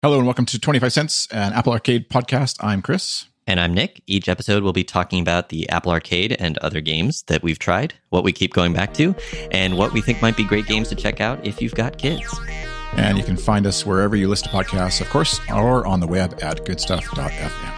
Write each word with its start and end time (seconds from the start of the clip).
Hello 0.00 0.18
and 0.18 0.26
welcome 0.28 0.46
to 0.46 0.60
25 0.60 0.92
Cents, 0.92 1.26
an 1.32 1.52
Apple 1.54 1.72
Arcade 1.72 2.08
podcast. 2.08 2.54
I'm 2.60 2.82
Chris. 2.82 3.26
And 3.48 3.58
I'm 3.58 3.74
Nick. 3.74 4.00
Each 4.06 4.28
episode 4.28 4.62
we'll 4.62 4.72
be 4.72 4.84
talking 4.84 5.20
about 5.20 5.48
the 5.48 5.68
Apple 5.70 5.90
Arcade 5.90 6.36
and 6.38 6.56
other 6.58 6.80
games 6.80 7.24
that 7.26 7.42
we've 7.42 7.58
tried, 7.58 7.94
what 8.10 8.22
we 8.22 8.30
keep 8.30 8.54
going 8.54 8.72
back 8.72 8.94
to, 8.94 9.16
and 9.50 9.76
what 9.76 9.92
we 9.92 10.00
think 10.00 10.22
might 10.22 10.36
be 10.36 10.44
great 10.44 10.66
games 10.66 10.88
to 10.90 10.94
check 10.94 11.20
out 11.20 11.44
if 11.44 11.60
you've 11.60 11.74
got 11.74 11.98
kids. 11.98 12.22
And 12.92 13.18
you 13.18 13.24
can 13.24 13.36
find 13.36 13.66
us 13.66 13.84
wherever 13.84 14.14
you 14.14 14.28
listen 14.28 14.48
to 14.48 14.54
podcasts, 14.54 15.00
of 15.00 15.10
course, 15.10 15.40
or 15.52 15.84
on 15.84 15.98
the 15.98 16.06
web 16.06 16.38
at 16.42 16.64
goodstuff.fm. 16.64 17.77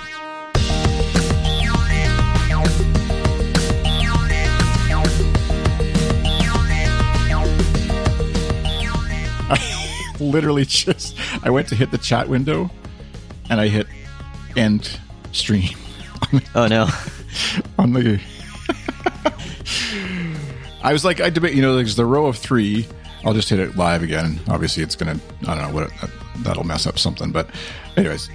literally 10.21 10.65
just 10.67 11.17
I 11.45 11.51
went 11.51 11.69
to 11.69 11.75
hit 11.75 11.91
the 11.91 11.99
chat 11.99 12.29
window 12.29 12.71
and 13.49 13.61
I 13.61 13.69
hit 13.69 13.87
end 14.57 14.99
stream. 15.33 15.77
Oh 16.55 16.67
no. 16.67 16.89
on 17.79 17.93
the 17.93 18.21
I 20.83 20.93
was 20.93 21.05
like 21.05 21.21
I 21.21 21.31
debate 21.31 21.55
you 21.55 21.63
know 21.63 21.77
there's 21.77 21.97
the 21.97 22.07
row 22.07 22.27
of 22.27 22.37
3 22.37 22.87
I'll 23.25 23.35
just 23.35 23.49
hit 23.49 23.59
it 23.59 23.77
live 23.77 24.03
again. 24.03 24.41
Obviously 24.49 24.83
it's 24.83 24.95
going 24.95 25.19
to 25.19 25.51
I 25.51 25.55
don't 25.55 25.69
know 25.69 25.75
what 25.75 25.85
it, 25.85 26.11
that'll 26.39 26.65
mess 26.65 26.87
up 26.87 26.99
something 26.99 27.33
but 27.33 27.49
anyways. 27.97 28.29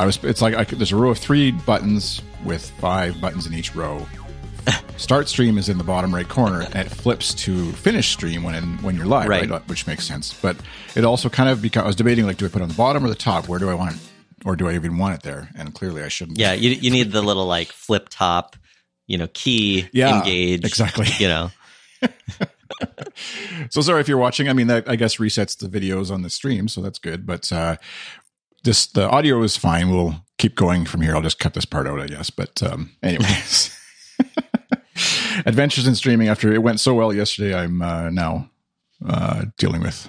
I 0.00 0.06
was 0.06 0.22
it's 0.24 0.42
like 0.42 0.54
I 0.54 0.64
could, 0.64 0.78
there's 0.78 0.92
a 0.92 0.96
row 0.96 1.10
of 1.10 1.18
3 1.18 1.52
buttons 1.52 2.20
with 2.44 2.68
5 2.80 3.20
buttons 3.20 3.46
in 3.46 3.54
each 3.54 3.74
row 3.76 4.04
Start 4.96 5.28
stream 5.28 5.58
is 5.58 5.68
in 5.68 5.76
the 5.76 5.84
bottom 5.84 6.14
right 6.14 6.28
corner, 6.28 6.62
and 6.62 6.86
it 6.86 6.88
flips 6.90 7.34
to 7.34 7.72
finish 7.72 8.08
stream 8.10 8.42
when 8.42 8.54
in, 8.54 8.78
when 8.78 8.96
you're 8.96 9.04
live, 9.06 9.28
right. 9.28 9.48
Right. 9.48 9.68
Which 9.68 9.86
makes 9.86 10.04
sense. 10.06 10.32
But 10.32 10.56
it 10.94 11.04
also 11.04 11.28
kind 11.28 11.48
of 11.50 11.60
because 11.60 11.82
I 11.82 11.86
was 11.86 11.96
debating 11.96 12.24
like, 12.26 12.36
do 12.36 12.46
I 12.46 12.48
put 12.48 12.60
it 12.60 12.62
on 12.62 12.68
the 12.68 12.74
bottom 12.76 13.04
or 13.04 13.08
the 13.08 13.14
top? 13.14 13.48
Where 13.48 13.58
do 13.58 13.68
I 13.68 13.74
want 13.74 13.96
it, 13.96 14.00
or 14.46 14.56
do 14.56 14.68
I 14.68 14.74
even 14.74 14.96
want 14.96 15.16
it 15.16 15.22
there? 15.22 15.50
And 15.56 15.74
clearly, 15.74 16.02
I 16.02 16.08
shouldn't. 16.08 16.38
Yeah, 16.38 16.52
you, 16.52 16.70
you 16.70 16.90
need 16.90 17.10
the 17.12 17.20
little 17.22 17.44
like 17.46 17.68
flip 17.68 18.08
top, 18.08 18.56
you 19.06 19.18
know, 19.18 19.26
key 19.34 19.88
Yeah, 19.92 20.18
engage. 20.20 20.64
exactly. 20.64 21.08
You 21.18 21.28
know, 21.28 21.50
So 23.70 23.80
sorry 23.82 24.00
if 24.00 24.08
you're 24.08 24.16
watching. 24.18 24.48
I 24.48 24.52
mean, 24.52 24.68
that 24.68 24.88
I 24.88 24.96
guess 24.96 25.16
resets 25.16 25.58
the 25.58 25.68
videos 25.68 26.10
on 26.10 26.22
the 26.22 26.30
stream, 26.30 26.66
so 26.68 26.80
that's 26.80 26.98
good. 26.98 27.26
But 27.26 27.52
uh, 27.52 27.76
this 28.62 28.86
the 28.86 29.08
audio 29.08 29.42
is 29.42 29.56
fine. 29.56 29.90
We'll 29.90 30.24
keep 30.38 30.54
going 30.54 30.84
from 30.86 31.02
here. 31.02 31.14
I'll 31.14 31.22
just 31.22 31.38
cut 31.40 31.52
this 31.54 31.64
part 31.66 31.86
out, 31.86 32.00
I 32.00 32.06
guess. 32.06 32.30
But 32.30 32.62
um, 32.62 32.92
anyways. 33.02 33.76
Adventures 35.46 35.86
in 35.86 35.94
streaming 35.94 36.28
after 36.28 36.52
it 36.52 36.62
went 36.62 36.80
so 36.80 36.94
well 36.94 37.12
yesterday, 37.12 37.54
I'm 37.54 37.82
uh, 37.82 38.10
now 38.10 38.50
uh, 39.06 39.46
dealing 39.58 39.82
with 39.82 40.08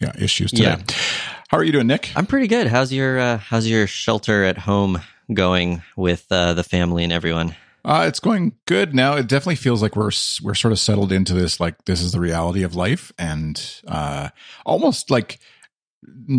yeah 0.00 0.12
issues 0.18 0.50
today. 0.50 0.64
Yeah. 0.64 0.82
How 1.48 1.58
are 1.58 1.64
you 1.64 1.72
doing, 1.72 1.86
Nick? 1.86 2.12
I'm 2.16 2.26
pretty 2.26 2.46
good. 2.46 2.66
How's 2.66 2.92
your 2.92 3.18
uh, 3.18 3.38
how's 3.38 3.68
your 3.68 3.86
shelter 3.86 4.44
at 4.44 4.58
home 4.58 5.00
going 5.32 5.82
with 5.96 6.26
uh, 6.30 6.54
the 6.54 6.64
family 6.64 7.04
and 7.04 7.12
everyone? 7.12 7.54
Uh, 7.84 8.06
it's 8.08 8.20
going 8.20 8.54
good 8.66 8.94
now. 8.94 9.14
It 9.14 9.28
definitely 9.28 9.56
feels 9.56 9.82
like 9.82 9.94
we're 9.94 10.10
we're 10.42 10.54
sort 10.54 10.72
of 10.72 10.78
settled 10.78 11.12
into 11.12 11.34
this. 11.34 11.60
Like 11.60 11.84
this 11.84 12.00
is 12.00 12.12
the 12.12 12.20
reality 12.20 12.62
of 12.62 12.74
life, 12.74 13.12
and 13.18 13.82
uh, 13.86 14.30
almost 14.64 15.10
like 15.10 15.38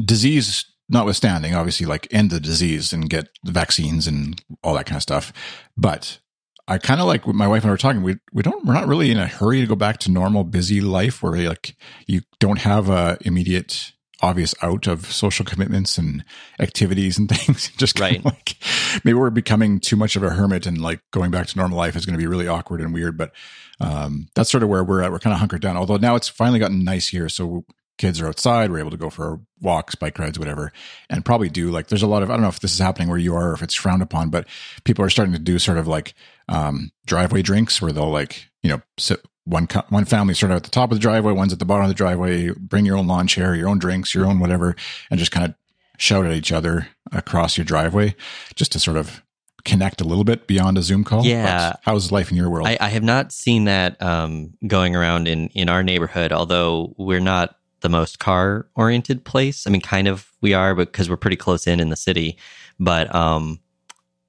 disease 0.05 0.65
notwithstanding. 0.89 1.53
Obviously, 1.53 1.85
like 1.85 2.07
end 2.11 2.31
the 2.31 2.39
disease 2.39 2.91
and 2.93 3.09
get 3.09 3.29
the 3.43 3.51
vaccines 3.51 4.07
and 4.07 4.43
all 4.63 4.73
that 4.73 4.87
kind 4.87 4.97
of 4.97 5.03
stuff. 5.03 5.31
But 5.77 6.19
I 6.67 6.77
kind 6.79 6.99
of 6.99 7.07
like 7.07 7.27
my 7.27 7.47
wife 7.47 7.63
and 7.63 7.69
I 7.69 7.73
were 7.73 7.77
talking. 7.77 8.01
We 8.01 8.17
we 8.33 8.41
don't 8.41 8.65
we're 8.65 8.73
not 8.73 8.87
really 8.87 9.11
in 9.11 9.19
a 9.19 9.27
hurry 9.27 9.61
to 9.61 9.67
go 9.67 9.75
back 9.75 9.97
to 9.99 10.11
normal 10.11 10.43
busy 10.43 10.81
life 10.81 11.21
where 11.21 11.47
like 11.47 11.75
you 12.07 12.21
don't 12.39 12.59
have 12.59 12.89
a 12.89 13.17
immediate 13.21 13.91
obvious 14.21 14.55
out 14.63 14.87
of 14.87 15.05
social 15.11 15.45
commitments 15.45 15.97
and 15.97 16.23
activities 16.59 17.17
and 17.19 17.29
things. 17.35 17.69
Just 17.77 17.99
Right. 17.99 18.23
like 18.25 18.55
maybe 19.03 19.13
we're 19.13 19.29
becoming 19.29 19.79
too 19.79 19.95
much 19.95 20.15
of 20.15 20.23
a 20.23 20.29
hermit 20.31 20.65
and 20.65 20.81
like 20.81 21.01
going 21.11 21.29
back 21.31 21.47
to 21.47 21.57
normal 21.57 21.77
life 21.77 21.95
is 21.95 22.05
going 22.05 22.17
to 22.17 22.21
be 22.23 22.27
really 22.27 22.47
awkward 22.47 22.81
and 22.81 22.93
weird. 22.93 23.17
But 23.17 23.31
um, 23.79 24.27
that's 24.33 24.49
sort 24.49 24.63
of 24.63 24.69
where 24.69 24.83
we're 24.83 25.01
at. 25.01 25.11
We're 25.11 25.19
kind 25.19 25.33
of 25.33 25.39
hunkered 25.39 25.61
down. 25.61 25.77
Although 25.77 25.97
now 25.97 26.15
it's 26.15 26.29
finally 26.29 26.59
gotten 26.59 26.83
nice 26.83 27.09
here, 27.09 27.29
so 27.29 27.65
kids 27.97 28.19
are 28.19 28.27
outside. 28.27 28.71
We're 28.71 28.79
able 28.79 28.91
to 28.91 28.97
go 28.97 29.09
for 29.09 29.39
walks, 29.61 29.95
bike 29.95 30.19
rides, 30.19 30.37
whatever, 30.37 30.71
and 31.09 31.25
probably 31.25 31.49
do 31.49 31.71
like 31.71 31.87
there's 31.87 32.03
a 32.03 32.07
lot 32.07 32.23
of 32.23 32.29
I 32.29 32.33
don't 32.33 32.41
know 32.41 32.49
if 32.49 32.59
this 32.59 32.73
is 32.73 32.79
happening 32.79 33.09
where 33.09 33.17
you 33.17 33.35
are 33.35 33.51
or 33.51 33.53
if 33.53 33.61
it's 33.61 33.73
frowned 33.73 34.01
upon, 34.01 34.29
but 34.29 34.47
people 34.83 35.03
are 35.05 35.09
starting 35.09 35.33
to 35.33 35.39
do 35.39 35.59
sort 35.59 35.77
of 35.77 35.87
like 35.87 36.13
um, 36.49 36.91
driveway 37.05 37.41
drinks 37.41 37.81
where 37.81 37.91
they'll 37.91 38.09
like 38.09 38.49
you 38.63 38.69
know 38.69 38.81
sit 38.97 39.21
one 39.45 39.67
one 39.89 40.05
family 40.05 40.33
sort 40.33 40.51
of 40.51 40.57
at 40.57 40.63
the 40.63 40.71
top 40.71 40.91
of 40.91 40.97
the 40.97 41.01
driveway, 41.01 41.33
one's 41.33 41.53
at 41.53 41.59
the 41.59 41.65
bottom 41.65 41.83
of 41.83 41.89
the 41.89 41.95
driveway. 41.95 42.49
Bring 42.49 42.85
your 42.85 42.97
own 42.97 43.07
lawn 43.07 43.27
chair, 43.27 43.55
your 43.55 43.69
own 43.69 43.79
drinks, 43.79 44.13
your 44.13 44.25
own 44.25 44.39
whatever, 44.39 44.75
and 45.09 45.19
just 45.19 45.31
kind 45.31 45.45
of 45.45 45.55
shout 45.97 46.25
at 46.25 46.33
each 46.33 46.51
other 46.51 46.89
across 47.11 47.57
your 47.57 47.65
driveway, 47.65 48.15
just 48.55 48.71
to 48.73 48.79
sort 48.79 48.97
of 48.97 49.23
connect 49.63 49.99
a 49.99 50.03
little 50.03 50.23
bit 50.23 50.47
beyond 50.47 50.77
a 50.77 50.81
Zoom 50.81 51.03
call. 51.03 51.25
Yeah. 51.25 51.71
But 51.71 51.79
how's 51.83 52.11
life 52.11 52.31
in 52.31 52.37
your 52.37 52.49
world? 52.49 52.67
I, 52.67 52.77
I 52.79 52.89
have 52.89 53.03
not 53.03 53.31
seen 53.31 53.65
that 53.65 54.01
um, 54.01 54.53
going 54.65 54.95
around 54.95 55.27
in 55.27 55.49
in 55.49 55.69
our 55.69 55.83
neighborhood, 55.83 56.31
although 56.31 56.93
we're 56.97 57.19
not 57.19 57.55
the 57.85 57.89
most 57.89 58.17
car 58.17 58.65
oriented 58.73 59.23
place. 59.23 59.67
I 59.67 59.69
mean, 59.69 59.81
kind 59.81 60.07
of 60.07 60.31
we 60.41 60.55
are, 60.55 60.73
because 60.73 61.07
we're 61.07 61.17
pretty 61.17 61.37
close 61.37 61.67
in 61.67 61.79
in 61.79 61.89
the 61.89 61.95
city. 61.95 62.35
But 62.79 63.13
um, 63.13 63.59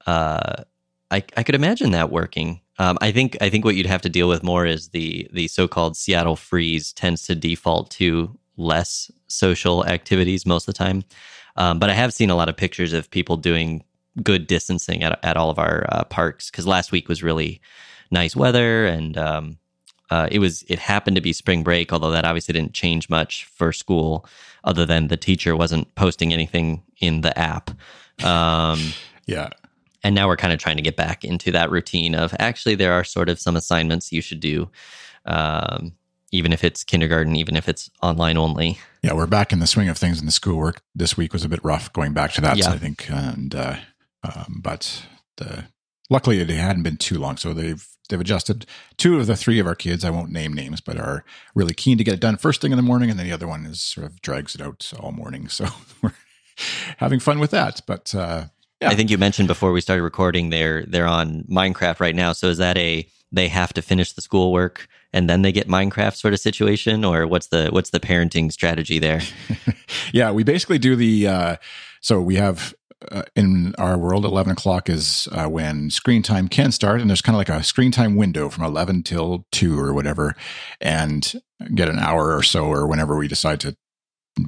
uh, 0.05 0.63
I 1.09 1.23
I 1.35 1.43
could 1.43 1.55
imagine 1.55 1.91
that 1.91 2.11
working. 2.11 2.61
Um, 2.77 2.99
I 3.01 3.11
think 3.11 3.35
I 3.41 3.49
think 3.49 3.65
what 3.65 3.75
you'd 3.75 3.87
have 3.87 4.03
to 4.03 4.09
deal 4.09 4.29
with 4.29 4.43
more 4.43 4.67
is 4.67 4.89
the 4.89 5.27
the 5.33 5.47
so 5.47 5.67
called 5.67 5.97
Seattle 5.97 6.35
freeze 6.35 6.93
tends 6.93 7.23
to 7.23 7.33
default 7.33 7.89
to 7.91 8.37
less 8.57 9.09
social 9.27 9.83
activities 9.87 10.45
most 10.45 10.67
of 10.67 10.75
the 10.75 10.77
time. 10.77 11.03
Um, 11.55 11.79
but 11.79 11.89
I 11.89 11.93
have 11.93 12.13
seen 12.13 12.29
a 12.29 12.35
lot 12.35 12.49
of 12.49 12.57
pictures 12.57 12.93
of 12.93 13.09
people 13.09 13.37
doing 13.37 13.83
good 14.21 14.45
distancing 14.45 15.01
at 15.01 15.19
at 15.23 15.35
all 15.35 15.49
of 15.49 15.57
our 15.57 15.85
uh, 15.89 16.03
parks 16.03 16.51
because 16.51 16.67
last 16.67 16.91
week 16.91 17.09
was 17.09 17.23
really 17.23 17.59
nice 18.11 18.35
weather 18.35 18.85
and 18.85 19.17
um, 19.17 19.57
uh, 20.09 20.27
it 20.31 20.39
was 20.39 20.63
it 20.67 20.79
happened 20.79 21.15
to 21.15 21.21
be 21.21 21.33
spring 21.33 21.63
break 21.63 21.91
although 21.93 22.11
that 22.11 22.25
obviously 22.25 22.53
didn't 22.53 22.73
change 22.73 23.09
much 23.09 23.45
for 23.45 23.71
school 23.71 24.25
other 24.63 24.85
than 24.85 25.07
the 25.07 25.17
teacher 25.17 25.55
wasn't 25.55 25.93
posting 25.95 26.33
anything 26.33 26.83
in 26.99 27.21
the 27.21 27.37
app 27.37 27.71
um, 28.23 28.79
yeah. 29.25 29.49
and 30.03 30.15
now 30.15 30.27
we're 30.27 30.37
kind 30.37 30.53
of 30.53 30.59
trying 30.59 30.77
to 30.77 30.81
get 30.81 30.95
back 30.95 31.23
into 31.23 31.51
that 31.51 31.69
routine 31.71 32.15
of 32.15 32.33
actually 32.39 32.75
there 32.75 32.93
are 32.93 33.03
sort 33.03 33.29
of 33.29 33.39
some 33.39 33.55
assignments 33.55 34.11
you 34.11 34.21
should 34.21 34.39
do 34.39 34.69
um, 35.25 35.93
even 36.31 36.51
if 36.53 36.63
it's 36.63 36.83
kindergarten 36.83 37.35
even 37.35 37.55
if 37.55 37.69
it's 37.69 37.89
online 38.01 38.37
only 38.37 38.77
Yeah, 39.01 39.13
we're 39.13 39.27
back 39.27 39.53
in 39.53 39.59
the 39.59 39.67
swing 39.67 39.87
of 39.89 39.97
things 39.97 40.19
in 40.19 40.25
the 40.25 40.31
schoolwork. 40.31 40.81
This 40.93 41.15
week 41.15 41.31
was 41.31 41.45
a 41.45 41.49
bit 41.49 41.63
rough 41.63 41.93
going 41.93 42.13
back 42.13 42.33
to 42.33 42.41
that, 42.41 42.57
Yeah. 42.57 42.71
I 42.71 42.77
think. 42.77 43.09
And 43.09 43.55
uh, 43.55 43.77
um, 44.23 44.59
but 44.61 45.03
the 45.37 45.65
luckily 46.09 46.41
it 46.41 46.49
hadn't 46.49 46.83
been 46.83 46.97
too 46.97 47.17
long, 47.19 47.37
so 47.37 47.53
they've 47.53 47.87
they've 48.07 48.19
adjusted. 48.19 48.65
Two 48.97 49.19
of 49.19 49.27
the 49.27 49.35
three 49.35 49.59
of 49.59 49.67
our 49.67 49.75
kids, 49.75 50.03
I 50.03 50.09
won't 50.09 50.31
name 50.31 50.53
names, 50.53 50.81
but 50.81 50.97
are 50.97 51.23
really 51.55 51.73
keen 51.73 51.97
to 51.97 52.03
get 52.03 52.13
it 52.15 52.19
done 52.19 52.37
first 52.37 52.61
thing 52.61 52.71
in 52.71 52.77
the 52.77 52.83
morning, 52.83 53.09
and 53.09 53.19
then 53.19 53.25
the 53.25 53.33
other 53.33 53.47
one 53.47 53.65
is 53.65 53.81
sort 53.81 54.05
of 54.05 54.21
drags 54.21 54.55
it 54.55 54.61
out 54.61 54.91
all 54.99 55.11
morning. 55.11 55.47
So 55.47 55.67
we're 56.01 56.13
having 56.97 57.19
fun 57.19 57.39
with 57.39 57.51
that. 57.51 57.81
But 57.85 58.13
uh, 58.15 58.45
Yeah. 58.81 58.89
I 58.89 58.95
think 58.95 59.09
you 59.09 59.17
mentioned 59.17 59.47
before 59.47 59.71
we 59.71 59.81
started 59.81 60.03
recording 60.03 60.49
they're 60.49 60.85
they're 60.85 61.07
on 61.07 61.43
Minecraft 61.43 61.99
right 61.99 62.15
now. 62.15 62.33
So 62.33 62.47
is 62.47 62.57
that 62.57 62.77
a 62.77 63.07
they 63.31 63.47
have 63.49 63.73
to 63.73 63.81
finish 63.81 64.13
the 64.13 64.21
schoolwork 64.21 64.87
and 65.13 65.29
then 65.29 65.41
they 65.41 65.51
get 65.51 65.67
Minecraft 65.67 66.15
sort 66.15 66.33
of 66.33 66.39
situation, 66.39 67.03
or 67.03 67.27
what's 67.27 67.47
the 67.47 67.69
what's 67.69 67.89
the 67.91 67.99
parenting 67.99 68.51
strategy 68.51 68.99
there? 68.99 69.21
yeah, 70.13 70.31
we 70.31 70.43
basically 70.43 70.77
do 70.77 70.95
the. 70.95 71.27
Uh, 71.27 71.55
so 72.01 72.21
we 72.21 72.35
have 72.35 72.73
uh, 73.11 73.23
in 73.35 73.75
our 73.77 73.97
world, 73.97 74.25
eleven 74.25 74.53
o'clock 74.53 74.89
is 74.89 75.27
uh, 75.31 75.47
when 75.47 75.89
screen 75.89 76.23
time 76.23 76.47
can 76.47 76.71
start, 76.71 77.01
and 77.01 77.09
there's 77.09 77.21
kind 77.21 77.35
of 77.35 77.39
like 77.39 77.49
a 77.49 77.63
screen 77.63 77.91
time 77.91 78.15
window 78.15 78.49
from 78.49 78.63
eleven 78.63 79.03
till 79.03 79.45
two 79.51 79.79
or 79.79 79.93
whatever, 79.93 80.35
and 80.81 81.33
get 81.75 81.89
an 81.89 81.99
hour 81.99 82.35
or 82.35 82.43
so, 82.43 82.65
or 82.65 82.87
whenever 82.87 83.17
we 83.17 83.27
decide 83.27 83.59
to 83.61 83.75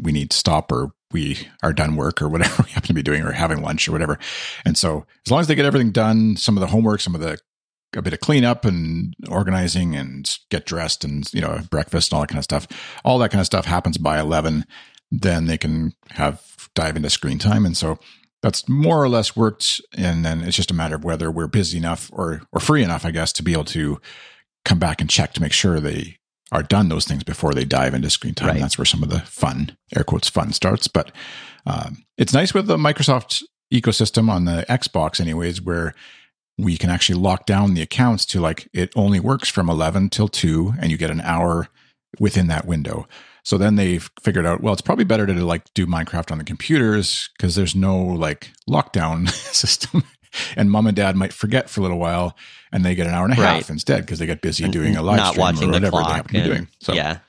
we 0.02 0.12
need 0.12 0.30
to 0.32 0.38
stop 0.38 0.72
or 0.72 0.92
we 1.12 1.48
are 1.64 1.74
done 1.74 1.96
work 1.96 2.22
or 2.22 2.30
whatever 2.30 2.64
we 2.66 2.72
happen 2.72 2.88
to 2.88 2.94
be 2.94 3.02
doing 3.02 3.24
or 3.24 3.32
having 3.32 3.62
lunch 3.62 3.88
or 3.88 3.92
whatever. 3.92 4.20
And 4.66 4.78
so 4.78 5.06
as 5.26 5.32
long 5.32 5.42
as 5.42 5.48
they 5.48 5.56
get 5.56 5.66
everything 5.66 5.92
done, 5.92 6.36
some 6.36 6.56
of 6.56 6.62
the 6.62 6.68
homework, 6.68 7.02
some 7.02 7.16
of 7.16 7.22
the 7.22 7.40
a 7.96 8.02
bit 8.02 8.14
of 8.14 8.20
cleanup 8.20 8.66
and 8.66 9.16
organizing 9.30 9.96
and 9.96 10.38
get 10.52 10.66
dressed 10.66 11.04
and 11.04 11.32
you 11.34 11.42
know 11.42 11.60
breakfast 11.70 12.12
and 12.12 12.18
all 12.18 12.22
that 12.22 12.28
kind 12.28 12.38
of 12.38 12.44
stuff 12.44 12.68
all 13.04 13.18
that 13.18 13.32
kind 13.32 13.40
of 13.40 13.48
stuff 13.48 13.66
happens 13.66 13.98
by 13.98 14.20
11 14.20 14.64
then 15.12 15.46
they 15.46 15.58
can 15.58 15.94
have 16.12 16.70
dive 16.76 16.96
into 16.96 17.10
screen 17.10 17.40
time 17.40 17.66
and 17.66 17.76
so 17.76 17.98
that's 18.42 18.70
more 18.70 19.02
or 19.02 19.10
less 19.10 19.36
worked 19.36 19.82
and 19.98 20.24
then 20.24 20.42
it's 20.42 20.56
just 20.56 20.72
a 20.72 20.76
matter 20.76 20.96
of 20.96 21.04
whether 21.04 21.30
we're 21.30 21.48
busy 21.48 21.78
enough 21.78 22.10
or 22.14 22.42
or 22.52 22.60
free 22.60 22.84
enough 22.84 23.06
i 23.06 23.12
guess 23.12 23.34
to 23.34 23.44
be 23.44 23.54
able 23.54 23.66
to 23.66 24.00
come 24.66 24.80
back 24.80 25.02
and 25.02 25.10
check 25.10 25.34
to 25.34 25.42
make 25.42 25.54
sure 25.54 25.80
they 25.80 26.18
are 26.52 26.64
done 26.64 26.90
those 26.90 27.06
things 27.06 27.24
before 27.24 27.54
they 27.54 27.64
dive 27.64 27.94
into 27.94 28.10
screen 28.10 28.34
time. 28.34 28.50
Right. 28.50 28.60
that's 28.60 28.78
where 28.78 28.86
some 28.86 29.04
of 29.04 29.10
the 29.10 29.20
fun 29.20 29.78
air 29.96 30.04
quotes 30.04 30.30
fun 30.30 30.52
starts. 30.52 30.88
But 30.88 31.12
um, 31.66 32.04
it's 32.18 32.34
nice 32.34 32.54
with 32.54 32.66
the 32.68 32.78
microsoft 32.78 33.44
ecosystem 33.74 34.30
on 34.30 34.46
the 34.46 34.66
xbox 34.68 35.22
anyways 35.22 35.62
where 35.62 35.94
we 36.58 36.76
can 36.76 36.90
actually 36.90 37.20
lock 37.20 37.46
down 37.46 37.76
the 37.76 37.84
accounts 37.84 38.26
to 38.26 38.42
like 38.42 38.68
it 38.74 38.92
only 38.96 39.20
works 39.20 39.48
from 39.48 39.70
11 39.70 40.10
till 40.10 40.28
2 40.28 40.74
and 40.80 40.90
you 40.90 40.98
get 40.98 41.12
an 41.12 41.22
hour 41.22 41.68
within 42.20 42.48
that 42.48 42.66
window 42.66 43.08
So 43.44 43.58
then 43.58 43.76
they 43.76 44.00
figured 44.22 44.46
out, 44.46 44.62
well, 44.62 44.74
it's 44.74 44.82
probably 44.82 45.06
better 45.06 45.26
to 45.26 45.34
like 45.46 45.74
do 45.74 45.86
Minecraft 45.88 46.32
on 46.32 46.38
the 46.38 46.44
computers 46.44 47.30
because 47.38 47.56
there's 47.56 47.76
no 47.76 47.98
like 47.98 48.52
lockdown 48.70 49.30
system. 49.54 50.04
and 50.56 50.70
mom 50.70 50.86
and 50.88 50.96
dad 50.96 51.16
might 51.16 51.34
forget 51.34 51.70
for 51.70 51.80
a 51.82 51.84
little 51.84 51.98
while 51.98 52.36
and 52.72 52.86
they 52.86 52.94
get 52.96 53.08
an 53.08 53.14
hour 53.14 53.26
and 53.26 53.34
a 53.38 53.42
Right. 53.42 53.56
half 53.56 53.70
instead 53.70 54.02
because 54.02 54.20
they 54.20 54.26
get 54.28 54.42
busy 54.42 54.64
And 54.64 54.72
doing 54.74 54.96
a 54.96 55.02
live 55.02 55.18
not 55.18 55.28
stream 55.32 55.42
watching 55.42 55.64
or 55.64 55.68
the 55.68 55.72
whatever 55.90 55.98
they 55.98 56.04
happen 56.14 56.34
to 56.36 56.42
be 56.42 56.48
doing. 56.48 56.68
So 56.82 56.94
yeah. 56.94 57.20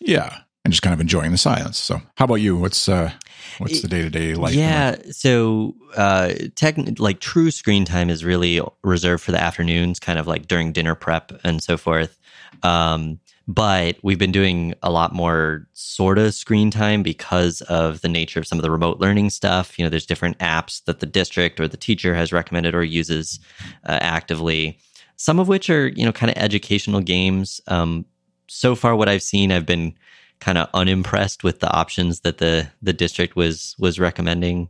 yeah. 0.00 0.38
And 0.64 0.72
just 0.72 0.82
kind 0.82 0.94
of 0.94 1.00
enjoying 1.00 1.30
the 1.30 1.36
silence. 1.36 1.76
So 1.76 2.00
how 2.16 2.24
about 2.24 2.36
you? 2.36 2.56
What's 2.56 2.88
uh 2.88 3.10
what's 3.58 3.82
the 3.82 3.88
day 3.88 4.00
to 4.00 4.08
day 4.08 4.34
like? 4.34 4.54
yeah. 4.54 4.96
So, 5.10 5.74
uh, 5.94 6.32
tech, 6.56 6.76
like 6.98 7.20
true 7.20 7.50
screen 7.50 7.84
time 7.84 8.08
is 8.08 8.24
really 8.24 8.62
reserved 8.82 9.22
for 9.22 9.32
the 9.32 9.40
afternoons, 9.40 10.00
kind 10.00 10.18
of 10.18 10.26
like 10.26 10.46
during 10.48 10.72
dinner 10.72 10.94
prep 10.94 11.32
and 11.44 11.62
so 11.62 11.76
forth. 11.76 12.18
Um, 12.62 13.20
but 13.46 13.96
we've 14.02 14.18
been 14.18 14.32
doing 14.32 14.74
a 14.82 14.90
lot 14.90 15.12
more 15.12 15.66
sort 15.74 16.18
of 16.18 16.32
screen 16.32 16.70
time 16.70 17.02
because 17.02 17.60
of 17.62 18.00
the 18.00 18.08
nature 18.08 18.40
of 18.40 18.46
some 18.46 18.58
of 18.58 18.62
the 18.62 18.70
remote 18.70 19.00
learning 19.00 19.30
stuff. 19.30 19.78
You 19.78 19.84
know, 19.84 19.90
there's 19.90 20.06
different 20.06 20.38
apps 20.38 20.82
that 20.84 21.00
the 21.00 21.06
district 21.06 21.60
or 21.60 21.68
the 21.68 21.76
teacher 21.76 22.14
has 22.14 22.32
recommended 22.32 22.74
or 22.74 22.82
uses 22.82 23.40
uh, 23.84 23.98
actively. 24.00 24.78
Some 25.16 25.38
of 25.38 25.48
which 25.48 25.68
are, 25.68 25.88
you 25.88 26.04
know, 26.04 26.12
kind 26.12 26.30
of 26.30 26.38
educational 26.38 27.00
games. 27.00 27.60
Um, 27.68 28.06
so 28.48 28.74
far, 28.74 28.96
what 28.96 29.08
I've 29.08 29.22
seen, 29.22 29.52
I've 29.52 29.66
been 29.66 29.94
kind 30.40 30.58
of 30.58 30.68
unimpressed 30.74 31.44
with 31.44 31.60
the 31.60 31.70
options 31.70 32.20
that 32.20 32.38
the 32.38 32.68
the 32.82 32.92
district 32.92 33.36
was 33.36 33.76
was 33.78 34.00
recommending 34.00 34.68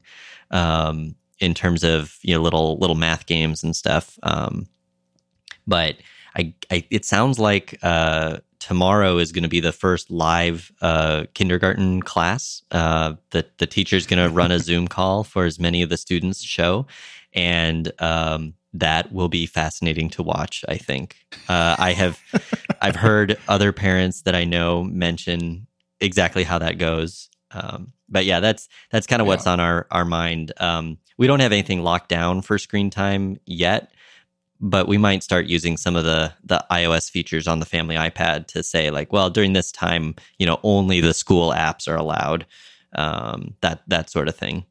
um, 0.51 1.15
in 1.39 1.55
terms 1.55 1.85
of 1.85 2.19
you 2.23 2.35
know 2.35 2.43
little 2.43 2.79
little 2.79 2.97
math 2.97 3.27
games 3.27 3.63
and 3.63 3.75
stuff. 3.75 4.19
Um, 4.23 4.67
but 5.67 5.97
I, 6.37 6.55
I 6.71 6.85
it 6.91 7.05
sounds 7.05 7.39
like 7.39 7.79
uh, 7.83 8.39
tomorrow 8.65 9.19
is 9.19 9.31
going 9.31 9.43
to 9.43 9.49
be 9.49 9.61
the 9.61 9.73
first 9.73 10.11
live 10.11 10.73
uh, 10.81 11.27
kindergarten 11.35 12.01
class. 12.01 12.63
Uh, 12.71 13.13
the 13.31 13.45
the 13.59 13.67
teacher's 13.67 14.07
going 14.07 14.27
to 14.27 14.35
run 14.35 14.51
a 14.51 14.59
Zoom 14.59 14.89
call 14.97 15.23
for 15.23 15.45
as 15.45 15.61
many 15.61 15.83
of 15.83 15.91
the 15.91 15.99
students 15.99 16.43
show, 16.43 16.87
and 17.35 17.93
um, 18.01 18.55
that 18.73 19.13
will 19.13 19.29
be 19.29 19.45
fascinating 19.45 20.09
to 20.09 20.23
watch. 20.23 20.65
I 20.67 20.79
think 20.79 21.19
uh, 21.47 21.77
I 21.79 21.93
have 21.93 22.19
I've 22.81 22.97
heard 22.97 23.37
other 23.49 23.71
parents 23.71 24.23
that 24.23 24.35
I 24.35 24.45
know 24.45 24.83
mention 24.83 25.67
exactly 26.01 26.43
how 26.43 26.59
that 26.61 26.79
goes. 26.79 27.29
Um, 27.51 27.93
but 28.09 28.25
yeah, 28.25 28.41
that's 28.41 28.71
that's 28.91 29.07
kind 29.07 29.21
of 29.21 29.29
what's 29.29 29.47
on 29.47 29.61
our 29.61 29.87
our 29.91 30.07
mind. 30.07 30.53
Um, 30.57 30.97
we 31.19 31.27
don't 31.27 31.41
have 31.41 31.53
anything 31.53 31.83
locked 31.83 32.09
down 32.09 32.41
for 32.41 32.57
screen 32.59 32.89
time 32.89 33.37
yet, 33.45 33.93
but 34.61 34.89
we 34.89 34.99
might 34.99 35.23
start 35.23 35.47
using 35.47 35.77
some 35.77 35.97
of 35.97 36.05
the 36.05 36.33
the 36.45 36.65
iOS 36.71 37.11
features 37.11 37.47
on 37.47 37.61
the 37.61 37.67
family 37.67 37.97
iPad 37.97 38.47
to 38.49 38.63
say 38.63 38.91
like, 38.91 39.13
well, 39.13 39.31
during 39.31 39.53
this 39.53 39.73
time, 39.73 40.15
you 40.39 40.47
know, 40.47 40.61
only 40.63 41.01
the 41.01 41.15
school 41.15 41.53
apps 41.53 41.89
are 41.89 41.97
allowed. 41.97 42.47
Um, 42.97 43.55
that 43.61 43.83
that 43.89 44.09
sort 44.11 44.29
of 44.29 44.37
thing. 44.37 44.65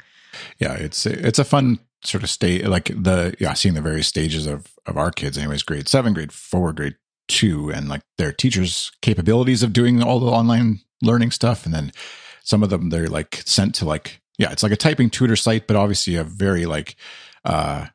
yeah, 0.59 0.74
it's 0.74 1.06
it's 1.06 1.39
a 1.39 1.44
fun 1.44 1.80
sort 2.03 2.24
of 2.24 2.30
state 2.30 2.68
like 2.68 2.85
the 2.85 3.35
yeah, 3.39 3.53
seeing 3.53 3.75
the 3.75 3.81
various 3.81 4.07
stages 4.07 4.45
of 4.45 4.68
of 4.85 4.97
our 4.97 5.12
kids 5.12 5.38
anyways, 5.38 5.63
grade 5.63 5.88
seven, 5.88 6.13
grade 6.13 6.31
four, 6.31 6.74
grade 6.74 6.95
two, 7.27 7.69
and 7.69 7.89
like 7.89 8.01
their 8.18 8.31
teachers' 8.31 8.91
capabilities 9.01 9.63
of 9.63 9.74
doing 9.74 10.01
all 10.03 10.19
the 10.19 10.31
online 10.31 10.80
learning 11.01 11.31
stuff. 11.31 11.65
And 11.65 11.74
then 11.74 11.91
some 12.44 12.63
of 12.63 12.69
them 12.69 12.89
they're 12.89 13.07
like 13.07 13.44
sent 13.45 13.75
to 13.75 13.85
like 13.85 14.21
yeah, 14.38 14.51
it's 14.51 14.63
like 14.63 14.71
a 14.71 14.77
typing 14.77 15.09
tutor 15.09 15.35
site, 15.35 15.68
but 15.68 15.75
obviously 15.75 16.15
a 16.15 16.24
very 16.24 16.65
like 16.65 16.95
uh 17.45 17.88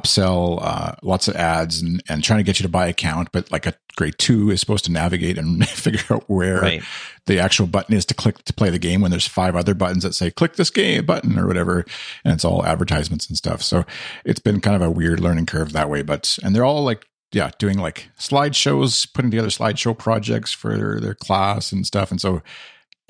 upsell, 0.00 0.58
uh, 0.62 0.92
lots 1.02 1.28
of 1.28 1.36
ads 1.36 1.80
and, 1.80 2.02
and 2.08 2.22
trying 2.24 2.38
to 2.38 2.44
get 2.44 2.58
you 2.58 2.64
to 2.64 2.68
buy 2.68 2.86
account, 2.86 3.30
but 3.32 3.50
like 3.52 3.66
a 3.66 3.74
grade 3.96 4.14
two 4.18 4.50
is 4.50 4.60
supposed 4.60 4.84
to 4.86 4.92
navigate 4.92 5.38
and 5.38 5.66
figure 5.68 6.02
out 6.10 6.24
where 6.28 6.60
Right. 6.60 6.82
the 7.26 7.38
actual 7.38 7.66
button 7.66 7.94
is 7.94 8.04
to 8.06 8.14
click 8.14 8.42
to 8.44 8.52
play 8.52 8.70
the 8.70 8.78
game 8.78 9.00
when 9.00 9.10
there's 9.10 9.26
five 9.26 9.54
other 9.56 9.74
buttons 9.74 10.02
that 10.02 10.14
say 10.14 10.30
click 10.30 10.56
this 10.56 10.70
game 10.70 11.04
button 11.06 11.38
or 11.38 11.46
whatever. 11.46 11.84
And 12.24 12.34
it's 12.34 12.44
all 12.44 12.64
advertisements 12.66 13.28
and 13.28 13.36
stuff. 13.36 13.62
So 13.62 13.84
it's 14.24 14.40
been 14.40 14.60
kind 14.60 14.76
of 14.76 14.82
a 14.82 14.90
weird 14.90 15.20
learning 15.20 15.46
curve 15.46 15.72
that 15.72 15.88
way 15.88 16.02
but 16.02 16.38
and 16.42 16.54
they're 16.54 16.64
all 16.64 16.82
like 16.84 17.06
yeah 17.32 17.50
doing 17.58 17.78
like 17.78 18.08
slideshows 18.18 19.06
putting 19.12 19.30
together 19.30 19.48
slideshow 19.48 19.96
projects 19.96 20.52
for 20.52 20.76
their, 20.76 21.00
their 21.00 21.14
class 21.14 21.72
and 21.72 21.86
stuff. 21.86 22.10
And 22.10 22.20
so 22.20 22.42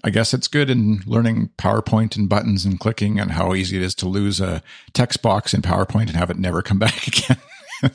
i 0.02 0.10
guess 0.10 0.34
it's 0.34 0.48
good 0.48 0.68
in 0.68 1.00
learning 1.06 1.50
powerpoint 1.56 2.16
and 2.16 2.28
buttons 2.28 2.64
and 2.64 2.80
clicking 2.80 3.20
and 3.20 3.32
how 3.32 3.54
easy 3.54 3.76
it 3.76 3.82
is 3.82 3.94
to 3.94 4.08
lose 4.08 4.40
a 4.40 4.62
text 4.92 5.22
box 5.22 5.54
in 5.54 5.62
powerpoint 5.62 6.08
and 6.08 6.16
have 6.16 6.30
it 6.30 6.38
never 6.38 6.62
come 6.68 6.78
back 6.78 7.06
again 7.06 7.38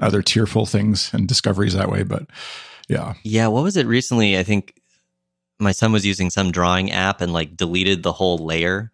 other 0.00 0.20
tearful 0.20 0.66
things 0.66 1.12
and 1.14 1.26
discoveries 1.28 1.74
that 1.74 1.90
way 1.90 2.02
but 2.02 2.26
yeah 2.88 3.14
Yeah, 3.22 3.48
what 3.48 3.62
was 3.62 3.76
it 3.76 3.86
recently? 3.86 4.38
I 4.38 4.42
think 4.42 4.80
my 5.60 5.72
son 5.72 5.92
was 5.92 6.06
using 6.06 6.30
some 6.30 6.50
drawing 6.50 6.90
app 6.90 7.20
and 7.20 7.34
like 7.34 7.54
deleted 7.54 8.02
the 8.02 8.12
whole 8.12 8.38
layer, 8.38 8.90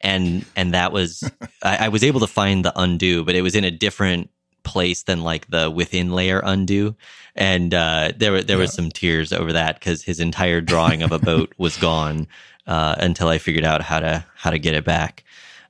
and 0.00 0.44
and 0.56 0.74
that 0.74 0.90
was 0.90 1.22
I, 1.62 1.86
I 1.86 1.88
was 1.88 2.02
able 2.02 2.20
to 2.20 2.26
find 2.26 2.64
the 2.64 2.72
undo, 2.74 3.24
but 3.24 3.36
it 3.36 3.42
was 3.42 3.54
in 3.54 3.62
a 3.62 3.70
different 3.70 4.30
place 4.66 5.04
than 5.04 5.22
like 5.22 5.48
the 5.48 5.70
within 5.70 6.12
layer 6.12 6.40
undo, 6.44 6.94
and 7.34 7.72
uh, 7.72 8.12
there 8.16 8.32
were 8.32 8.42
there 8.42 8.58
was 8.58 8.74
some 8.74 8.90
tears 8.90 9.32
over 9.32 9.52
that 9.52 9.78
because 9.78 10.02
his 10.02 10.20
entire 10.20 10.60
drawing 10.60 11.02
of 11.02 11.12
a 11.12 11.18
boat 11.18 11.54
was 11.56 11.76
gone 11.78 12.26
uh, 12.66 12.96
until 12.98 13.28
I 13.28 13.38
figured 13.38 13.64
out 13.64 13.80
how 13.80 14.00
to 14.00 14.24
how 14.34 14.50
to 14.50 14.58
get 14.58 14.74
it 14.74 14.84
back. 14.84 15.24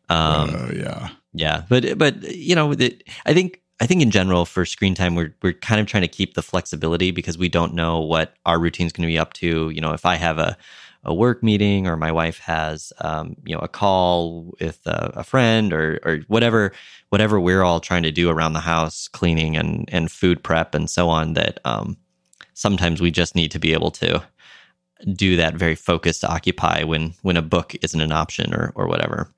Um, 0.08 0.54
uh, 0.54 0.70
yeah. 0.74 1.08
yeah, 1.32 1.62
but 1.68 1.98
but 1.98 2.22
you 2.22 2.54
know, 2.54 2.74
the, 2.74 3.00
I 3.24 3.34
think 3.34 3.60
I 3.78 3.86
think 3.86 4.00
in 4.00 4.10
general 4.10 4.46
for 4.46 4.64
screen 4.64 4.94
time, 4.94 5.14
we're 5.14 5.34
we're 5.42 5.52
kind 5.52 5.80
of 5.80 5.86
trying 5.86 6.02
to 6.02 6.08
keep 6.08 6.34
the 6.34 6.42
flexibility 6.42 7.10
because 7.10 7.36
we 7.36 7.48
don't 7.48 7.74
know 7.74 8.00
what 8.00 8.34
our 8.46 8.58
routine's 8.58 8.92
going 8.92 9.06
to 9.06 9.12
be 9.12 9.18
up 9.18 9.34
to. 9.34 9.70
You 9.70 9.80
know, 9.80 9.92
if 9.92 10.06
I 10.06 10.16
have 10.16 10.38
a 10.38 10.56
a 11.04 11.14
work 11.14 11.42
meeting 11.42 11.86
or 11.86 11.96
my 11.96 12.10
wife 12.10 12.38
has 12.40 12.92
um, 13.00 13.36
you 13.44 13.54
know 13.54 13.60
a 13.60 13.68
call 13.68 14.54
with 14.60 14.80
a, 14.86 15.12
a 15.16 15.24
friend 15.24 15.72
or 15.72 16.00
or 16.04 16.18
whatever 16.26 16.72
whatever 17.10 17.38
we're 17.38 17.62
all 17.62 17.80
trying 17.80 18.02
to 18.02 18.10
do 18.10 18.30
around 18.30 18.54
the 18.54 18.60
house, 18.60 19.08
cleaning 19.08 19.56
and 19.56 19.88
and 19.92 20.10
food 20.10 20.42
prep 20.42 20.74
and 20.74 20.88
so 20.88 21.08
on. 21.08 21.34
That 21.34 21.60
um, 21.64 21.96
sometimes 22.54 23.00
we 23.00 23.10
just 23.10 23.34
need 23.34 23.50
to 23.50 23.58
be 23.58 23.72
able 23.74 23.90
to 23.92 24.22
do 25.12 25.36
that 25.36 25.54
very 25.54 25.74
focused 25.74 26.24
occupy 26.24 26.82
when 26.82 27.14
when 27.22 27.36
a 27.36 27.42
book 27.42 27.74
isn't 27.82 28.00
an 28.00 28.12
option 28.12 28.54
or 28.54 28.72
or 28.74 28.88
whatever. 28.88 29.30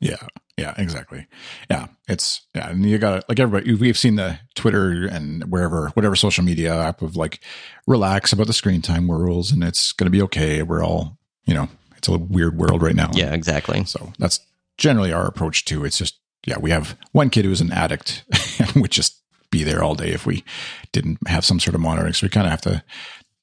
Yeah, 0.00 0.26
yeah, 0.56 0.74
exactly. 0.76 1.26
Yeah, 1.70 1.86
it's 2.08 2.42
yeah, 2.54 2.70
and 2.70 2.84
you 2.84 2.98
got 2.98 3.28
like 3.28 3.40
everybody. 3.40 3.74
We've 3.74 3.96
seen 3.96 4.16
the 4.16 4.38
Twitter 4.54 5.06
and 5.06 5.44
wherever, 5.50 5.88
whatever 5.90 6.16
social 6.16 6.44
media 6.44 6.74
app 6.74 7.02
of 7.02 7.16
like 7.16 7.40
relax 7.86 8.32
about 8.32 8.46
the 8.46 8.52
screen 8.52 8.82
time 8.82 9.10
rules, 9.10 9.50
and 9.52 9.64
it's 9.64 9.92
going 9.92 10.06
to 10.06 10.10
be 10.10 10.22
okay. 10.22 10.62
We're 10.62 10.84
all, 10.84 11.18
you 11.44 11.54
know, 11.54 11.68
it's 11.96 12.08
a 12.08 12.18
weird 12.18 12.58
world 12.58 12.82
right 12.82 12.94
now. 12.94 13.10
Yeah, 13.14 13.32
exactly. 13.32 13.84
So 13.84 14.12
that's 14.18 14.40
generally 14.76 15.12
our 15.12 15.26
approach 15.26 15.64
too. 15.64 15.84
It's 15.84 15.98
just 15.98 16.18
yeah, 16.46 16.58
we 16.58 16.70
have 16.70 16.96
one 17.12 17.30
kid 17.30 17.44
who's 17.44 17.60
an 17.60 17.72
addict 17.72 18.24
and 18.58 18.82
would 18.82 18.90
just 18.90 19.20
be 19.50 19.64
there 19.64 19.82
all 19.82 19.94
day 19.94 20.10
if 20.10 20.26
we 20.26 20.44
didn't 20.92 21.18
have 21.26 21.44
some 21.44 21.60
sort 21.60 21.74
of 21.74 21.80
monitoring. 21.80 22.12
So 22.12 22.26
we 22.26 22.30
kind 22.30 22.46
of 22.46 22.50
have 22.50 22.62
to 22.62 22.82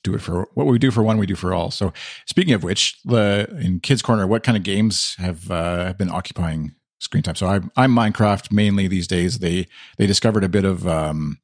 do 0.04 0.16
it 0.16 0.22
for 0.22 0.48
what 0.54 0.68
we 0.68 0.80
do 0.80 0.92
for 0.92 1.04
one, 1.04 1.18
we 1.18 1.26
do 1.26 1.36
for 1.36 1.54
all. 1.54 1.70
So 1.70 1.94
speaking 2.26 2.54
of 2.54 2.64
which, 2.64 3.00
the 3.04 3.48
in 3.62 3.80
Kids 3.80 4.02
Corner, 4.02 4.26
what 4.26 4.44
kind 4.44 4.58
of 4.58 4.64
games 4.64 5.16
have 5.18 5.52
uh, 5.52 5.94
been 5.98 6.10
occupying 6.10 6.76
screen 7.00 7.24
time? 7.24 7.36
So 7.36 7.48
I'm 7.48 7.72
I'm 7.76 7.92
Minecraft 7.94 8.52
mainly 8.52 8.88
these 8.88 9.08
days. 9.08 9.40
They 9.40 9.68
they 9.98 10.08
discovered 10.08 10.44
a 10.44 10.50
bit 10.50 10.66
of 10.66 10.88
um 10.88 11.40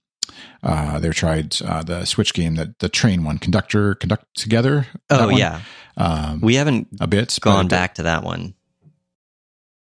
uh 0.62 1.00
they 1.00 1.10
tried 1.10 1.62
uh 1.62 1.84
the 1.84 2.06
Switch 2.06 2.34
game 2.34 2.56
that 2.56 2.80
the 2.80 2.90
train 2.90 3.24
one, 3.24 3.38
Conductor 3.38 3.96
Conduct 3.96 4.26
Together. 4.36 4.88
Oh 5.10 5.30
yeah, 5.30 5.62
um, 5.98 6.42
we 6.42 6.56
haven't 6.56 6.88
a 7.00 7.08
bit 7.08 7.38
gone 7.42 7.68
back 7.68 7.96
to 7.96 8.04
that 8.04 8.24
one. 8.24 8.56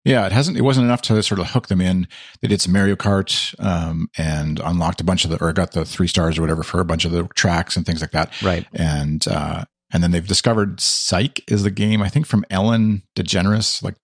Yeah, 0.05 0.25
it 0.25 0.31
hasn't. 0.31 0.57
It 0.57 0.61
wasn't 0.61 0.85
enough 0.85 1.01
to 1.03 1.21
sort 1.21 1.39
of 1.39 1.51
hook 1.51 1.67
them 1.67 1.81
in. 1.81 2.07
They 2.41 2.47
did 2.47 2.61
some 2.61 2.73
Mario 2.73 2.95
Kart 2.95 3.53
um, 3.63 4.09
and 4.17 4.59
unlocked 4.59 5.01
a 5.01 5.03
bunch 5.03 5.25
of 5.25 5.31
the, 5.31 5.43
or 5.43 5.51
got 5.51 5.73
the 5.73 5.83
three 5.83 6.07
stars 6.07 6.37
or 6.37 6.41
whatever 6.41 6.63
for 6.63 6.79
a 6.79 6.85
bunch 6.85 7.03
of 7.03 7.11
the 7.11 7.27
tracks 7.35 7.75
and 7.75 7.85
things 7.85 8.01
like 8.01 8.11
that. 8.11 8.41
Right. 8.41 8.65
And 8.73 9.27
uh, 9.27 9.65
and 9.91 10.01
then 10.01 10.11
they've 10.11 10.25
discovered 10.25 10.79
Psych 10.79 11.41
is 11.51 11.63
the 11.63 11.71
game 11.71 12.01
I 12.01 12.09
think 12.09 12.27
from 12.27 12.45
Ellen 12.49 13.03
DeGeneres, 13.15 13.83
like 13.83 13.95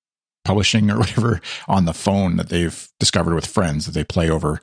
publishing 0.46 0.90
or 0.90 1.00
whatever, 1.00 1.42
on 1.68 1.86
the 1.86 1.94
phone 1.94 2.38
that 2.38 2.50
they've 2.50 2.88
discovered 3.00 3.36
with 3.36 3.46
friends 3.46 3.86
that 3.86 3.92
they 3.92 4.06
play 4.06 4.30
over. 4.30 4.62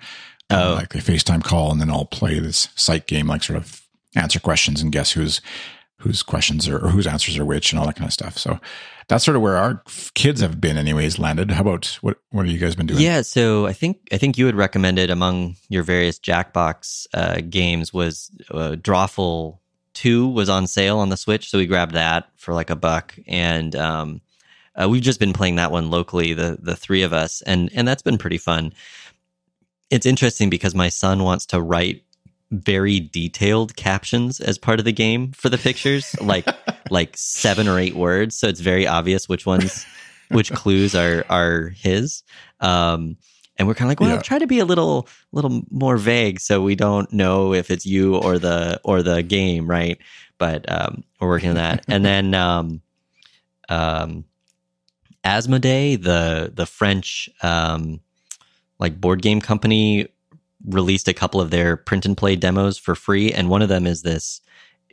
Oh. 0.51 0.75
like 0.75 0.91
they 0.91 0.99
FaceTime 0.99 1.43
call 1.43 1.73
and 1.73 1.81
then 1.81 1.89
all 1.89 2.05
play 2.05 2.39
this 2.39 2.69
Psych 2.75 3.07
game, 3.07 3.27
like 3.27 3.43
sort 3.43 3.59
of 3.59 3.83
answer 4.15 4.39
questions 4.39 4.83
and 4.83 4.93
guess 4.93 5.13
who's 5.13 5.41
whose 6.03 6.23
questions 6.23 6.69
are 6.69 6.85
or 6.85 6.89
whose 6.89 7.07
answers 7.07 7.39
are 7.39 7.45
which 7.45 7.73
and 7.73 7.79
all 7.79 7.87
that 7.87 7.95
kind 7.95 8.09
of 8.09 8.13
stuff. 8.13 8.37
So 8.37 8.59
that's 9.09 9.25
sort 9.25 9.37
of 9.37 9.43
where 9.43 9.57
our 9.57 9.83
kids 10.15 10.41
have 10.41 10.61
been, 10.61 10.77
anyways. 10.77 11.19
Landed. 11.19 11.51
How 11.51 11.63
about 11.63 11.87
what? 12.01 12.19
What 12.31 12.45
have 12.45 12.53
you 12.53 12.59
guys 12.59 12.75
been 12.75 12.87
doing? 12.87 13.01
Yeah, 13.01 13.23
so 13.23 13.67
I 13.67 13.73
think 13.73 13.99
I 14.13 14.19
think 14.19 14.37
you 14.37 14.47
had 14.47 14.57
recommended 14.57 15.11
among 15.11 15.57
your 15.69 15.85
various 15.85 16.19
Jackbox 16.19 17.07
uh, 17.15 17.41
games 17.49 17.93
was 17.93 18.31
uh, 18.51 18.77
Drawful 18.79 19.59
Two 19.95 20.29
was 20.29 20.49
on 20.49 20.67
sale 20.67 20.99
on 20.99 21.09
the 21.09 21.17
Switch, 21.17 21.51
so 21.51 21.59
we 21.59 21.67
grabbed 21.67 21.95
that 21.95 22.29
for 22.37 22.53
like 22.53 22.71
a 22.71 22.77
buck, 22.77 23.15
and 23.27 23.75
um, 23.77 24.21
uh, 24.81 24.89
we've 24.89 25.03
just 25.03 25.21
been 25.21 25.33
playing 25.33 25.57
that 25.57 25.71
one 25.73 25.91
locally, 25.91 26.33
the 26.35 26.59
the 26.61 26.77
three 26.77 27.03
of 27.03 27.13
us, 27.13 27.43
and 27.43 27.71
and 27.75 27.87
that's 27.87 28.03
been 28.03 28.19
pretty 28.19 28.39
fun. 28.39 28.73
It's 29.91 30.07
interesting 30.07 30.49
because 30.51 30.75
my 30.75 30.89
son 30.89 31.23
wants 31.23 31.47
to 31.47 31.61
write 31.61 32.03
very 32.51 33.01
detailed 33.01 33.77
captions 33.77 34.41
as 34.41 34.59
part 34.59 34.79
of 34.79 34.85
the 34.85 34.93
game 34.93 35.33
for 35.33 35.49
the 35.49 35.59
pictures, 35.59 36.15
like 36.21 36.47
like 36.91 37.17
seven 37.17 37.69
or 37.69 37.79
eight 37.79 37.95
words, 37.95 38.37
so 38.39 38.49
it's 38.49 38.61
very 38.61 38.87
obvious 38.87 39.29
which 39.29 39.45
ones, 39.47 39.85
which 40.31 40.53
clues 40.53 40.95
are 40.95 41.25
are 41.29 41.69
his. 41.69 42.23
Um, 42.61 43.17
and 43.59 43.69
we're 43.69 43.75
kind 43.75 43.87
of 43.87 43.91
like, 43.91 44.01
well, 44.01 44.17
Yeah. 44.17 44.23
try 44.23 44.39
to 44.39 44.47
be 44.47 44.61
a 44.61 44.65
little 44.65 45.07
little 45.33 45.63
more 45.71 45.99
vague, 45.99 46.41
so 46.41 46.63
we 46.63 46.75
don't 46.75 47.13
know 47.13 47.53
if 47.53 47.71
it's 47.71 47.85
you 47.85 48.17
or 48.17 48.39
the 48.39 48.81
or 48.85 49.03
the 49.03 49.23
game, 49.23 49.67
right? 49.69 49.99
But 50.39 50.65
um, 50.73 51.05
we're 51.21 51.29
working 51.29 51.51
on 51.51 51.57
that, 51.57 51.85
and 51.89 52.03
then 52.05 52.35
um, 52.35 52.81
um, 53.69 54.25
Asmodee, 55.25 56.03
the 56.03 56.53
the 56.55 56.67
French 56.67 57.29
um, 57.43 58.01
like 58.79 59.01
board 59.01 59.23
game 59.23 59.41
company, 59.41 60.09
released 60.67 61.09
a 61.09 61.15
couple 61.15 61.41
of 61.41 61.51
their 61.51 61.77
print 61.77 62.05
and 62.07 62.17
play 62.17 62.37
demos 62.37 62.79
for 62.79 62.95
free, 62.95 63.33
and 63.33 63.49
one 63.49 63.63
of 63.63 63.69
them 63.69 63.87
is 63.87 64.03
this 64.03 64.41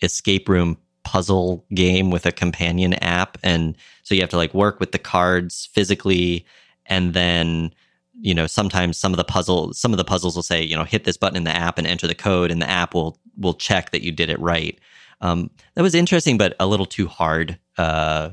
escape 0.01 0.47
room 0.47 0.77
puzzle 1.03 1.65
game 1.73 2.11
with 2.11 2.25
a 2.25 2.31
companion 2.31 2.93
app, 2.95 3.37
and 3.43 3.75
so 4.03 4.13
you 4.13 4.21
have 4.21 4.29
to 4.29 4.37
like 4.37 4.53
work 4.53 4.79
with 4.79 4.91
the 4.91 4.99
cards 4.99 5.67
physically, 5.73 6.45
and 6.85 7.13
then 7.13 7.73
you 8.21 8.33
know 8.33 8.47
sometimes 8.47 8.97
some 8.97 9.13
of 9.13 9.17
the 9.17 9.23
puzzle 9.23 9.73
some 9.73 9.93
of 9.93 9.97
the 9.97 10.03
puzzles 10.03 10.35
will 10.35 10.43
say 10.43 10.61
you 10.61 10.75
know 10.75 10.83
hit 10.83 11.05
this 11.05 11.17
button 11.17 11.37
in 11.37 11.43
the 11.45 11.55
app 11.55 11.77
and 11.77 11.87
enter 11.87 12.05
the 12.07 12.15
code, 12.15 12.51
and 12.51 12.61
the 12.61 12.69
app 12.69 12.93
will 12.93 13.17
will 13.37 13.55
check 13.55 13.91
that 13.91 14.03
you 14.03 14.11
did 14.11 14.29
it 14.29 14.39
right. 14.39 14.79
Um, 15.21 15.49
that 15.75 15.81
was 15.81 15.95
interesting, 15.95 16.37
but 16.37 16.55
a 16.59 16.67
little 16.67 16.85
too 16.85 17.07
hard. 17.07 17.57
Uh, 17.77 18.31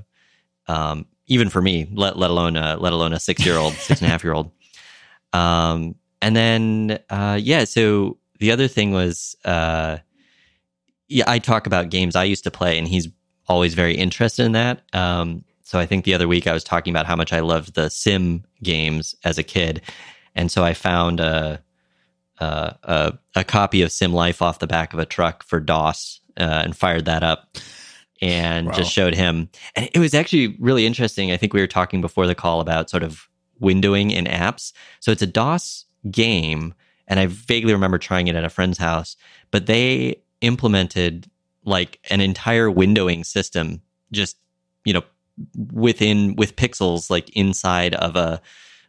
um, 0.69 1.07
even 1.29 1.49
for 1.49 1.61
me, 1.61 1.89
let 1.93 2.19
let 2.19 2.31
alone 2.31 2.57
a, 2.57 2.77
let 2.77 2.93
alone 2.93 3.13
a 3.13 3.21
six 3.21 3.45
year 3.45 3.57
old, 3.57 3.73
six 3.75 4.01
and 4.01 4.09
a 4.09 4.11
half 4.11 4.25
year 4.25 4.33
old. 4.33 4.51
Um, 5.33 5.95
and 6.23 6.35
then 6.37 6.99
uh, 7.11 7.39
yeah, 7.41 7.65
so 7.65 8.19
the 8.39 8.51
other 8.51 8.69
thing 8.69 8.93
was 8.93 9.37
uh, 9.45 9.99
yeah, 11.09 11.25
I 11.27 11.39
talk 11.39 11.67
about 11.67 11.91
games 11.91 12.17
I 12.17 12.25
used 12.25 12.45
to 12.45 12.51
play, 12.51 12.79
and 12.79 12.89
he's 12.89 13.09
always 13.49 13.75
very 13.75 13.95
interested 13.95 14.45
in 14.45 14.53
that. 14.53 14.83
Um, 14.93 15.45
so 15.63 15.79
I 15.79 15.87
think 15.87 16.05
the 16.05 16.15
other 16.15 16.29
week 16.29 16.47
I 16.47 16.53
was 16.53 16.65
talking 16.65 16.93
about 16.93 17.07
how 17.07 17.17
much 17.17 17.33
I 17.33 17.41
loved 17.41 17.75
the 17.75 17.91
sim 17.91 18.45
games 18.63 19.15
as 19.25 19.39
a 19.39 19.43
kid, 19.43 19.83
and 20.35 20.51
so 20.51 20.65
I 20.65 20.75
found 20.75 21.21
a 21.21 21.63
a, 22.39 22.77
a, 22.83 23.19
a 23.37 23.45
copy 23.45 23.83
of 23.83 23.91
SimLife 23.91 24.43
off 24.43 24.59
the 24.59 24.67
back 24.67 24.93
of 24.93 24.99
a 24.99 25.07
truck 25.07 25.43
for 25.43 25.59
DOS 25.59 26.21
uh, 26.37 26.63
and 26.65 26.77
fired 26.77 27.07
that 27.07 27.23
up 27.23 27.57
and 28.23 28.69
Wow. 28.69 28.73
just 28.73 28.93
showed 28.93 29.15
him. 29.15 29.49
And 29.75 29.89
it 29.93 29.99
was 29.99 30.15
actually 30.15 30.57
really 30.59 30.87
interesting. 30.87 31.31
I 31.31 31.37
think 31.37 31.53
we 31.53 31.61
were 31.61 31.67
talking 31.67 32.01
before 32.01 32.27
the 32.27 32.35
call 32.35 32.61
about 32.61 32.91
sort 32.91 33.03
of 33.03 33.29
windowing 33.61 34.13
in 34.13 34.25
apps. 34.25 34.73
So 35.01 35.13
it's 35.13 35.23
a 35.23 35.27
DOS 35.27 35.85
game, 36.11 36.75
and 37.09 37.21
I 37.21 37.27
vaguely 37.27 37.73
remember 37.73 37.99
trying 37.99 38.29
it 38.29 38.35
at 38.37 38.45
a 38.45 38.49
friend's 38.51 38.79
house, 38.79 39.17
but 39.51 39.67
they 39.67 40.17
implemented 40.41 41.31
like 41.65 41.99
an 42.11 42.21
entire 42.21 42.69
windowing 42.71 43.25
system 43.27 43.83
just, 44.13 44.37
you 44.85 44.93
know, 44.93 45.03
within 45.73 46.37
with 46.37 46.57
pixels 46.57 47.11
like 47.11 47.29
inside 47.31 47.95
of 47.97 48.17
a 48.17 48.41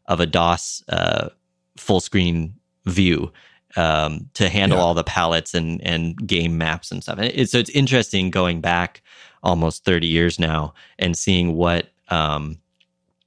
of 0.06 0.20
a 0.20 0.26
DOS 0.26 0.84
uh, 0.90 1.30
full 1.76 2.00
screen 2.00 2.54
view 2.86 3.32
um, 3.78 4.30
to 4.34 4.50
handle 4.50 4.78
Yeah. 4.80 4.84
all 4.84 4.94
the 4.94 5.04
palettes 5.04 5.54
and 5.54 5.82
and 5.82 6.16
game 6.28 6.58
maps 6.58 6.92
and 6.92 7.02
stuff. 7.04 7.18
And 7.20 7.28
it's, 7.28 7.52
so 7.52 7.60
it's 7.60 7.70
interesting 7.70 8.30
going 8.32 8.60
back 8.62 9.02
almost 9.44 9.86
30 9.86 10.08
years 10.08 10.40
now 10.40 10.74
and 11.00 11.18
seeing 11.18 11.54
what 11.56 11.88
um, 12.10 12.58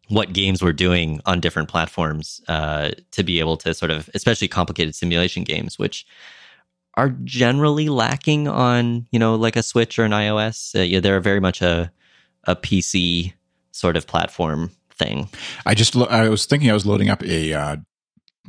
what 0.09 0.33
games 0.33 0.61
we're 0.63 0.73
doing 0.73 1.21
on 1.25 1.39
different 1.41 1.69
platforms 1.69 2.41
uh, 2.49 2.91
to 3.13 3.23
be 3.23 3.39
able 3.39 3.57
to 3.59 3.73
sort 3.73 3.93
of, 3.93 4.11
especially 4.15 4.49
complicated 4.49 4.95
simulation 4.95 5.45
games, 5.45 5.79
which 5.79 6.05
are 6.95 7.11
generally 7.23 7.89
lacking 7.89 8.49
on 8.49 9.07
you 9.13 9.19
know 9.19 9.37
like 9.37 9.55
a 9.57 9.63
Switch 9.63 9.99
or 9.99 10.05
an 10.05 10.11
iOS. 10.13 10.75
Uh, 10.79 10.83
yeah, 10.83 10.99
they're 11.01 11.21
very 11.21 11.41
much 11.41 11.63
a 11.63 11.93
a 12.45 12.57
PC 12.57 13.33
sort 13.73 13.97
of 13.97 14.07
platform 14.07 14.71
thing. 14.93 15.29
I 15.65 15.75
just 15.75 15.95
lo- 15.95 16.07
I 16.11 16.29
was 16.29 16.45
thinking 16.47 16.69
I 16.71 16.75
was 16.75 16.85
loading 16.87 17.09
up 17.09 17.23
a 17.23 17.53
uh, 17.55 17.77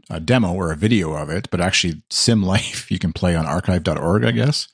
a 0.09 0.19
demo 0.19 0.53
or 0.53 0.71
a 0.71 0.75
video 0.75 1.13
of 1.13 1.29
it, 1.29 1.49
but 1.51 1.61
actually 1.61 2.01
SimLife 2.09 2.89
you 2.91 2.99
can 2.99 3.13
play 3.13 3.35
on 3.35 3.45
archive.org, 3.45 4.25
I 4.25 4.31
guess. 4.31 4.67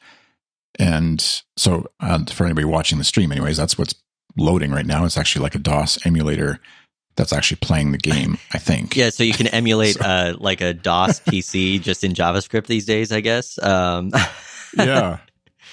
And 0.80 1.22
so 1.56 1.88
uh, 2.00 2.24
for 2.26 2.46
anybody 2.46 2.66
watching 2.66 2.98
the 2.98 3.04
stream, 3.04 3.32
anyways, 3.32 3.58
that's 3.58 3.78
what's 3.78 3.96
loading 4.38 4.72
right 4.72 4.86
now. 4.86 5.06
It's 5.06 5.18
actually 5.18 5.44
like 5.44 5.56
a 5.56 5.60
DOS 5.60 6.06
emulator 6.06 6.60
that's 7.16 7.34
actually 7.34 7.58
playing 7.58 7.92
the 7.92 7.98
game. 7.98 8.38
I 8.54 8.60
think. 8.60 8.96
Yeah, 8.96 9.10
so 9.10 9.24
you 9.24 9.34
can 9.34 9.48
emulate 9.48 9.96
So- 10.00 10.06
uh, 10.06 10.34
like 10.38 10.62
a 10.62 10.74
DOS 10.74 11.20
PC 11.22 11.82
just 11.82 12.04
in 12.04 12.14
JavaScript 12.14 12.68
these 12.68 12.86
days, 12.86 13.12
I 13.12 13.22
guess. 13.22 13.62
Um, 13.62 14.12
yeah. 14.78 15.18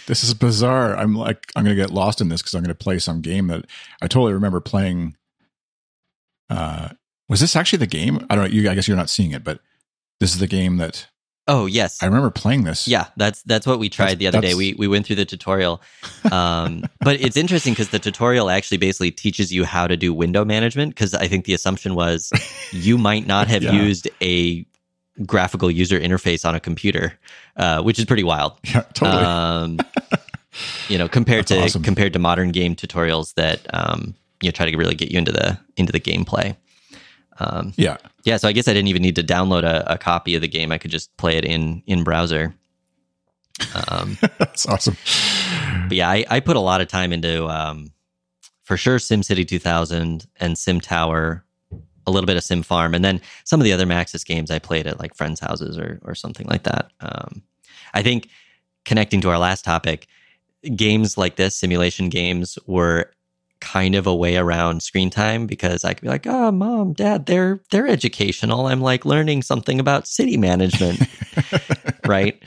This 0.07 0.23
is 0.23 0.35
bizarre. 0.35 0.97
I'm 0.97 1.15
like, 1.15 1.51
I'm 1.57 1.65
going 1.65 1.77
to 1.77 1.83
get 1.83 1.91
lost 1.91 2.21
in 2.21 2.29
this 2.29 2.43
because 2.43 2.55
I'm 2.55 2.63
going 2.63 2.69
to 2.69 2.75
play 2.75 2.99
some 2.99 3.21
game 3.23 3.47
that 3.49 3.65
I 4.03 4.07
totally 4.07 4.35
remember 4.35 4.61
playing. 4.61 5.17
Uh, 6.51 6.91
was 7.29 7.41
this 7.41 7.57
actually 7.57 7.79
the 7.79 7.87
game? 7.87 8.25
I 8.31 8.35
don't 8.35 8.45
know. 8.45 8.51
You, 8.51 8.71
I 8.71 8.75
guess 8.75 8.87
you're 8.89 8.97
not 8.97 9.11
seeing 9.11 9.33
it, 9.33 9.45
but 9.45 9.61
this 10.21 10.33
is 10.35 10.39
the 10.41 10.47
game 10.47 10.77
that 10.79 11.07
oh 11.47 11.67
yes, 11.67 12.03
I 12.03 12.07
remember 12.07 12.31
playing 12.31 12.65
this. 12.65 12.87
Yeah, 12.89 13.07
that's 13.17 13.43
that's 13.43 13.67
what 13.67 13.79
we 13.79 13.89
tried 13.89 14.19
That's- 14.19 14.19
the 14.19 14.27
other 14.29 14.41
day. 14.41 14.55
We 14.55 14.75
we 14.75 14.89
went 14.89 15.07
through 15.07 15.17
the 15.17 15.25
tutorial, 15.25 15.83
um, 16.31 16.85
but 17.01 17.21
it's 17.21 17.37
interesting 17.37 17.73
because 17.73 17.91
the 17.91 17.99
tutorial 17.99 18.51
actually 18.51 18.79
basically 18.79 19.11
teaches 19.11 19.53
you 19.53 19.65
how 19.65 19.87
to 19.87 19.97
do 19.97 20.13
window 20.15 20.45
management. 20.45 20.95
Because 20.95 21.15
I 21.15 21.27
think 21.29 21.45
the 21.45 21.55
assumption 21.55 21.95
was 21.95 22.31
you 22.73 22.99
might 22.99 23.27
not 23.27 23.49
have 23.49 23.63
Yeah. 23.63 23.73
used 23.73 24.09
a 24.23 24.67
graphical 25.27 25.71
user 25.71 25.99
interface 26.01 26.45
on 26.47 26.55
a 26.55 26.61
computer, 26.61 27.19
uh, 27.57 27.83
which 27.83 27.99
is 27.99 28.05
pretty 28.05 28.25
wild. 28.25 28.59
Yeah, 28.65 28.83
totally. 28.95 29.23
Um, 29.25 29.79
you 30.89 30.99
know, 30.99 31.09
compared 31.09 31.47
That's 31.47 31.51
to 31.53 31.65
awesome. 31.65 31.83
compared 31.83 32.13
to 32.15 32.19
modern 32.19 32.51
game 32.51 32.75
tutorials 32.75 33.35
that 33.35 33.61
um, 33.75 34.15
you 34.41 34.49
know 34.49 34.53
try 34.53 34.71
to 34.71 34.77
really 34.77 34.95
get 34.95 35.11
you 35.11 35.19
into 35.19 35.33
the 35.33 35.59
into 35.77 35.93
the 35.93 36.01
gameplay. 36.01 36.57
Um, 37.39 37.73
yeah. 37.77 37.97
yeah, 38.25 38.37
so 38.37 38.49
I 38.49 38.53
guess 38.53 38.69
I 38.69 38.73
didn't 38.73 38.89
even 38.89 39.03
need 39.03 39.17
to 39.17 39.23
download 39.23 39.65
a, 39.65 39.95
a 39.95 39.99
copy 39.99 40.35
of 40.35 40.41
the 40.41 40.49
game. 40.49 40.71
I 40.73 40.79
could 40.79 40.91
just 40.91 41.17
play 41.17 41.37
it 41.37 41.45
in 41.45 41.83
in 41.87 42.05
browser. 42.05 42.55
Um, 43.89 44.19
That's 44.39 44.67
awesome. 44.67 44.97
but 45.89 45.97
yeah, 45.97 46.09
I, 46.09 46.25
I 46.29 46.41
put 46.41 46.57
a 46.57 46.61
lot 46.61 46.81
of 46.81 46.89
time 46.89 47.13
into 47.13 47.47
um, 47.49 47.93
for 48.63 48.77
sure 48.77 48.99
SimCity 48.99 49.47
2000 49.47 50.27
and 50.41 50.57
SimTower, 50.57 51.43
a 52.07 52.11
little 52.11 52.27
bit 52.27 52.37
of 52.37 52.43
SimFarm, 52.43 52.95
and 52.95 53.05
then 53.05 53.21
some 53.45 53.61
of 53.61 53.65
the 53.65 53.73
other 53.73 53.87
Maxis 53.87 54.25
games 54.25 54.51
I 54.51 54.59
played 54.59 54.87
at 54.87 55.01
like 55.01 55.15
friends' 55.15 55.41
houses 55.41 55.79
or 55.79 56.01
or 56.05 56.15
something 56.15 56.47
like 56.47 56.65
that. 56.65 56.91
Um, 57.01 57.43
I 57.93 58.03
think 58.03 58.29
connecting 58.85 59.21
to 59.23 59.31
our 59.31 59.39
last 59.39 59.65
topic, 59.65 60.07
games 60.77 61.17
like 61.17 61.37
this, 61.37 61.57
simulation 61.57 62.09
games, 62.09 62.59
were 62.67 63.11
kind 63.65 63.95
of 63.95 64.07
a 64.07 64.15
way 64.15 64.37
around 64.37 64.83
screen 64.83 65.11
time 65.11 65.47
because 65.47 65.85
I 65.85 65.95
could 65.95 66.03
be 66.03 66.09
like, 66.09 66.27
"Oh, 66.27 66.53
mom, 66.53 66.93
dad, 66.93 67.27
they're 67.27 67.61
they're 67.71 67.89
educational. 67.89 68.67
I'm 68.67 68.81
like 68.81 69.05
learning 69.05 69.43
something 69.43 69.81
about 69.81 70.07
city 70.07 70.37
management." 70.37 71.01
right? 72.07 72.41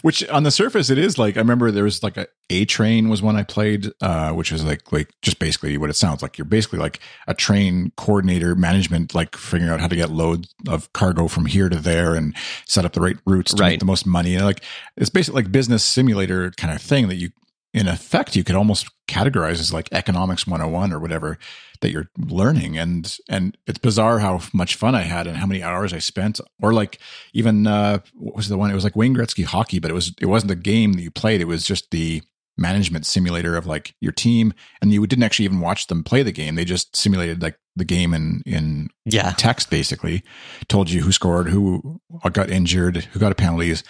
Which 0.00 0.26
on 0.30 0.42
the 0.42 0.50
surface 0.50 0.90
it 0.90 0.98
is 0.98 1.16
like 1.18 1.36
I 1.36 1.40
remember 1.40 1.70
there 1.70 1.84
was 1.84 2.02
like 2.02 2.16
a 2.16 2.26
A 2.50 2.64
train 2.64 3.08
was 3.08 3.22
one 3.22 3.36
I 3.36 3.42
played, 3.44 3.92
uh, 4.00 4.32
which 4.32 4.50
was 4.50 4.64
like 4.64 4.90
like 4.90 5.14
just 5.22 5.38
basically 5.38 5.76
what 5.78 5.90
it 5.90 5.96
sounds 5.96 6.22
like. 6.22 6.38
You're 6.38 6.44
basically 6.46 6.78
like 6.80 6.98
a 7.28 7.34
train 7.34 7.92
coordinator 7.96 8.54
management, 8.56 9.14
like 9.14 9.36
figuring 9.36 9.70
out 9.72 9.80
how 9.80 9.88
to 9.88 9.94
get 9.96 10.10
loads 10.10 10.52
of 10.66 10.92
cargo 10.92 11.28
from 11.28 11.46
here 11.46 11.68
to 11.68 11.76
there 11.76 12.14
and 12.14 12.34
set 12.66 12.84
up 12.84 12.94
the 12.94 13.00
right 13.00 13.16
routes 13.26 13.54
to 13.54 13.62
Right. 13.62 13.70
make 13.72 13.80
the 13.80 13.84
most 13.86 14.06
money. 14.06 14.34
And 14.34 14.44
like 14.46 14.64
it's 14.96 15.10
basically 15.10 15.42
like 15.42 15.52
business 15.52 15.84
simulator 15.84 16.50
kind 16.52 16.74
of 16.74 16.80
thing 16.82 17.06
that 17.08 17.16
you 17.16 17.30
in 17.74 17.88
effect 17.88 18.36
you 18.36 18.44
could 18.44 18.54
almost 18.56 18.88
categorize 19.08 19.60
as 19.60 19.72
like 19.72 19.88
economics 19.92 20.46
101 20.46 20.92
or 20.92 20.98
whatever 21.00 21.38
that 21.80 21.90
you're 21.90 22.10
learning. 22.18 22.78
And 22.78 23.16
and 23.28 23.56
it's 23.66 23.78
bizarre 23.78 24.18
how 24.20 24.40
much 24.52 24.74
fun 24.76 24.94
I 24.94 25.02
had 25.02 25.26
and 25.26 25.36
how 25.36 25.46
many 25.46 25.62
hours 25.62 25.92
I 25.92 25.98
spent. 25.98 26.40
Or 26.60 26.72
like 26.72 26.98
even 27.32 27.66
uh 27.66 27.98
what 28.14 28.36
was 28.36 28.48
the 28.48 28.56
one? 28.58 28.70
It 28.70 28.74
was 28.74 28.84
like 28.84 28.96
Wayne 28.96 29.14
Gretzky 29.16 29.44
hockey 29.44 29.78
but 29.78 29.90
it 29.90 29.94
was 29.94 30.12
it 30.20 30.26
wasn't 30.26 30.48
the 30.48 30.56
game 30.56 30.92
that 30.94 31.02
you 31.02 31.10
played. 31.10 31.40
It 31.40 31.46
was 31.46 31.64
just 31.66 31.90
the 31.90 32.22
management 32.58 33.06
simulator 33.06 33.56
of 33.56 33.66
like 33.66 33.94
your 34.00 34.12
team. 34.12 34.52
And 34.82 34.92
you 34.92 35.06
didn't 35.06 35.24
actually 35.24 35.46
even 35.46 35.60
watch 35.60 35.86
them 35.86 36.04
play 36.04 36.22
the 36.22 36.32
game. 36.32 36.54
They 36.54 36.64
just 36.66 36.94
simulated 36.94 37.42
like 37.42 37.58
the 37.74 37.84
game 37.86 38.12
in 38.14 38.42
in 38.46 38.88
Yeah. 39.06 39.32
text 39.32 39.70
basically. 39.70 40.22
Told 40.68 40.90
you 40.90 41.02
who 41.02 41.10
scored 41.12 41.48
who 41.48 42.00
got 42.32 42.50
injured 42.50 42.98
who 43.12 43.18
got 43.18 43.32
a 43.32 43.34
penalties 43.34 43.82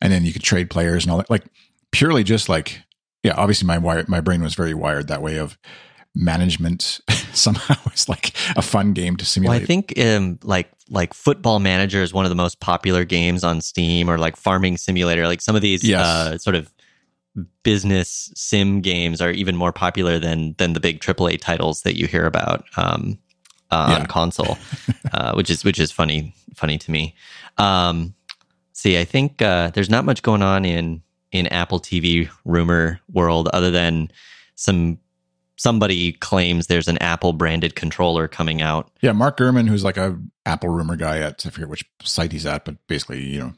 and 0.00 0.12
then 0.12 0.24
you 0.24 0.32
could 0.32 0.42
trade 0.42 0.70
players 0.70 1.04
and 1.04 1.12
all 1.12 1.18
that. 1.18 1.30
Like 1.30 1.44
purely 1.92 2.22
just 2.24 2.48
like 2.48 2.82
yeah 3.22 3.34
obviously 3.36 3.66
my 3.66 3.78
wire 3.78 4.04
my 4.08 4.20
brain 4.20 4.42
was 4.42 4.54
very 4.54 4.74
wired 4.74 5.08
that 5.08 5.22
way 5.22 5.36
of 5.38 5.58
management 6.14 7.00
somehow 7.32 7.76
it's 7.86 8.08
like 8.08 8.32
a 8.56 8.62
fun 8.62 8.92
game 8.92 9.16
to 9.16 9.22
Well, 9.22 9.28
simulate 9.28 9.62
I 9.62 9.66
think 9.66 9.98
um, 10.00 10.38
like 10.42 10.70
like 10.90 11.14
Football 11.14 11.58
Manager 11.60 12.02
is 12.02 12.12
one 12.12 12.24
of 12.24 12.30
the 12.30 12.34
most 12.34 12.60
popular 12.60 13.04
games 13.04 13.44
on 13.44 13.60
Steam, 13.60 14.08
or 14.08 14.16
like 14.18 14.36
Farming 14.36 14.78
Simulator. 14.78 15.26
Like 15.26 15.40
some 15.42 15.54
of 15.54 15.60
these 15.62 15.84
Yes. 15.84 16.00
uh, 16.04 16.38
sort 16.38 16.56
of 16.56 16.72
business 17.62 18.32
sim 18.34 18.80
games 18.80 19.20
are 19.20 19.30
even 19.30 19.54
more 19.54 19.72
popular 19.72 20.18
than 20.18 20.54
than 20.58 20.72
the 20.72 20.80
big 20.80 21.00
AAA 21.00 21.38
titles 21.40 21.82
that 21.82 21.96
you 21.96 22.06
hear 22.06 22.24
about 22.26 22.64
um, 22.76 23.18
uh, 23.70 23.96
on 24.00 24.06
console, 24.06 24.56
uh, 25.12 25.34
which 25.34 25.50
is 25.50 25.62
which 25.64 25.78
is 25.78 25.92
funny 25.92 26.34
funny 26.54 26.78
to 26.78 26.90
me. 26.90 27.14
Um, 27.58 28.14
see, 28.72 28.98
I 28.98 29.04
think 29.04 29.42
uh, 29.42 29.70
there's 29.70 29.90
not 29.90 30.04
much 30.04 30.22
going 30.22 30.42
on 30.42 30.64
in 30.64 31.02
in 31.32 31.46
Apple 31.48 31.80
TV 31.80 32.30
rumor 32.44 33.00
world 33.12 33.48
other 33.48 33.70
than 33.70 34.10
some 34.54 34.98
somebody 35.58 36.12
claims 36.12 36.66
there's 36.66 36.88
an 36.88 36.98
Apple 36.98 37.32
branded 37.32 37.74
controller 37.74 38.28
coming 38.28 38.62
out. 38.62 38.90
Yeah, 39.02 39.12
Mark 39.12 39.36
Gurman, 39.36 39.68
who's 39.68 39.84
like 39.84 39.96
a 39.96 40.18
Apple 40.46 40.70
rumor 40.70 40.96
guy 40.96 41.18
at 41.18 41.44
I 41.44 41.50
forget 41.50 41.68
which 41.68 41.84
site 42.02 42.32
he's 42.32 42.46
at, 42.46 42.64
but 42.64 42.76
basically, 42.86 43.22
you 43.22 43.40
know, 43.40 43.52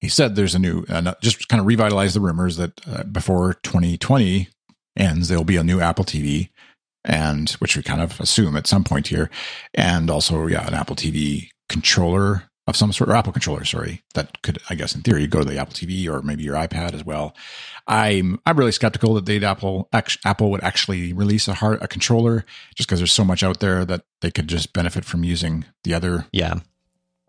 he 0.00 0.08
said 0.08 0.34
there's 0.34 0.54
a 0.54 0.58
new, 0.58 0.84
uh, 0.88 1.14
just 1.20 1.48
kind 1.48 1.60
of 1.60 1.66
revitalize 1.66 2.14
the 2.14 2.20
rumors 2.20 2.56
that 2.56 2.80
uh, 2.86 3.02
before 3.02 3.54
2020 3.62 4.48
ends, 4.96 5.28
there'll 5.28 5.44
be 5.44 5.56
a 5.56 5.64
new 5.64 5.80
Apple 5.80 6.04
TV, 6.04 6.48
and 7.04 7.50
which 7.52 7.76
we 7.76 7.82
kind 7.82 8.00
of 8.00 8.18
assume 8.20 8.56
at 8.56 8.66
some 8.66 8.84
point 8.84 9.08
here, 9.08 9.28
and 9.74 10.08
also 10.08 10.46
yeah, 10.46 10.66
an 10.66 10.74
Apple 10.74 10.96
TV 10.96 11.48
controller 11.68 12.49
of 12.70 12.76
some 12.76 12.92
sort, 12.92 13.10
or 13.10 13.16
Apple 13.16 13.32
controller, 13.32 13.64
sorry, 13.64 14.02
that 14.14 14.42
could, 14.42 14.58
I 14.70 14.74
guess, 14.74 14.94
in 14.94 15.02
theory, 15.02 15.26
go 15.26 15.40
to 15.40 15.44
the 15.44 15.58
Apple 15.58 15.74
TV 15.74 16.08
or 16.08 16.22
maybe 16.22 16.42
your 16.42 16.54
iPad 16.54 16.94
as 16.94 17.04
well. 17.04 17.34
I'm 17.86 18.40
I'm 18.46 18.56
really 18.56 18.72
skeptical 18.72 19.14
that 19.14 19.26
they'd 19.26 19.44
Apple 19.44 19.88
Apple 19.92 20.50
would 20.50 20.62
actually 20.62 21.12
release 21.12 21.48
a 21.48 21.54
hard 21.54 21.82
a 21.82 21.88
controller 21.88 22.44
just 22.74 22.88
because 22.88 23.00
there's 23.00 23.12
so 23.12 23.24
much 23.24 23.42
out 23.42 23.60
there 23.60 23.84
that 23.84 24.04
they 24.20 24.30
could 24.30 24.48
just 24.48 24.72
benefit 24.72 25.04
from 25.04 25.24
using 25.24 25.64
the 25.84 25.94
other, 25.94 26.26
yeah, 26.32 26.54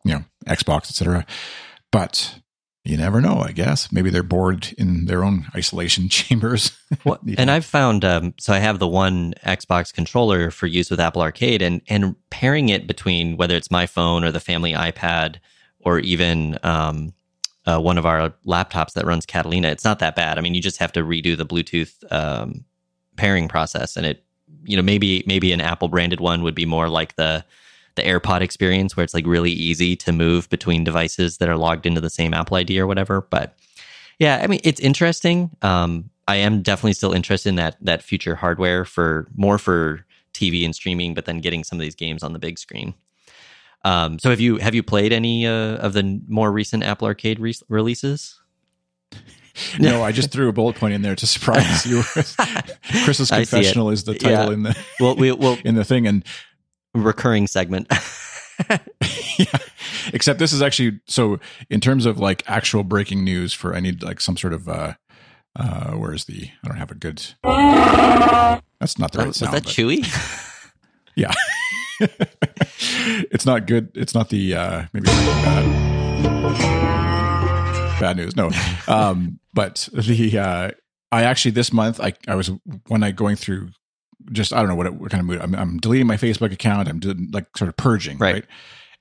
you 0.03 0.13
know, 0.13 0.23
Xbox, 0.45 0.89
etc. 0.89 1.25
But 1.91 2.39
you 2.83 2.97
never 2.97 3.21
know. 3.21 3.39
I 3.39 3.51
guess 3.51 3.91
maybe 3.91 4.09
they're 4.09 4.23
bored 4.23 4.73
in 4.77 5.05
their 5.05 5.23
own 5.23 5.45
isolation 5.55 6.09
chambers. 6.09 6.71
well, 7.03 7.19
and 7.37 7.51
I've 7.51 7.65
found 7.65 8.03
um, 8.03 8.33
so 8.39 8.53
I 8.53 8.59
have 8.59 8.79
the 8.79 8.87
one 8.87 9.33
Xbox 9.45 9.93
controller 9.93 10.51
for 10.51 10.67
use 10.67 10.89
with 10.89 10.99
Apple 10.99 11.21
Arcade, 11.21 11.61
and 11.61 11.81
and 11.87 12.15
pairing 12.29 12.69
it 12.69 12.87
between 12.87 13.37
whether 13.37 13.55
it's 13.55 13.71
my 13.71 13.85
phone 13.85 14.23
or 14.23 14.31
the 14.31 14.39
family 14.39 14.73
iPad 14.73 15.37
or 15.83 15.99
even 15.99 16.57
um, 16.63 17.13
uh, 17.65 17.79
one 17.79 17.97
of 17.97 18.05
our 18.05 18.33
laptops 18.45 18.93
that 18.93 19.05
runs 19.05 19.25
Catalina, 19.25 19.69
it's 19.69 19.83
not 19.85 19.99
that 19.99 20.15
bad. 20.15 20.37
I 20.37 20.41
mean, 20.41 20.53
you 20.53 20.61
just 20.61 20.77
have 20.77 20.91
to 20.93 21.03
redo 21.03 21.37
the 21.37 21.45
Bluetooth 21.45 21.93
um, 22.11 22.65
pairing 23.15 23.47
process, 23.47 23.95
and 23.95 24.05
it 24.05 24.23
you 24.63 24.75
know 24.75 24.83
maybe 24.83 25.23
maybe 25.27 25.53
an 25.53 25.61
Apple 25.61 25.87
branded 25.87 26.19
one 26.19 26.41
would 26.41 26.55
be 26.55 26.65
more 26.65 26.89
like 26.89 27.15
the 27.15 27.45
the 27.95 28.03
AirPod 28.03 28.41
experience 28.41 28.95
where 28.95 29.03
it's 29.03 29.13
like 29.13 29.25
really 29.25 29.51
easy 29.51 29.95
to 29.97 30.11
move 30.11 30.49
between 30.49 30.83
devices 30.83 31.37
that 31.37 31.49
are 31.49 31.57
logged 31.57 31.85
into 31.85 32.01
the 32.01 32.09
same 32.09 32.33
Apple 32.33 32.57
ID 32.57 32.79
or 32.79 32.87
whatever. 32.87 33.21
But 33.21 33.57
yeah, 34.19 34.39
I 34.43 34.47
mean, 34.47 34.59
it's 34.63 34.79
interesting. 34.79 35.49
Um, 35.61 36.09
I 36.27 36.37
am 36.37 36.61
definitely 36.61 36.93
still 36.93 37.13
interested 37.13 37.49
in 37.49 37.55
that 37.55 37.77
that 37.81 38.03
future 38.03 38.35
hardware 38.35 38.85
for 38.85 39.27
more 39.35 39.57
for 39.57 40.05
TV 40.33 40.63
and 40.63 40.73
streaming, 40.73 41.13
but 41.13 41.25
then 41.25 41.39
getting 41.39 41.63
some 41.63 41.77
of 41.79 41.81
these 41.81 41.95
games 41.95 42.23
on 42.23 42.33
the 42.33 42.39
big 42.39 42.57
screen. 42.57 42.93
Um, 43.83 44.19
so 44.19 44.29
have 44.29 44.39
you 44.39 44.57
have 44.57 44.75
you 44.75 44.83
played 44.83 45.11
any 45.11 45.47
uh, 45.47 45.77
of 45.77 45.93
the 45.93 46.21
more 46.27 46.51
recent 46.51 46.83
Apple 46.83 47.07
Arcade 47.07 47.39
re- 47.39 47.55
releases? 47.67 48.39
no, 49.79 50.03
I 50.03 50.11
just 50.11 50.31
threw 50.31 50.47
a 50.49 50.53
bullet 50.53 50.75
point 50.75 50.93
in 50.93 51.01
there 51.01 51.15
to 51.15 51.27
surprise 51.27 51.85
you. 51.85 52.03
Chris's 53.03 53.29
confessional 53.29 53.89
is 53.89 54.03
the 54.03 54.13
title 54.13 54.47
yeah. 54.47 54.53
in 54.53 54.63
the 54.63 54.77
well, 54.99 55.15
we, 55.15 55.31
well, 55.31 55.57
in 55.65 55.75
the 55.75 55.83
thing, 55.83 56.07
and 56.07 56.23
recurring 56.93 57.47
segment. 57.47 57.87
yeah. 59.37 59.45
Except 60.13 60.39
this 60.39 60.53
is 60.53 60.61
actually 60.61 60.99
so 61.07 61.39
in 61.69 61.79
terms 61.79 62.05
of 62.05 62.19
like 62.19 62.43
actual 62.47 62.83
breaking 62.83 63.23
news 63.23 63.53
for 63.53 63.75
I 63.75 63.79
need 63.79 64.03
like 64.03 64.21
some 64.21 64.37
sort 64.37 64.53
of 64.53 64.67
uh 64.67 64.93
uh 65.55 65.91
where's 65.91 66.25
the 66.25 66.49
I 66.63 66.67
don't 66.67 66.77
have 66.77 66.91
a 66.91 66.95
good 66.95 67.17
That's 67.43 68.99
not 68.99 69.11
the 69.11 69.19
right 69.19 69.27
was 69.27 69.37
sound. 69.37 69.53
Was 69.53 69.61
that 69.61 69.69
chewy? 69.69 70.05
Yeah. 71.13 71.33
it's 71.99 73.45
not 73.45 73.67
good. 73.67 73.91
It's 73.95 74.15
not 74.15 74.29
the 74.29 74.55
uh 74.55 74.85
maybe 74.93 75.07
bad. 75.07 75.65
bad 77.99 78.15
news. 78.15 78.35
No. 78.35 78.49
Um 78.87 79.39
but 79.53 79.89
the 79.93 80.37
uh 80.39 80.71
I 81.11 81.23
actually 81.23 81.51
this 81.51 81.73
month 81.73 81.99
I 81.99 82.13
I 82.29 82.35
was 82.35 82.49
when 82.87 83.03
I 83.03 83.11
going 83.11 83.35
through 83.35 83.71
just 84.31 84.53
I 84.53 84.59
don't 84.59 84.69
know 84.69 84.75
what, 84.75 84.87
it, 84.87 84.93
what 84.93 85.11
kind 85.11 85.21
of 85.21 85.27
mood 85.27 85.41
I'm, 85.41 85.55
I'm, 85.55 85.77
deleting 85.77 86.07
my 86.07 86.17
Facebook 86.17 86.51
account. 86.51 86.87
I'm 86.87 86.99
doing 86.99 87.29
like 87.31 87.45
sort 87.57 87.69
of 87.69 87.77
purging, 87.77 88.17
right? 88.17 88.35
right? 88.35 88.45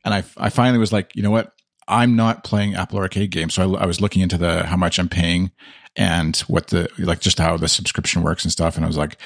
And 0.04 0.14
I 0.14 0.25
I 0.37 0.50
finally 0.50 0.78
was 0.78 0.92
like, 0.92 1.14
you 1.14 1.22
know 1.22 1.30
what? 1.30 1.52
I'm 1.88 2.14
not 2.14 2.45
playing 2.45 2.75
Apple 2.75 2.99
Arcade 2.99 3.30
games, 3.30 3.54
so 3.54 3.75
I, 3.75 3.82
I, 3.82 3.86
was 3.86 4.00
looking 4.00 4.23
into 4.23 4.38
the 4.38 4.64
how 4.64 4.76
much 4.76 4.99
I'm 4.99 5.08
paying 5.08 5.50
and 5.97 6.36
what 6.47 6.69
the 6.69 6.88
like 6.99 7.21
just 7.21 7.38
how 7.38 7.56
the 7.56 7.69
subscription 7.69 8.23
works 8.23 8.45
and 8.45 8.52
stuff. 8.52 8.76
And 8.76 8.84
I 8.84 8.88
was 8.88 8.97
like, 8.97 9.16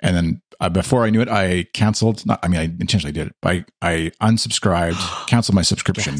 and 0.00 0.16
then 0.16 0.42
uh, 0.60 0.68
before 0.68 1.04
I 1.04 1.10
knew 1.10 1.20
it, 1.20 1.28
I 1.28 1.64
canceled. 1.74 2.24
Not, 2.26 2.40
I 2.42 2.48
mean, 2.48 2.60
I 2.60 2.64
intentionally 2.64 3.12
did 3.12 3.28
it. 3.28 3.34
But 3.40 3.50
I, 3.50 3.64
I 3.82 4.12
unsubscribed, 4.22 5.26
canceled 5.26 5.54
my 5.54 5.62
subscription 5.62 6.18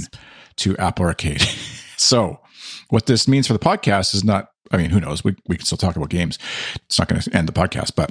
to 0.56 0.76
Apple 0.78 1.06
Arcade. 1.06 1.42
so 1.96 2.40
what 2.88 3.06
this 3.06 3.28
means 3.28 3.46
for 3.46 3.52
the 3.52 3.58
podcast 3.58 4.14
is 4.14 4.24
not. 4.24 4.50
I 4.70 4.76
mean, 4.76 4.90
who 4.90 5.00
knows? 5.00 5.24
We 5.24 5.34
we 5.46 5.56
can 5.56 5.64
still 5.64 5.78
talk 5.78 5.96
about 5.96 6.10
games. 6.10 6.38
It's 6.86 6.98
not 6.98 7.08
going 7.08 7.20
to 7.20 7.36
end 7.36 7.48
the 7.48 7.52
podcast, 7.52 7.92
but 7.96 8.10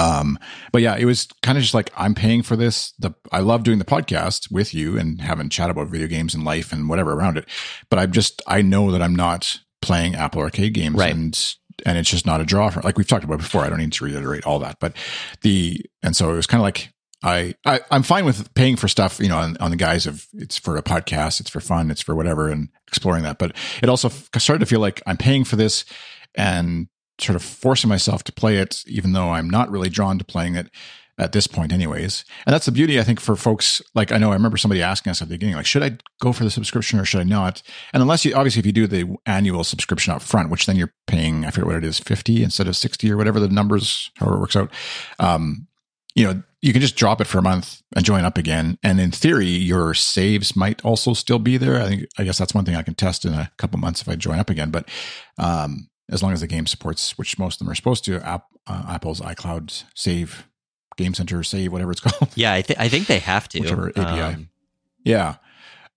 um, 0.00 0.38
but 0.72 0.80
yeah, 0.80 0.96
it 0.96 1.04
was 1.04 1.28
kind 1.42 1.58
of 1.58 1.62
just 1.62 1.74
like 1.74 1.90
I'm 1.96 2.14
paying 2.14 2.42
for 2.42 2.56
this. 2.56 2.92
The 2.98 3.12
I 3.30 3.40
love 3.40 3.64
doing 3.64 3.78
the 3.78 3.84
podcast 3.84 4.50
with 4.50 4.72
you 4.72 4.98
and 4.98 5.20
having 5.20 5.50
chat 5.50 5.68
about 5.68 5.88
video 5.88 6.06
games 6.06 6.34
and 6.34 6.42
life 6.44 6.72
and 6.72 6.88
whatever 6.88 7.12
around 7.12 7.36
it. 7.36 7.46
But 7.90 7.98
I'm 7.98 8.12
just 8.12 8.40
I 8.46 8.62
know 8.62 8.90
that 8.92 9.02
I'm 9.02 9.14
not 9.14 9.58
playing 9.82 10.14
Apple 10.14 10.40
Arcade 10.40 10.74
games 10.74 10.96
right. 10.96 11.12
and 11.12 11.54
and 11.84 11.98
it's 11.98 12.10
just 12.10 12.26
not 12.26 12.40
a 12.40 12.44
draw 12.44 12.70
for 12.70 12.80
like 12.80 12.96
we've 12.96 13.06
talked 13.06 13.24
about 13.24 13.38
before. 13.38 13.62
I 13.62 13.68
don't 13.68 13.78
need 13.78 13.92
to 13.92 14.04
reiterate 14.04 14.46
all 14.46 14.58
that, 14.60 14.78
but 14.80 14.94
the 15.42 15.84
and 16.02 16.16
so 16.16 16.32
it 16.32 16.36
was 16.36 16.46
kind 16.46 16.60
of 16.60 16.64
like 16.64 16.92
I, 17.22 17.54
I 17.66 17.80
am 17.90 18.02
fine 18.02 18.24
with 18.24 18.54
paying 18.54 18.76
for 18.76 18.88
stuff, 18.88 19.20
you 19.20 19.28
know, 19.28 19.36
on, 19.36 19.58
on, 19.58 19.70
the 19.70 19.76
guise 19.76 20.06
of 20.06 20.26
it's 20.32 20.56
for 20.56 20.78
a 20.78 20.82
podcast, 20.82 21.38
it's 21.38 21.50
for 21.50 21.60
fun, 21.60 21.90
it's 21.90 22.00
for 22.00 22.14
whatever, 22.14 22.48
and 22.48 22.70
exploring 22.88 23.24
that. 23.24 23.38
But 23.38 23.54
it 23.82 23.90
also 23.90 24.08
started 24.08 24.60
to 24.60 24.66
feel 24.66 24.80
like 24.80 25.02
I'm 25.06 25.18
paying 25.18 25.44
for 25.44 25.56
this, 25.56 25.84
and 26.34 26.88
sort 27.20 27.36
of 27.36 27.42
forcing 27.42 27.88
myself 27.88 28.24
to 28.24 28.32
play 28.32 28.56
it, 28.56 28.82
even 28.86 29.12
though 29.12 29.30
I'm 29.30 29.50
not 29.50 29.70
really 29.70 29.88
drawn 29.88 30.18
to 30.18 30.24
playing 30.24 30.54
it 30.56 30.70
at 31.18 31.32
this 31.32 31.46
point, 31.46 31.70
anyways. 31.70 32.24
And 32.46 32.54
that's 32.54 32.64
the 32.64 32.72
beauty, 32.72 32.98
I 32.98 33.02
think, 33.02 33.20
for 33.20 33.36
folks. 33.36 33.82
Like 33.94 34.10
I 34.10 34.16
know 34.16 34.30
I 34.30 34.34
remember 34.34 34.56
somebody 34.56 34.80
asking 34.80 35.10
us 35.10 35.20
at 35.20 35.28
the 35.28 35.34
beginning, 35.34 35.56
like, 35.56 35.66
should 35.66 35.82
I 35.82 35.98
go 36.18 36.32
for 36.32 36.44
the 36.44 36.50
subscription 36.50 36.98
or 36.98 37.04
should 37.04 37.20
I 37.20 37.24
not? 37.24 37.62
And 37.92 38.00
unless 38.00 38.24
you, 38.24 38.34
obviously, 38.34 38.60
if 38.60 38.66
you 38.66 38.72
do 38.72 38.86
the 38.86 39.16
annual 39.26 39.62
subscription 39.62 40.14
up 40.14 40.22
front, 40.22 40.48
which 40.48 40.64
then 40.64 40.76
you're 40.76 40.94
paying, 41.06 41.44
I 41.44 41.50
forget 41.50 41.66
what 41.66 41.76
it 41.76 41.84
is, 41.84 41.98
fifty 41.98 42.42
instead 42.42 42.68
of 42.68 42.76
sixty 42.76 43.12
or 43.12 43.18
whatever 43.18 43.38
the 43.38 43.48
numbers, 43.48 44.10
however 44.16 44.36
it 44.36 44.40
works 44.40 44.56
out. 44.56 44.72
Um, 45.18 45.66
you 46.14 46.24
know, 46.24 46.42
you 46.62 46.72
can 46.72 46.80
just 46.80 46.96
drop 46.96 47.20
it 47.20 47.26
for 47.26 47.36
a 47.36 47.42
month 47.42 47.82
and 47.94 48.02
join 48.04 48.24
up 48.24 48.38
again. 48.38 48.78
And 48.82 48.98
in 48.98 49.10
theory, 49.10 49.46
your 49.46 49.92
saves 49.92 50.56
might 50.56 50.82
also 50.86 51.12
still 51.12 51.38
be 51.38 51.58
there. 51.58 51.82
I 51.82 51.86
think, 51.86 52.06
I 52.16 52.24
guess 52.24 52.38
that's 52.38 52.54
one 52.54 52.64
thing 52.64 52.76
I 52.76 52.82
can 52.82 52.94
test 52.94 53.26
in 53.26 53.34
a 53.34 53.52
couple 53.58 53.78
months 53.78 54.00
if 54.00 54.08
I 54.08 54.16
join 54.16 54.38
up 54.38 54.48
again. 54.48 54.70
But, 54.70 54.88
um, 55.36 55.89
as 56.10 56.22
long 56.22 56.32
as 56.32 56.40
the 56.40 56.46
game 56.46 56.66
supports, 56.66 57.16
which 57.16 57.38
most 57.38 57.60
of 57.60 57.66
them 57.66 57.70
are 57.72 57.74
supposed 57.74 58.04
to, 58.04 58.20
app, 58.26 58.46
uh, 58.66 58.84
Apple's 58.88 59.20
iCloud 59.20 59.84
save, 59.94 60.48
Game 60.96 61.14
Center 61.14 61.42
save, 61.42 61.72
whatever 61.72 61.92
it's 61.92 62.00
called. 62.00 62.30
Yeah, 62.34 62.52
I, 62.52 62.62
th- 62.62 62.78
I 62.78 62.88
think 62.88 63.06
they 63.06 63.20
have 63.20 63.48
to. 63.50 63.60
Whichever 63.60 63.90
API. 63.90 64.20
Um, 64.20 64.50
yeah. 65.04 65.36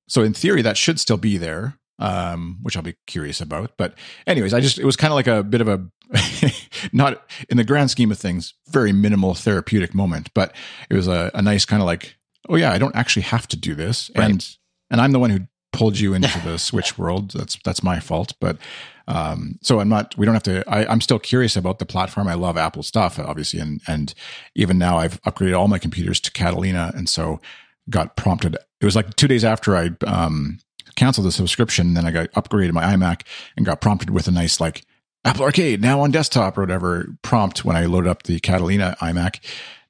So 0.08 0.22
in 0.24 0.34
theory, 0.34 0.62
that 0.62 0.78
should 0.78 1.00
still 1.00 1.18
be 1.18 1.38
there, 1.38 1.80
um, 2.00 2.60
which 2.62 2.78
I'll 2.78 2.84
be 2.84 2.96
curious 3.08 3.42
about. 3.42 3.72
But 3.78 3.96
anyways, 4.28 4.54
I 4.54 4.60
just 4.60 4.78
it 4.78 4.86
was 4.86 4.96
kind 4.96 5.12
of 5.12 5.16
like 5.16 5.28
a 5.28 5.44
bit 5.44 5.62
of 5.62 5.68
a 5.68 5.86
not 6.94 7.24
in 7.50 7.58
the 7.58 7.64
grand 7.64 7.90
scheme 7.90 8.12
of 8.12 8.18
things, 8.18 8.54
very 8.70 8.92
minimal 8.92 9.34
therapeutic 9.34 9.94
moment, 9.94 10.30
but 10.34 10.54
it 10.90 10.96
was 10.96 11.08
a, 11.08 11.32
a 11.34 11.42
nice 11.42 11.66
kind 11.66 11.82
of 11.82 11.86
like, 11.86 12.16
oh 12.50 12.56
yeah, 12.56 12.72
I 12.72 12.78
don't 12.78 12.96
actually 12.96 13.24
have 13.24 13.48
to 13.50 13.58
do 13.58 13.74
this, 13.76 14.12
right. 14.16 14.30
and 14.30 14.48
and 14.92 15.02
I'm 15.02 15.12
the 15.12 15.20
one 15.20 15.32
who 15.32 15.40
pulled 15.72 15.98
you 15.98 16.14
into 16.14 16.40
the 16.42 16.58
Switch 16.60 16.98
world. 16.98 17.32
That's 17.32 17.58
that's 17.66 17.84
my 17.84 18.00
fault, 18.00 18.34
but 18.40 18.58
um, 19.08 19.60
so 19.62 19.80
I'm 19.80 19.90
not, 19.90 20.18
we 20.18 20.26
don't 20.26 20.36
have 20.36 20.44
to, 20.44 20.64
I, 20.68 20.92
am 20.92 21.02
still 21.02 21.20
curious 21.20 21.56
about 21.56 21.80
the 21.80 21.86
platform. 21.86 22.28
I 22.28 22.36
love 22.36 22.58
Apple 22.58 22.84
stuff, 22.84 23.20
obviously. 23.20 23.60
And, 23.60 23.82
and 23.88 24.14
even 24.56 24.78
now 24.78 24.98
I've 24.98 25.22
upgraded 25.24 25.58
all 25.58 25.68
my 25.68 25.80
computers 25.80 26.20
to 26.22 26.32
Catalina. 26.32 26.92
And 26.96 27.10
so 27.10 27.42
got 27.90 28.16
prompted. 28.16 28.56
It 28.80 28.86
was 28.86 28.96
like 28.96 29.16
two 29.16 29.28
days 29.28 29.44
after 29.44 29.76
I, 29.76 29.92
um, 30.06 30.60
canceled 30.96 31.28
the 31.28 31.32
subscription. 31.32 31.96
Then 31.96 32.06
I 32.06 32.12
got 32.12 32.32
upgraded 32.32 32.72
my 32.72 32.84
iMac 32.84 33.24
and 33.58 33.66
got 33.66 33.82
prompted 33.82 34.10
with 34.12 34.28
a 34.28 34.32
nice, 34.32 34.60
like, 34.60 34.84
Apple 35.26 35.44
Arcade 35.44 35.82
now 35.82 36.02
on 36.02 36.12
desktop 36.12 36.58
or 36.58 36.62
whatever 36.62 37.08
prompt 37.22 37.64
when 37.64 37.78
I 37.78 37.86
loaded 37.86 38.10
up 38.10 38.24
the 38.24 38.40
Catalina 38.40 38.98
iMac. 39.00 39.40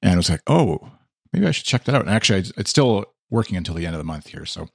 And 0.01 0.13
it 0.13 0.17
was 0.17 0.29
like, 0.29 0.43
oh, 0.47 0.91
maybe 1.31 1.47
I 1.47 1.51
should 1.51 1.65
check 1.65 1.85
that 1.85 1.95
out. 1.95 2.01
And 2.01 2.09
actually, 2.09 2.51
it's 2.55 2.69
still 2.69 3.05
working 3.29 3.57
until 3.57 3.73
the 3.73 3.85
end 3.85 3.95
of 3.95 3.99
the 3.99 4.05
month 4.05 4.27
here. 4.27 4.45
So 4.45 4.69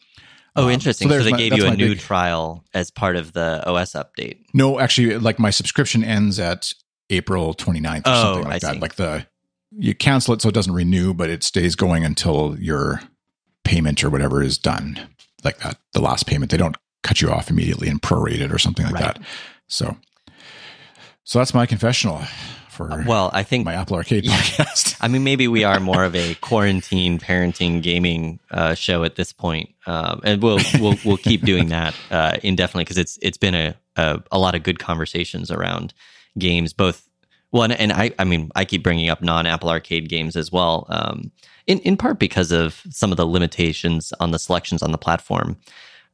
Oh, 0.56 0.64
um, 0.64 0.70
interesting. 0.70 1.08
So, 1.08 1.18
so 1.18 1.24
they 1.24 1.30
my, 1.30 1.38
gave 1.38 1.56
you 1.56 1.66
a 1.66 1.76
new 1.76 1.90
big... 1.90 1.98
trial 1.98 2.64
as 2.74 2.90
part 2.90 3.16
of 3.16 3.32
the 3.32 3.62
OS 3.66 3.92
update. 3.92 4.44
No, 4.54 4.80
actually, 4.80 5.18
like 5.18 5.38
my 5.38 5.50
subscription 5.50 6.02
ends 6.02 6.38
at 6.38 6.72
April 7.11 7.54
29th 7.54 7.98
or 7.98 8.02
oh, 8.06 8.22
something 8.22 8.44
like 8.44 8.54
I 8.54 8.58
that. 8.58 8.74
See. 8.74 8.80
Like 8.80 8.94
the 8.96 9.26
you 9.76 9.94
cancel 9.94 10.34
it 10.34 10.42
so 10.42 10.48
it 10.48 10.54
doesn't 10.54 10.72
renew, 10.72 11.14
but 11.14 11.30
it 11.30 11.42
stays 11.42 11.76
going 11.76 12.04
until 12.04 12.56
your 12.58 13.00
payment 13.64 14.02
or 14.02 14.11
whatever 14.11 14.42
is 14.42 14.58
done. 14.58 14.98
Like 15.44 15.58
that, 15.58 15.78
the 15.92 16.00
last 16.00 16.26
payment. 16.26 16.50
They 16.50 16.56
don't 16.56 16.76
cut 17.02 17.20
you 17.20 17.30
off 17.30 17.50
immediately 17.50 17.88
and 17.88 18.00
prorate 18.00 18.40
it 18.40 18.52
or 18.52 18.58
something 18.58 18.87
like 18.87 18.94
right. 18.94 19.14
that. 19.14 19.20
So, 19.68 19.96
so 21.24 21.38
that's 21.38 21.54
my 21.54 21.66
confessional 21.66 22.22
for 22.78 22.92
uh, 22.92 23.02
well, 23.04 23.28
I 23.34 23.42
think 23.42 23.64
my 23.64 23.74
Apple 23.74 23.96
Arcade 23.96 24.24
yeah. 24.24 24.32
podcast. 24.32 24.96
I 25.00 25.08
mean, 25.08 25.24
maybe 25.24 25.48
we 25.48 25.64
are 25.64 25.80
more 25.80 26.04
of 26.04 26.14
a 26.14 26.34
quarantine 26.36 27.18
parenting 27.18 27.82
gaming 27.82 28.38
uh, 28.52 28.74
show 28.74 29.02
at 29.02 29.16
this 29.16 29.32
point, 29.32 29.74
um, 29.86 30.20
and 30.24 30.40
we'll 30.40 30.60
we'll 30.80 30.96
we'll 31.04 31.16
keep 31.18 31.42
doing 31.42 31.68
that 31.70 31.94
uh, 32.10 32.36
indefinitely 32.42 32.84
because 32.84 32.96
it's 32.96 33.18
it's 33.20 33.36
been 33.36 33.54
a, 33.54 33.74
a, 33.96 34.22
a 34.30 34.38
lot 34.38 34.54
of 34.54 34.62
good 34.62 34.78
conversations 34.78 35.50
around 35.50 35.92
games, 36.38 36.72
both 36.72 37.08
Well, 37.50 37.64
and, 37.64 37.72
and 37.72 37.92
I, 37.92 38.12
I 38.18 38.24
mean, 38.24 38.50
I 38.54 38.64
keep 38.64 38.84
bringing 38.84 39.08
up 39.10 39.22
non-Apple 39.22 39.68
Arcade 39.68 40.08
games 40.08 40.36
as 40.36 40.52
well, 40.52 40.86
um, 40.88 41.32
in 41.66 41.80
in 41.80 41.96
part 41.96 42.20
because 42.20 42.52
of 42.52 42.80
some 42.90 43.10
of 43.10 43.16
the 43.16 43.26
limitations 43.26 44.12
on 44.20 44.30
the 44.30 44.38
selections 44.38 44.82
on 44.82 44.92
the 44.92 44.98
platform. 44.98 45.56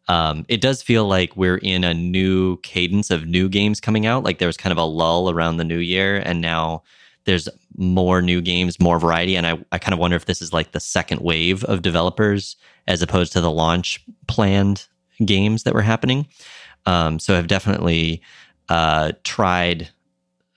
Um, 0.08 0.44
it 0.48 0.60
does 0.60 0.82
feel 0.82 1.06
like 1.06 1.36
we're 1.36 1.58
in 1.58 1.82
a 1.84 1.94
new 1.94 2.58
cadence 2.58 3.10
of 3.10 3.26
new 3.26 3.48
games 3.48 3.80
coming 3.80 4.06
out. 4.06 4.24
Like 4.24 4.38
there 4.38 4.48
was 4.48 4.56
kind 4.56 4.72
of 4.72 4.78
a 4.78 4.84
lull 4.84 5.30
around 5.30 5.56
the 5.56 5.64
new 5.64 5.78
year, 5.78 6.16
and 6.24 6.40
now 6.40 6.82
there's 7.24 7.48
more 7.76 8.20
new 8.20 8.40
games, 8.40 8.78
more 8.78 8.98
variety. 8.98 9.36
And 9.36 9.46
I, 9.46 9.58
I 9.72 9.78
kind 9.78 9.94
of 9.94 9.98
wonder 9.98 10.16
if 10.16 10.26
this 10.26 10.42
is 10.42 10.52
like 10.52 10.72
the 10.72 10.80
second 10.80 11.20
wave 11.22 11.64
of 11.64 11.82
developers 11.82 12.56
as 12.86 13.02
opposed 13.02 13.32
to 13.32 13.40
the 13.40 13.50
launch 13.50 14.04
planned 14.26 14.86
games 15.24 15.62
that 15.62 15.74
were 15.74 15.82
happening. 15.82 16.28
Um, 16.86 17.18
so 17.18 17.36
I've 17.36 17.46
definitely 17.46 18.20
uh, 18.68 19.12
tried 19.22 19.88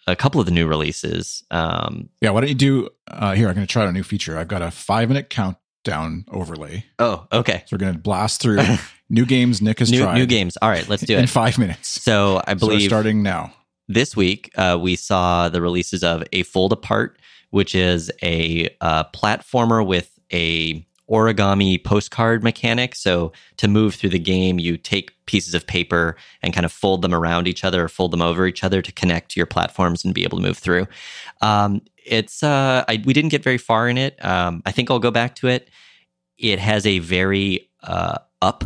a 0.07 0.15
couple 0.15 0.39
of 0.39 0.45
the 0.45 0.51
new 0.51 0.67
releases. 0.67 1.43
Um, 1.51 2.10
yeah, 2.21 2.31
why 2.31 2.41
don't 2.41 2.49
you 2.49 2.55
do 2.55 2.89
uh, 3.07 3.33
here? 3.33 3.47
I'm 3.47 3.55
going 3.55 3.67
to 3.67 3.71
try 3.71 3.83
out 3.83 3.89
a 3.89 3.93
new 3.93 4.03
feature. 4.03 4.38
I've 4.38 4.47
got 4.47 4.62
a 4.62 4.71
five 4.71 5.10
minute 5.10 5.29
countdown 5.83 6.25
overlay. 6.31 6.85
Oh, 6.99 7.27
okay. 7.31 7.63
So 7.65 7.75
we're 7.75 7.79
going 7.79 7.93
to 7.93 7.99
blast 7.99 8.41
through 8.41 8.59
new 9.09 9.25
games 9.25 9.61
Nick 9.61 9.79
has 9.79 9.91
new, 9.91 10.01
tried. 10.01 10.15
New 10.15 10.25
games. 10.25 10.57
All 10.61 10.69
right, 10.69 10.87
let's 10.87 11.03
do 11.03 11.15
it. 11.15 11.19
in 11.19 11.27
five 11.27 11.57
minutes. 11.57 12.01
So 12.01 12.41
I 12.45 12.53
believe 12.53 12.81
so 12.83 12.87
starting 12.87 13.23
now. 13.23 13.53
This 13.87 14.15
week, 14.17 14.51
uh, 14.57 14.77
we 14.81 14.97
saw 14.97 15.47
the 15.47 15.61
releases 15.61 16.03
of 16.03 16.23
A 16.33 16.43
Fold 16.43 16.73
Apart, 16.73 17.17
which 17.51 17.73
is 17.73 18.11
a 18.21 18.67
uh, 18.81 19.05
platformer 19.15 19.85
with 19.85 20.19
a 20.33 20.85
origami 21.09 21.83
postcard 21.83 22.43
mechanic. 22.43 22.95
So 22.95 23.31
to 23.57 23.67
move 23.67 23.95
through 23.95 24.09
the 24.09 24.19
game, 24.19 24.59
you 24.59 24.77
take 24.77 25.13
pieces 25.25 25.53
of 25.53 25.65
paper 25.65 26.15
and 26.41 26.53
kind 26.53 26.65
of 26.65 26.71
fold 26.71 27.01
them 27.01 27.13
around 27.13 27.47
each 27.47 27.63
other 27.63 27.85
or 27.85 27.87
fold 27.87 28.11
them 28.11 28.21
over 28.21 28.45
each 28.45 28.63
other 28.63 28.81
to 28.81 28.91
connect 28.91 29.31
to 29.31 29.39
your 29.39 29.45
platforms 29.45 30.03
and 30.03 30.13
be 30.13 30.23
able 30.23 30.37
to 30.37 30.43
move 30.43 30.57
through. 30.57 30.87
Um, 31.41 31.81
it's 32.05 32.43
uh, 32.43 32.83
I, 32.87 33.01
we 33.05 33.13
didn't 33.13 33.31
get 33.31 33.43
very 33.43 33.57
far 33.57 33.87
in 33.87 33.97
it. 33.97 34.23
Um, 34.23 34.61
I 34.65 34.71
think 34.71 34.89
I'll 34.89 34.99
go 34.99 35.11
back 35.11 35.35
to 35.35 35.47
it. 35.47 35.69
It 36.37 36.59
has 36.59 36.85
a 36.85 36.99
very 36.99 37.69
uh, 37.83 38.19
up 38.41 38.63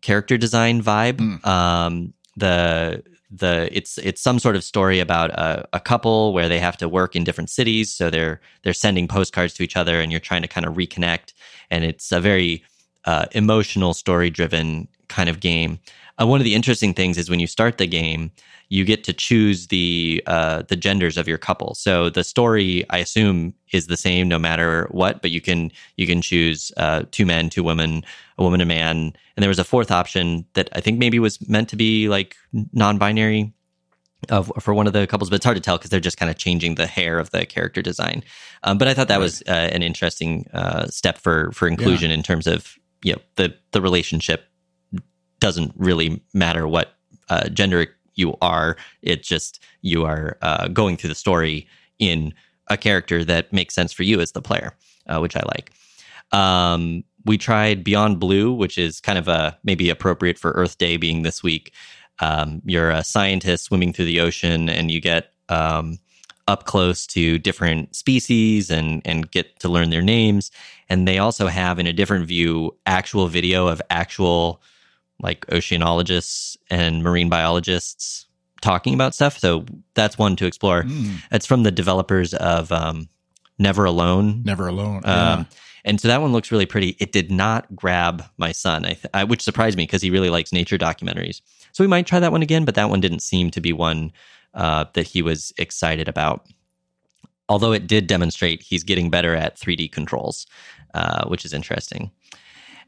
character 0.00 0.36
design 0.36 0.82
vibe. 0.82 1.18
Mm. 1.18 1.46
Um, 1.46 2.14
the 2.36 3.02
the 3.38 3.68
it's 3.72 3.98
it's 3.98 4.20
some 4.20 4.38
sort 4.38 4.56
of 4.56 4.64
story 4.64 5.00
about 5.00 5.30
a, 5.30 5.66
a, 5.72 5.80
couple 5.80 6.32
where 6.32 6.48
they 6.48 6.60
have 6.60 6.76
to 6.76 6.88
work 6.88 7.16
in 7.16 7.24
different 7.24 7.50
cities, 7.50 7.92
so 7.92 8.10
they're 8.10 8.40
they're 8.62 8.72
sending 8.72 9.08
postcards 9.08 9.54
to 9.54 9.62
each 9.62 9.76
other, 9.76 10.00
and 10.00 10.12
you're 10.12 10.20
trying 10.20 10.42
to 10.42 10.48
kind 10.48 10.66
of 10.66 10.74
reconnect. 10.74 11.32
And 11.70 11.84
it's 11.84 12.12
a 12.12 12.20
very 12.20 12.62
uh, 13.04 13.26
emotional, 13.32 13.94
story 13.94 14.30
driven 14.30 14.88
kind 15.08 15.28
of 15.28 15.40
game. 15.40 15.78
Uh, 16.20 16.26
one 16.26 16.40
of 16.40 16.44
the 16.44 16.54
interesting 16.54 16.94
things 16.94 17.18
is 17.18 17.28
when 17.28 17.40
you 17.40 17.46
start 17.46 17.78
the 17.78 17.86
game, 17.86 18.30
you 18.68 18.84
get 18.84 19.04
to 19.04 19.12
choose 19.12 19.66
the 19.68 20.22
uh, 20.26 20.62
the 20.68 20.76
genders 20.76 21.16
of 21.16 21.26
your 21.26 21.38
couple. 21.38 21.74
So 21.74 22.10
the 22.10 22.24
story, 22.24 22.84
I 22.90 22.98
assume, 22.98 23.54
is 23.74 23.88
the 23.88 23.96
same 23.96 24.28
no 24.28 24.38
matter 24.38 24.88
what. 24.90 25.20
But 25.20 25.30
you 25.30 25.40
can 25.40 25.70
you 25.96 26.06
can 26.06 26.22
choose 26.22 26.72
uh, 26.76 27.04
two 27.10 27.26
men, 27.26 27.50
two 27.50 27.62
women, 27.62 28.04
a 28.38 28.42
woman, 28.42 28.60
a 28.60 28.66
man, 28.66 29.12
and 29.36 29.42
there 29.42 29.48
was 29.48 29.58
a 29.58 29.64
fourth 29.64 29.90
option 29.90 30.44
that 30.54 30.68
I 30.72 30.80
think 30.80 30.98
maybe 30.98 31.18
was 31.18 31.46
meant 31.48 31.68
to 31.70 31.76
be 31.76 32.08
like 32.08 32.36
non-binary 32.72 33.52
of 34.30 34.50
for 34.60 34.72
one 34.74 34.86
of 34.86 34.92
the 34.92 35.06
couples, 35.06 35.28
but 35.28 35.36
it's 35.36 35.44
hard 35.44 35.56
to 35.56 35.60
tell 35.60 35.76
because 35.76 35.90
they're 35.90 36.00
just 36.00 36.16
kind 36.16 36.30
of 36.30 36.36
changing 36.36 36.76
the 36.76 36.86
hair 36.86 37.18
of 37.18 37.30
the 37.30 37.44
character 37.46 37.82
design. 37.82 38.22
Um, 38.62 38.78
but 38.78 38.88
I 38.88 38.94
thought 38.94 39.08
that 39.08 39.16
right. 39.16 39.22
was 39.22 39.42
uh, 39.42 39.68
an 39.72 39.82
interesting 39.82 40.48
uh, 40.52 40.86
step 40.86 41.18
for 41.18 41.52
for 41.52 41.68
inclusion 41.68 42.10
yeah. 42.10 42.16
in 42.16 42.22
terms 42.22 42.46
of 42.46 42.76
you 43.02 43.12
know 43.12 43.20
the 43.36 43.54
the 43.72 43.80
relationship 43.80 44.46
doesn't 45.40 45.72
really 45.76 46.22
matter 46.32 46.66
what 46.66 46.94
uh, 47.28 47.48
gender 47.48 47.86
you 48.14 48.36
are. 48.40 48.76
It's 49.02 49.26
just 49.28 49.60
you 49.82 50.04
are 50.04 50.38
uh, 50.40 50.68
going 50.68 50.96
through 50.96 51.08
the 51.08 51.14
story 51.14 51.66
in 51.98 52.32
a 52.68 52.76
character 52.76 53.24
that 53.24 53.52
makes 53.52 53.74
sense 53.74 53.92
for 53.92 54.02
you 54.02 54.20
as 54.20 54.32
the 54.32 54.42
player, 54.42 54.74
uh, 55.06 55.18
which 55.18 55.36
I 55.36 55.42
like. 55.54 55.72
Um, 56.32 57.04
we 57.24 57.38
tried 57.38 57.84
Beyond 57.84 58.20
Blue, 58.20 58.52
which 58.52 58.76
is 58.78 59.00
kind 59.00 59.18
of 59.18 59.28
a 59.28 59.58
maybe 59.64 59.90
appropriate 59.90 60.38
for 60.38 60.52
Earth 60.52 60.78
Day 60.78 60.96
being 60.96 61.22
this 61.22 61.42
week. 61.42 61.72
Um, 62.20 62.62
you're 62.64 62.90
a 62.90 63.04
scientist 63.04 63.64
swimming 63.64 63.92
through 63.92 64.04
the 64.06 64.20
ocean, 64.20 64.68
and 64.68 64.90
you 64.90 65.00
get 65.00 65.32
um, 65.48 65.98
up 66.46 66.64
close 66.64 67.06
to 67.08 67.38
different 67.38 67.94
species 67.96 68.70
and 68.70 69.02
and 69.04 69.30
get 69.30 69.58
to 69.60 69.68
learn 69.68 69.90
their 69.90 70.02
names. 70.02 70.50
And 70.88 71.08
they 71.08 71.18
also 71.18 71.48
have 71.48 71.78
in 71.78 71.86
a 71.86 71.92
different 71.92 72.26
view 72.26 72.76
actual 72.86 73.28
video 73.28 73.66
of 73.68 73.80
actual 73.90 74.60
like 75.20 75.46
oceanologists 75.46 76.56
and 76.70 77.02
marine 77.02 77.28
biologists 77.28 78.26
talking 78.64 78.94
about 78.94 79.14
stuff. 79.14 79.38
So 79.38 79.66
that's 79.92 80.16
one 80.18 80.36
to 80.36 80.46
explore. 80.46 80.84
Mm. 80.84 81.16
It's 81.30 81.46
from 81.46 81.62
the 81.62 81.70
developers 81.70 82.32
of 82.34 82.72
um, 82.72 83.08
Never 83.58 83.84
Alone. 83.84 84.42
Never 84.42 84.66
Alone. 84.66 85.02
Um, 85.04 85.46
and 85.84 86.00
so 86.00 86.08
that 86.08 86.22
one 86.22 86.32
looks 86.32 86.50
really 86.50 86.64
pretty. 86.64 86.96
It 86.98 87.12
did 87.12 87.30
not 87.30 87.76
grab 87.76 88.24
my 88.38 88.52
son, 88.52 88.86
I 88.86 88.94
th- 88.94 89.06
I, 89.12 89.24
which 89.24 89.42
surprised 89.42 89.76
me 89.76 89.84
because 89.84 90.00
he 90.00 90.10
really 90.10 90.30
likes 90.30 90.50
nature 90.50 90.78
documentaries. 90.78 91.42
So 91.72 91.84
we 91.84 91.88
might 91.88 92.06
try 92.06 92.18
that 92.20 92.32
one 92.32 92.42
again, 92.42 92.64
but 92.64 92.74
that 92.76 92.88
one 92.88 93.00
didn't 93.00 93.20
seem 93.20 93.50
to 93.50 93.60
be 93.60 93.74
one 93.74 94.10
uh, 94.54 94.86
that 94.94 95.06
he 95.06 95.20
was 95.20 95.52
excited 95.58 96.08
about. 96.08 96.46
Although 97.50 97.72
it 97.72 97.86
did 97.86 98.06
demonstrate 98.06 98.62
he's 98.62 98.82
getting 98.82 99.10
better 99.10 99.34
at 99.34 99.60
3D 99.60 99.92
controls, 99.92 100.46
uh, 100.94 101.28
which 101.28 101.44
is 101.44 101.52
interesting 101.52 102.10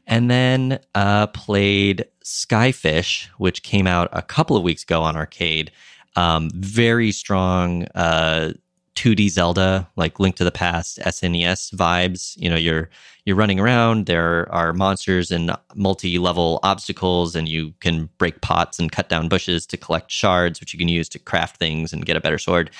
and 0.07 0.31
then 0.31 0.79
uh, 0.95 1.27
played 1.27 2.05
Skyfish, 2.23 3.27
which 3.37 3.61
came 3.61 3.85
out 3.85 4.09
a 4.13 4.21
couple 4.21 4.55
of 4.55 4.63
weeks 4.63 4.83
ago 4.83 5.03
on 5.03 5.15
arcade. 5.15 5.71
Um, 6.15 6.49
very 6.55 7.11
strong 7.11 7.83
uh, 7.93 8.53
2D 8.95 9.29
Zelda, 9.29 9.87
like 9.95 10.19
Link 10.19 10.35
to 10.37 10.43
the 10.43 10.51
Past, 10.51 10.97
SNES 10.99 11.75
vibes. 11.75 12.35
You 12.41 12.49
know, 12.49 12.55
you're 12.55 12.89
you're 13.25 13.35
running 13.35 13.59
around. 13.59 14.05
There 14.05 14.51
are 14.51 14.73
monsters 14.73 15.31
and 15.31 15.51
multi-level 15.75 16.61
obstacles, 16.63 17.35
and 17.35 17.47
you 17.47 17.73
can 17.81 18.09
break 18.17 18.41
pots 18.41 18.79
and 18.79 18.91
cut 18.91 19.09
down 19.09 19.27
bushes 19.27 19.67
to 19.67 19.77
collect 19.77 20.09
shards, 20.09 20.59
which 20.59 20.73
you 20.73 20.79
can 20.79 20.87
use 20.87 21.09
to 21.09 21.19
craft 21.19 21.57
things 21.57 21.91
and 21.93 22.05
get 22.05 22.15
a 22.15 22.21
better 22.21 22.39
sword. 22.39 22.71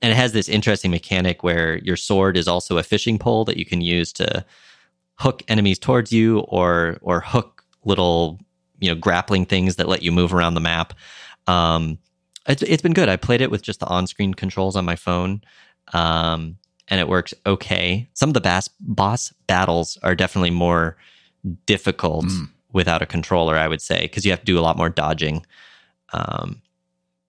And 0.00 0.12
it 0.12 0.16
has 0.16 0.32
this 0.32 0.48
interesting 0.48 0.92
mechanic 0.92 1.42
where 1.42 1.78
your 1.78 1.96
sword 1.96 2.36
is 2.36 2.48
also 2.48 2.78
a 2.78 2.82
fishing 2.82 3.18
pole 3.18 3.44
that 3.44 3.58
you 3.58 3.66
can 3.66 3.80
use 3.80 4.12
to 4.14 4.44
hook 5.18 5.42
enemies 5.48 5.78
towards 5.78 6.12
you 6.12 6.40
or 6.40 6.98
or 7.02 7.20
hook 7.20 7.64
little 7.84 8.38
you 8.80 8.88
know 8.88 8.94
grappling 8.94 9.46
things 9.46 9.76
that 9.76 9.88
let 9.88 10.02
you 10.02 10.12
move 10.12 10.34
around 10.34 10.54
the 10.54 10.60
map. 10.60 10.92
Um, 11.46 11.98
it's 12.46 12.62
it's 12.62 12.82
been 12.82 12.92
good. 12.92 13.08
I 13.08 13.16
played 13.16 13.40
it 13.40 13.50
with 13.50 13.62
just 13.62 13.80
the 13.80 13.86
on-screen 13.86 14.34
controls 14.34 14.76
on 14.76 14.84
my 14.84 14.96
phone, 14.96 15.42
um, 15.92 16.56
and 16.88 17.00
it 17.00 17.08
works 17.08 17.34
okay. 17.44 18.08
Some 18.14 18.30
of 18.30 18.34
the 18.34 18.40
bass, 18.40 18.68
boss 18.80 19.32
battles 19.46 19.98
are 20.02 20.14
definitely 20.14 20.50
more 20.50 20.96
difficult 21.66 22.26
mm. 22.26 22.48
without 22.72 23.02
a 23.02 23.06
controller. 23.06 23.56
I 23.56 23.68
would 23.68 23.82
say 23.82 24.02
because 24.02 24.24
you 24.24 24.30
have 24.30 24.40
to 24.40 24.46
do 24.46 24.58
a 24.58 24.62
lot 24.62 24.76
more 24.76 24.90
dodging. 24.90 25.44
Um, 26.12 26.62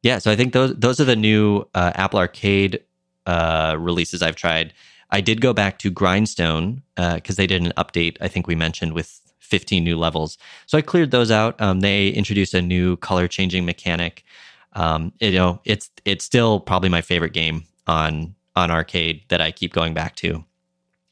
yeah, 0.03 0.19
so 0.19 0.31
I 0.31 0.35
think 0.35 0.53
those 0.53 0.75
those 0.75 0.99
are 0.99 1.05
the 1.05 1.15
new 1.15 1.67
uh, 1.73 1.91
Apple 1.95 2.19
Arcade 2.19 2.81
uh, 3.25 3.75
releases 3.79 4.21
I've 4.21 4.35
tried. 4.35 4.73
I 5.09 5.21
did 5.21 5.41
go 5.41 5.53
back 5.53 5.79
to 5.79 5.91
Grindstone 5.91 6.81
because 6.95 7.35
uh, 7.35 7.41
they 7.41 7.47
did 7.47 7.63
an 7.63 7.73
update. 7.77 8.17
I 8.19 8.27
think 8.27 8.47
we 8.47 8.55
mentioned 8.55 8.93
with 8.93 9.21
15 9.39 9.83
new 9.83 9.97
levels. 9.97 10.37
So 10.65 10.77
I 10.77 10.81
cleared 10.81 11.11
those 11.11 11.31
out. 11.31 11.59
Um, 11.61 11.79
they 11.79 12.09
introduced 12.09 12.53
a 12.53 12.61
new 12.61 12.97
color 12.97 13.27
changing 13.27 13.65
mechanic. 13.65 14.23
Um, 14.73 15.13
you 15.19 15.31
know, 15.31 15.61
it's 15.63 15.89
it's 16.05 16.25
still 16.25 16.59
probably 16.59 16.89
my 16.89 17.01
favorite 17.01 17.33
game 17.33 17.63
on 17.87 18.35
on 18.55 18.69
arcade 18.69 19.23
that 19.29 19.41
I 19.41 19.51
keep 19.51 19.73
going 19.73 19.93
back 19.93 20.15
to. 20.17 20.43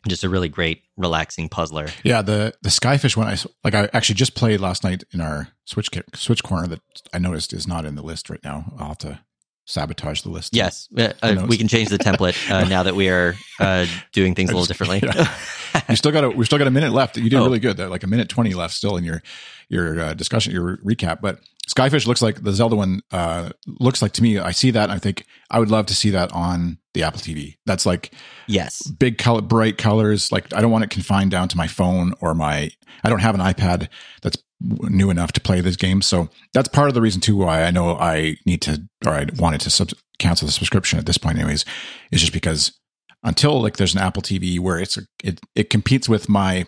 Just 0.07 0.23
a 0.23 0.29
really 0.29 0.49
great, 0.49 0.83
relaxing 0.97 1.49
puzzler. 1.49 1.87
Yeah, 2.03 2.21
the 2.21 2.53
the 2.61 2.69
Skyfish 2.69 3.17
one 3.17 3.27
I 3.27 3.37
like. 3.63 3.73
I 3.73 3.89
actually 3.91 4.15
just 4.15 4.35
played 4.35 4.59
last 4.59 4.83
night 4.83 5.03
in 5.11 5.21
our 5.21 5.47
Switch 5.65 5.89
Switch 6.13 6.43
corner 6.43 6.67
that 6.67 6.81
I 7.11 7.17
noticed 7.17 7.53
is 7.53 7.67
not 7.67 7.85
in 7.85 7.95
the 7.95 8.03
list 8.03 8.29
right 8.29 8.43
now. 8.43 8.73
I'll 8.77 8.89
have 8.89 8.97
to 8.99 9.19
sabotage 9.65 10.21
the 10.21 10.29
list. 10.29 10.55
Yes, 10.55 10.87
uh, 10.97 11.13
uh 11.21 11.45
we 11.47 11.57
can 11.57 11.67
change 11.67 11.89
the 11.89 11.97
template 11.97 12.49
uh, 12.49 12.65
now 12.69 12.83
that 12.83 12.95
we 12.95 13.09
are 13.09 13.35
uh, 13.59 13.85
doing 14.13 14.35
things 14.35 14.49
a 14.49 14.53
little 14.55 14.65
differently. 14.65 15.01
Yeah. 15.03 15.33
you 15.89 15.95
still 15.95 16.11
got 16.11 16.23
a 16.23 16.29
we 16.29 16.45
still 16.45 16.57
got 16.57 16.67
a 16.67 16.71
minute 16.71 16.91
left. 16.91 17.17
You 17.17 17.29
did 17.29 17.37
oh. 17.37 17.43
really 17.43 17.59
good. 17.59 17.77
Like 17.79 18.03
a 18.03 18.07
minute 18.07 18.29
twenty 18.29 18.53
left 18.53 18.73
still 18.73 18.97
in 18.97 19.03
your 19.03 19.21
your 19.67 19.99
uh, 19.99 20.13
discussion, 20.13 20.53
your 20.53 20.77
recap. 20.77 21.19
But 21.21 21.39
Skyfish 21.67 22.05
looks 22.05 22.21
like 22.21 22.43
the 22.43 22.51
Zelda 22.51 22.75
one. 22.75 23.01
Uh, 23.11 23.49
looks 23.67 24.01
like 24.01 24.13
to 24.13 24.23
me. 24.23 24.37
I 24.37 24.51
see 24.51 24.71
that. 24.71 24.83
and 24.83 24.91
I 24.91 24.99
think 24.99 25.25
I 25.49 25.59
would 25.59 25.71
love 25.71 25.87
to 25.87 25.95
see 25.95 26.11
that 26.11 26.31
on 26.31 26.77
the 26.93 27.03
Apple 27.03 27.19
TV. 27.19 27.57
That's 27.65 27.85
like 27.85 28.11
yes, 28.47 28.87
big 28.87 29.17
color, 29.17 29.41
bright 29.41 29.77
colors. 29.77 30.31
Like 30.31 30.53
I 30.53 30.61
don't 30.61 30.71
want 30.71 30.83
it 30.83 30.89
confined 30.91 31.31
down 31.31 31.47
to 31.49 31.57
my 31.57 31.67
phone 31.67 32.13
or 32.21 32.33
my. 32.35 32.71
I 33.03 33.09
don't 33.09 33.19
have 33.19 33.35
an 33.35 33.41
iPad 33.41 33.89
that's 34.21 34.37
new 34.61 35.09
enough 35.09 35.31
to 35.33 35.41
play 35.41 35.61
this 35.61 35.75
game. 35.75 36.01
So 36.01 36.29
that's 36.53 36.69
part 36.69 36.87
of 36.87 36.93
the 36.93 37.01
reason 37.01 37.21
too 37.21 37.37
why 37.37 37.63
I 37.63 37.71
know 37.71 37.97
I 37.97 38.37
need 38.45 38.61
to 38.63 38.83
or 39.05 39.13
I 39.13 39.27
wanted 39.37 39.61
to 39.61 39.69
sub- 39.69 39.91
cancel 40.19 40.45
the 40.45 40.51
subscription 40.51 40.99
at 40.99 41.05
this 41.05 41.17
point, 41.17 41.37
anyways. 41.37 41.65
Is 42.11 42.21
just 42.21 42.33
because 42.33 42.77
until 43.23 43.61
like 43.61 43.77
there's 43.77 43.93
an 43.93 44.01
Apple 44.01 44.21
TV 44.21 44.59
where 44.59 44.79
it's 44.79 44.97
a, 44.97 45.01
it 45.23 45.39
it 45.55 45.69
competes 45.69 46.07
with 46.07 46.29
my 46.29 46.67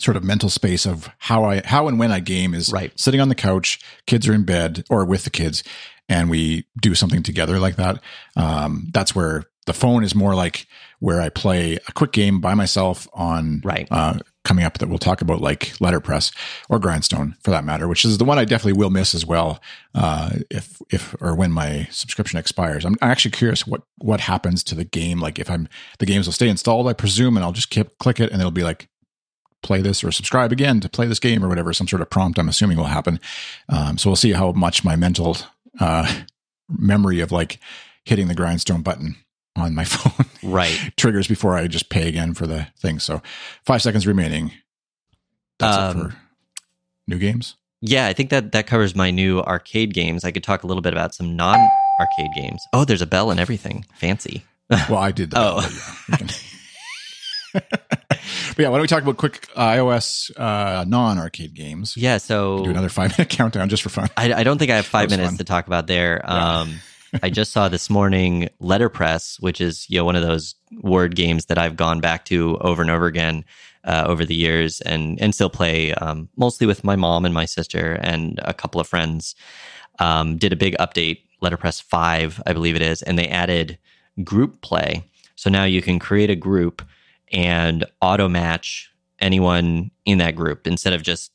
sort 0.00 0.16
of 0.16 0.24
mental 0.24 0.48
space 0.48 0.86
of 0.86 1.08
how 1.18 1.44
I 1.44 1.62
how 1.64 1.88
and 1.88 1.98
when 1.98 2.12
I 2.12 2.20
game 2.20 2.54
is 2.54 2.72
right. 2.72 2.98
sitting 2.98 3.20
on 3.20 3.28
the 3.28 3.34
couch, 3.34 3.80
kids 4.06 4.26
are 4.28 4.34
in 4.34 4.44
bed 4.44 4.84
or 4.90 5.04
with 5.04 5.24
the 5.24 5.30
kids, 5.30 5.62
and 6.08 6.30
we 6.30 6.66
do 6.80 6.94
something 6.94 7.22
together 7.22 7.58
like 7.58 7.76
that. 7.76 8.00
Um, 8.36 8.88
that's 8.92 9.14
where 9.14 9.44
the 9.66 9.72
phone 9.72 10.04
is 10.04 10.14
more 10.14 10.34
like 10.34 10.66
where 11.00 11.20
I 11.20 11.28
play 11.28 11.78
a 11.88 11.92
quick 11.92 12.12
game 12.12 12.40
by 12.40 12.54
myself 12.54 13.08
on 13.12 13.60
right. 13.64 13.88
Uh, 13.90 14.18
coming 14.44 14.64
up 14.64 14.78
that 14.78 14.88
we'll 14.88 14.98
talk 14.98 15.20
about, 15.20 15.40
like 15.40 15.72
Letterpress 15.80 16.32
or 16.68 16.78
Grindstone 16.78 17.36
for 17.42 17.50
that 17.50 17.64
matter, 17.64 17.88
which 17.88 18.04
is 18.04 18.18
the 18.18 18.24
one 18.24 18.38
I 18.38 18.44
definitely 18.44 18.78
will 18.78 18.90
miss 18.90 19.14
as 19.14 19.26
well. 19.26 19.60
Uh, 19.94 20.30
if 20.50 20.80
if 20.90 21.14
or 21.20 21.34
when 21.34 21.50
my 21.50 21.88
subscription 21.90 22.38
expires, 22.38 22.84
I'm 22.84 22.96
actually 23.00 23.32
curious 23.32 23.66
what 23.66 23.82
what 23.98 24.20
happens 24.20 24.62
to 24.64 24.74
the 24.74 24.84
game. 24.84 25.20
Like 25.20 25.38
if 25.38 25.50
I'm 25.50 25.68
the 25.98 26.06
games 26.06 26.26
will 26.26 26.32
stay 26.32 26.48
installed, 26.48 26.86
I 26.86 26.92
presume, 26.92 27.36
and 27.36 27.44
I'll 27.44 27.52
just 27.52 27.70
keep, 27.70 27.98
click 27.98 28.20
it, 28.20 28.30
and 28.30 28.40
it'll 28.40 28.50
be 28.50 28.64
like 28.64 28.88
play 29.62 29.80
this 29.80 30.04
or 30.04 30.12
subscribe 30.12 30.52
again 30.52 30.78
to 30.80 30.88
play 30.88 31.06
this 31.06 31.18
game 31.18 31.42
or 31.42 31.48
whatever. 31.48 31.72
Some 31.72 31.88
sort 31.88 32.02
of 32.02 32.10
prompt. 32.10 32.38
I'm 32.38 32.48
assuming 32.48 32.76
will 32.76 32.84
happen. 32.84 33.18
Um, 33.68 33.98
so 33.98 34.10
we'll 34.10 34.16
see 34.16 34.32
how 34.32 34.52
much 34.52 34.84
my 34.84 34.94
mental 34.94 35.38
uh, 35.80 36.22
memory 36.68 37.20
of 37.20 37.32
like 37.32 37.58
hitting 38.04 38.28
the 38.28 38.34
grindstone 38.34 38.82
button 38.82 39.16
on 39.56 39.74
my 39.74 39.84
phone 39.84 40.26
right 40.42 40.92
triggers 40.96 41.28
before 41.28 41.56
I 41.56 41.66
just 41.66 41.88
pay 41.88 42.08
again 42.08 42.34
for 42.34 42.46
the 42.46 42.66
thing. 42.78 42.98
So 42.98 43.22
five 43.64 43.82
seconds 43.82 44.06
remaining. 44.06 44.52
That's 45.58 45.76
um, 45.76 45.90
it 45.90 46.02
for 46.02 46.16
new 47.06 47.18
games. 47.18 47.56
Yeah, 47.80 48.06
I 48.06 48.14
think 48.14 48.30
that 48.30 48.52
that 48.52 48.66
covers 48.66 48.96
my 48.96 49.10
new 49.10 49.40
arcade 49.40 49.92
games. 49.92 50.24
I 50.24 50.30
could 50.30 50.42
talk 50.42 50.62
a 50.62 50.66
little 50.66 50.80
bit 50.80 50.94
about 50.94 51.14
some 51.14 51.36
non 51.36 51.58
arcade 52.00 52.30
games. 52.34 52.62
Oh, 52.72 52.84
there's 52.84 53.02
a 53.02 53.06
bell 53.06 53.30
and 53.30 53.38
everything. 53.38 53.84
Fancy. 53.94 54.44
well, 54.70 54.98
I 54.98 55.12
did 55.12 55.30
that. 55.32 55.38
oh. 55.38 55.60
Bell, 56.08 56.18
yeah. 56.20 56.28
but 57.70 58.58
yeah, 58.58 58.68
why 58.68 58.76
don't 58.76 58.80
we 58.80 58.88
talk 58.88 59.02
about 59.02 59.16
quick 59.16 59.48
uh, 59.54 59.68
iOS 59.68 60.30
uh, 60.38 60.84
non 60.88 61.18
arcade 61.18 61.54
games? 61.54 61.96
Yeah, 61.96 62.18
so 62.18 62.64
do 62.64 62.70
another 62.70 62.88
five 62.88 63.16
minute 63.18 63.28
countdown 63.28 63.68
just 63.68 63.82
for 63.82 63.90
fun. 63.90 64.08
I, 64.16 64.32
I 64.32 64.44
don't 64.44 64.58
think 64.58 64.70
I 64.70 64.76
have 64.76 64.86
five 64.86 65.10
minutes 65.10 65.28
fun. 65.28 65.38
to 65.38 65.44
talk 65.44 65.66
about 65.66 65.86
there. 65.86 66.20
Um, 66.24 66.80
I 67.22 67.30
just 67.30 67.52
saw 67.52 67.68
this 67.68 67.88
morning 67.88 68.48
Letterpress, 68.60 69.40
which 69.40 69.60
is 69.60 69.88
you 69.88 69.98
know 69.98 70.04
one 70.04 70.16
of 70.16 70.22
those 70.22 70.54
word 70.82 71.14
games 71.14 71.46
that 71.46 71.58
I've 71.58 71.76
gone 71.76 72.00
back 72.00 72.24
to 72.26 72.58
over 72.60 72.82
and 72.82 72.90
over 72.90 73.06
again 73.06 73.44
uh, 73.84 74.04
over 74.06 74.24
the 74.24 74.34
years, 74.34 74.80
and 74.82 75.20
and 75.20 75.34
still 75.34 75.50
play 75.50 75.92
um, 75.94 76.28
mostly 76.36 76.66
with 76.66 76.84
my 76.84 76.96
mom 76.96 77.24
and 77.24 77.34
my 77.34 77.44
sister 77.44 77.98
and 78.02 78.40
a 78.44 78.54
couple 78.54 78.80
of 78.80 78.86
friends. 78.86 79.34
Um, 80.00 80.36
did 80.38 80.52
a 80.52 80.56
big 80.56 80.76
update, 80.78 81.20
Letterpress 81.40 81.80
five, 81.80 82.42
I 82.46 82.52
believe 82.52 82.74
it 82.74 82.82
is, 82.82 83.02
and 83.02 83.18
they 83.18 83.28
added 83.28 83.78
group 84.24 84.60
play. 84.60 85.08
So 85.36 85.50
now 85.50 85.64
you 85.64 85.82
can 85.82 85.98
create 85.98 86.30
a 86.30 86.36
group 86.36 86.82
and 87.32 87.84
auto 88.00 88.28
match 88.28 88.90
anyone 89.20 89.90
in 90.04 90.18
that 90.18 90.36
group 90.36 90.66
instead 90.66 90.92
of 90.92 91.02
just 91.02 91.30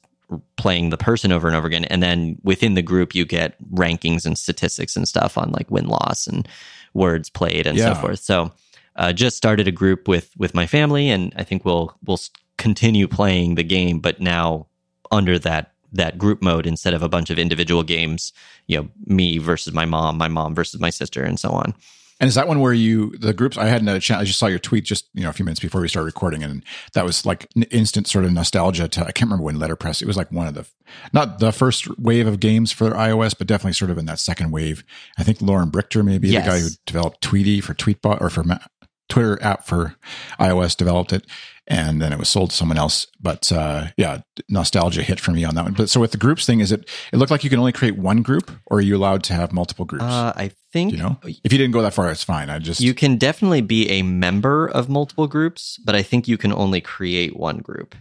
playing 0.58 0.89
the 0.89 0.98
person 0.98 1.32
over 1.32 1.48
and 1.48 1.56
over 1.56 1.68
again. 1.68 1.86
And 1.86 2.04
then 2.04 2.38
within 2.44 2.76
the 2.76 2.82
group, 2.82 3.15
you 3.15 3.26
get 3.26 3.56
rankings 3.74 4.26
and 4.26 4.38
statistics 4.38 4.96
and 4.96 5.08
stuff 5.08 5.38
on 5.38 5.52
like 5.52 5.70
win 5.72 5.88
loss 5.88 6.28
and 6.28 6.48
words 6.94 7.30
played 7.30 7.68
and 7.68 7.78
yeah. 7.78 7.94
so 7.94 8.00
forth. 8.00 8.20
So, 8.20 8.52
uh, 8.96 9.13
just 9.13 9.38
started 9.38 9.68
a 9.68 9.72
group 9.72 10.08
with 10.08 10.32
with 10.38 10.54
my 10.54 10.68
family, 10.68 11.10
and 11.10 11.34
I 11.38 11.44
think 11.44 11.63
we'll 11.63 11.96
we'll 12.06 12.20
continue 12.58 13.08
playing 13.08 13.56
the 13.56 13.63
game, 13.63 14.00
but 14.00 14.20
now 14.20 14.68
under 15.10 15.39
that 15.39 15.74
that 15.92 16.18
group 16.18 16.42
mode 16.42 16.68
instead 16.68 16.94
of 16.94 17.02
a 17.02 17.10
bunch 17.10 17.30
of 17.30 17.39
individual 17.39 17.84
games. 17.84 18.34
You 18.68 18.78
know, 18.78 18.89
me 19.06 19.38
versus 19.38 19.74
my 19.74 19.86
mom, 19.86 20.18
my 20.18 20.28
mom 20.28 20.54
versus 20.54 20.80
my 20.80 20.89
sister, 20.89 21.24
and 21.24 21.39
so 21.39 21.50
on. 21.52 21.74
And 22.20 22.28
is 22.28 22.36
that 22.36 22.48
one 22.48 22.60
where 22.60 22.74
you 22.74 23.16
the 23.18 23.34
groups? 23.34 23.58
I 23.58 23.66
hadn't 23.66 23.88
had 23.88 23.96
a 23.96 24.02
chance. 24.02 24.22
I 24.22 24.26
just 24.26 24.40
saw 24.40 24.48
your 24.48 24.60
tweet 24.60 24.84
just 24.84 25.10
you 25.14 25.24
know 25.24 25.30
a 25.30 25.34
few 25.34 25.46
minutes 25.46 25.62
before 25.62 25.80
we 25.80 25.88
started 25.88 26.06
recording, 26.06 26.44
and 26.44 26.64
that 26.94 27.06
was 27.06 27.26
like 27.26 27.48
instant 27.72 28.08
sort 28.08 28.26
of 28.26 28.34
nostalgia. 28.34 28.88
To 28.90 29.02
I 29.02 29.12
can't 29.12 29.30
remember 29.30 29.46
when 29.46 29.58
Letterpress. 29.58 30.02
It 30.02 30.06
was 30.06 30.18
like 30.18 30.32
one 30.32 30.48
of 30.48 30.54
the 30.54 30.66
not 31.14 31.40
the 31.40 31.52
first 31.52 31.88
wave 31.98 32.28
of 32.28 32.40
games 32.40 32.72
for 32.72 32.92
iOS, 32.92 33.38
but 33.38 33.48
definitely 33.48 33.74
sort 33.74 33.92
of 33.92 33.98
in 33.98 34.06
that 34.08 34.20
second 34.20 34.52
wave. 34.52 34.84
I 35.18 35.24
think 35.24 35.42
Loren 35.42 35.72
Brichter, 35.72 36.04
maybe 36.04 36.28
yes. 36.28 36.44
the 36.44 36.52
guy 36.52 36.60
who 36.60 36.70
developed 36.86 37.22
Tweetie 37.22 37.64
for 37.64 37.74
Tweetbot 37.74 38.20
or 38.20 38.30
for 38.30 38.44
Twitter 39.10 39.41
app 39.41 39.65
for 39.65 39.95
iOS, 40.39 40.78
developed 40.78 41.12
it, 41.12 41.26
and 41.67 42.02
then 42.02 42.13
it 42.13 42.19
was 42.19 42.30
sold 42.30 42.52
to 42.52 42.56
someone 42.56 42.78
else. 42.78 43.08
But 43.19 43.52
uh, 43.52 43.88
yeah, 43.98 44.22
nostalgia 44.48 45.04
hit 45.04 45.19
for 45.19 45.32
me 45.32 45.43
on 45.43 45.56
that 45.56 45.63
one. 45.63 45.74
But 45.74 45.89
so 45.89 46.00
with 46.00 46.12
the 46.12 46.17
groups 46.17 46.45
thing, 46.45 46.60
is 46.60 46.72
it? 46.72 46.88
It 47.12 47.17
looked 47.17 47.32
like 47.32 47.43
you 47.43 47.50
can 47.50 47.60
only 47.60 47.72
create 47.72 47.98
one 47.98 48.22
group, 48.22 48.52
or 48.67 48.78
are 48.78 48.82
you 48.82 48.95
allowed 48.95 49.24
to 49.26 49.34
have 49.34 49.52
multiple 49.52 49.86
groups? 49.86 50.06
Uh, 50.06 50.34
I 50.36 50.52
think 50.72 50.91
you 50.91 50.98
know 50.98 51.17
if 51.24 51.52
you 51.52 51.58
didn't 51.58 51.72
go 51.72 51.82
that 51.82 51.93
far, 51.93 52.10
it's 52.12 52.24
fine. 52.24 52.50
I 52.50 52.60
just 52.60 52.82
you 52.82 52.93
can 52.93 53.17
definitely 53.17 53.62
be 53.62 53.89
a 53.89 54.02
member 54.02 54.67
of 54.67 54.89
multiple 54.89 55.28
groups, 55.28 55.80
but 55.84 55.95
I 55.95 56.02
think 56.02 56.28
you 56.28 56.38
can 56.38 56.54
only 56.54 56.82
create 56.82 57.36
one 57.36 57.58
group. 57.58 57.95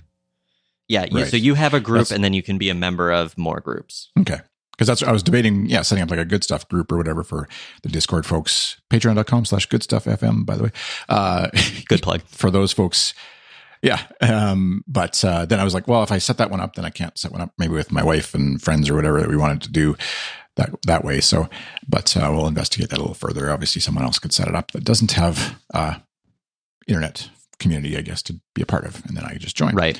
Yeah, 0.88 1.04
right. 1.12 1.26
so 1.26 1.36
you 1.36 1.54
have 1.54 1.74
a 1.74 1.80
group, 1.80 1.98
that's, 1.98 2.10
and 2.12 2.24
then 2.24 2.32
you 2.32 2.42
can 2.42 2.56
be 2.56 2.70
a 2.70 2.74
member 2.74 3.10
of 3.12 3.36
more 3.36 3.60
groups. 3.60 4.10
Okay, 4.18 4.40
because 4.78 4.86
that's 4.86 5.02
what 5.02 5.08
I 5.08 5.12
was 5.12 5.24
debating, 5.24 5.66
yeah, 5.66 5.82
setting 5.82 6.02
up 6.02 6.10
like 6.10 6.20
a 6.20 6.24
good 6.24 6.44
stuff 6.44 6.68
group 6.68 6.92
or 6.92 6.96
whatever 6.96 7.24
for 7.24 7.48
the 7.82 7.88
Discord 7.88 8.24
folks. 8.24 8.80
Patreon.com 8.90 9.44
slash 9.44 9.66
good 9.66 9.82
stuff 9.82 10.04
FM, 10.04 10.46
by 10.46 10.56
the 10.56 10.62
way. 10.64 10.70
Uh, 11.08 11.48
good 11.88 12.00
plug 12.00 12.22
for 12.22 12.50
those 12.50 12.72
folks 12.72 13.12
yeah. 13.82 14.02
Um, 14.20 14.82
but 14.86 15.24
uh, 15.24 15.46
then 15.46 15.60
I 15.60 15.64
was 15.64 15.74
like, 15.74 15.86
well, 15.86 16.02
if 16.02 16.12
I 16.12 16.18
set 16.18 16.38
that 16.38 16.50
one 16.50 16.60
up, 16.60 16.74
then 16.74 16.84
I 16.84 16.90
can't 16.90 17.16
set 17.18 17.32
one 17.32 17.40
up 17.40 17.52
maybe 17.58 17.74
with 17.74 17.92
my 17.92 18.02
wife 18.02 18.34
and 18.34 18.60
friends 18.60 18.90
or 18.90 18.94
whatever 18.94 19.20
that 19.20 19.28
we 19.28 19.36
wanted 19.36 19.62
to 19.62 19.70
do 19.70 19.96
that 20.56 20.70
that 20.86 21.04
way. 21.04 21.20
So, 21.20 21.48
but 21.88 22.16
uh, 22.16 22.30
we'll 22.32 22.46
investigate 22.48 22.90
that 22.90 22.98
a 22.98 23.02
little 23.02 23.14
further. 23.14 23.50
Obviously, 23.50 23.80
someone 23.80 24.04
else 24.04 24.18
could 24.18 24.32
set 24.32 24.48
it 24.48 24.54
up 24.54 24.72
that 24.72 24.84
doesn't 24.84 25.12
have 25.12 25.60
uh, 25.72 25.96
internet 26.86 27.30
community, 27.58 27.96
I 27.96 28.02
guess, 28.02 28.22
to 28.22 28.40
be 28.54 28.62
a 28.62 28.66
part 28.66 28.84
of, 28.84 29.04
and 29.06 29.16
then 29.16 29.24
I 29.24 29.34
just 29.34 29.56
join. 29.56 29.74
Right. 29.74 29.98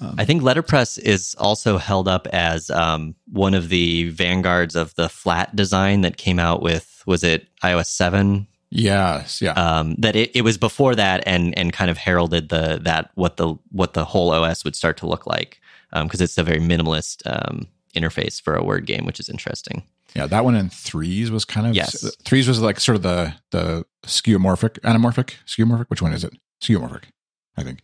Um, 0.00 0.14
I 0.18 0.24
think 0.24 0.42
Letterpress 0.42 0.98
is 0.98 1.34
also 1.38 1.78
held 1.78 2.08
up 2.08 2.26
as 2.28 2.70
um, 2.70 3.14
one 3.30 3.54
of 3.54 3.68
the 3.68 4.10
vanguards 4.10 4.76
of 4.76 4.94
the 4.94 5.08
flat 5.08 5.54
design 5.54 6.00
that 6.02 6.16
came 6.16 6.38
out 6.38 6.62
with 6.62 7.02
was 7.06 7.22
it 7.22 7.46
iOS 7.62 7.86
seven 7.86 8.46
Yes, 8.76 9.40
yeah. 9.40 9.52
Um, 9.52 9.94
that 9.98 10.16
it, 10.16 10.34
it 10.34 10.42
was 10.42 10.58
before 10.58 10.96
that 10.96 11.22
and 11.26 11.56
and 11.56 11.72
kind 11.72 11.92
of 11.92 11.96
heralded 11.96 12.48
the 12.48 12.80
that 12.82 13.10
what 13.14 13.36
the 13.36 13.54
what 13.70 13.94
the 13.94 14.04
whole 14.04 14.32
OS 14.32 14.64
would 14.64 14.74
start 14.74 14.96
to 14.96 15.06
look 15.06 15.28
like 15.28 15.60
because 15.92 16.20
um, 16.20 16.24
it's 16.24 16.36
a 16.36 16.42
very 16.42 16.58
minimalist 16.58 17.22
um, 17.24 17.68
interface 17.94 18.42
for 18.42 18.56
a 18.56 18.64
word 18.64 18.84
game, 18.84 19.06
which 19.06 19.20
is 19.20 19.28
interesting. 19.28 19.84
Yeah, 20.16 20.26
that 20.26 20.44
one 20.44 20.56
in 20.56 20.70
threes 20.70 21.30
was 21.30 21.44
kind 21.44 21.68
of 21.68 21.74
yes. 21.76 22.16
Threes 22.24 22.48
was 22.48 22.60
like 22.60 22.80
sort 22.80 22.96
of 22.96 23.02
the 23.02 23.34
the 23.52 23.86
skeuomorphic, 24.06 24.80
anamorphic, 24.80 25.34
skeuomorphic. 25.46 25.86
Which 25.88 26.02
one 26.02 26.12
is 26.12 26.24
it? 26.24 26.34
Skeuomorphic, 26.60 27.04
I 27.56 27.62
think. 27.62 27.80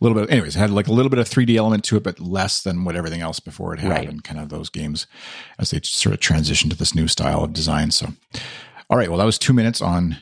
A 0.00 0.04
little 0.04 0.20
bit. 0.20 0.30
Anyways, 0.30 0.56
it 0.56 0.58
had 0.58 0.70
like 0.70 0.88
a 0.88 0.92
little 0.92 1.10
bit 1.10 1.18
of 1.18 1.28
3D 1.28 1.56
element 1.56 1.84
to 1.84 1.96
it, 1.96 2.02
but 2.02 2.20
less 2.20 2.62
than 2.62 2.84
what 2.84 2.96
everything 2.96 3.20
else 3.20 3.40
before 3.40 3.72
it 3.74 3.80
had, 3.80 3.90
right. 3.90 4.08
and 4.08 4.22
kind 4.22 4.38
of 4.38 4.48
those 4.48 4.68
games 4.68 5.06
as 5.58 5.70
they 5.70 5.80
sort 5.82 6.14
of 6.14 6.20
transitioned 6.20 6.70
to 6.70 6.76
this 6.76 6.94
new 6.94 7.08
style 7.08 7.44
of 7.44 7.52
design. 7.52 7.90
So, 7.90 8.08
all 8.90 8.98
right. 8.98 9.08
Well, 9.08 9.18
that 9.18 9.24
was 9.24 9.38
two 9.38 9.52
minutes 9.52 9.80
on 9.80 10.18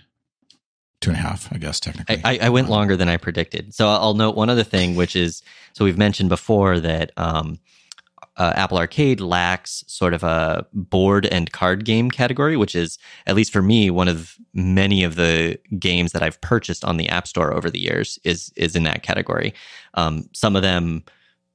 two 1.01 1.11
and 1.11 1.19
a 1.19 1.23
half, 1.23 1.53
I 1.53 1.59
guess, 1.59 1.81
technically. 1.81 2.21
I, 2.25 2.39
I 2.43 2.49
went 2.49 2.71
longer 2.71 2.97
than 2.97 3.09
I 3.09 3.17
predicted. 3.17 3.75
So 3.75 3.89
I'll 3.89 4.15
note 4.15 4.37
one 4.37 4.49
other 4.49 4.63
thing, 4.63 4.95
which 4.95 5.17
is 5.17 5.43
so 5.73 5.85
we've 5.85 5.99
mentioned 5.99 6.29
before 6.29 6.79
that 6.81 7.11
um, 7.17 7.59
uh, 8.37 8.53
Apple 8.57 8.79
Arcade 8.79 9.21
lacks 9.21 9.85
sort 9.87 10.15
of 10.15 10.23
a 10.23 10.67
board 10.73 11.27
and 11.27 11.53
card 11.53 11.85
game 11.85 12.11
category, 12.11 12.57
which 12.57 12.75
is, 12.75 12.99
at 13.27 13.35
least 13.35 13.53
for 13.53 13.63
me, 13.63 13.91
one 13.91 14.09
of 14.09 14.37
many 14.55 15.05
of 15.05 15.17
the 15.17 15.59
games 15.79 16.13
that 16.13 16.23
I've 16.23 16.41
purchased 16.41 16.85
on 16.85 16.97
the 16.97 17.09
App 17.09 17.27
Store 17.27 17.53
over 17.53 17.71
the 17.71 17.81
years 17.81 18.19
is 18.25 18.53
is 18.57 18.75
in 18.75 18.85
that 18.85 19.03
category. 19.03 19.53
Um, 19.95 20.29
some 20.33 20.57
of 20.57 20.63
them 20.63 21.05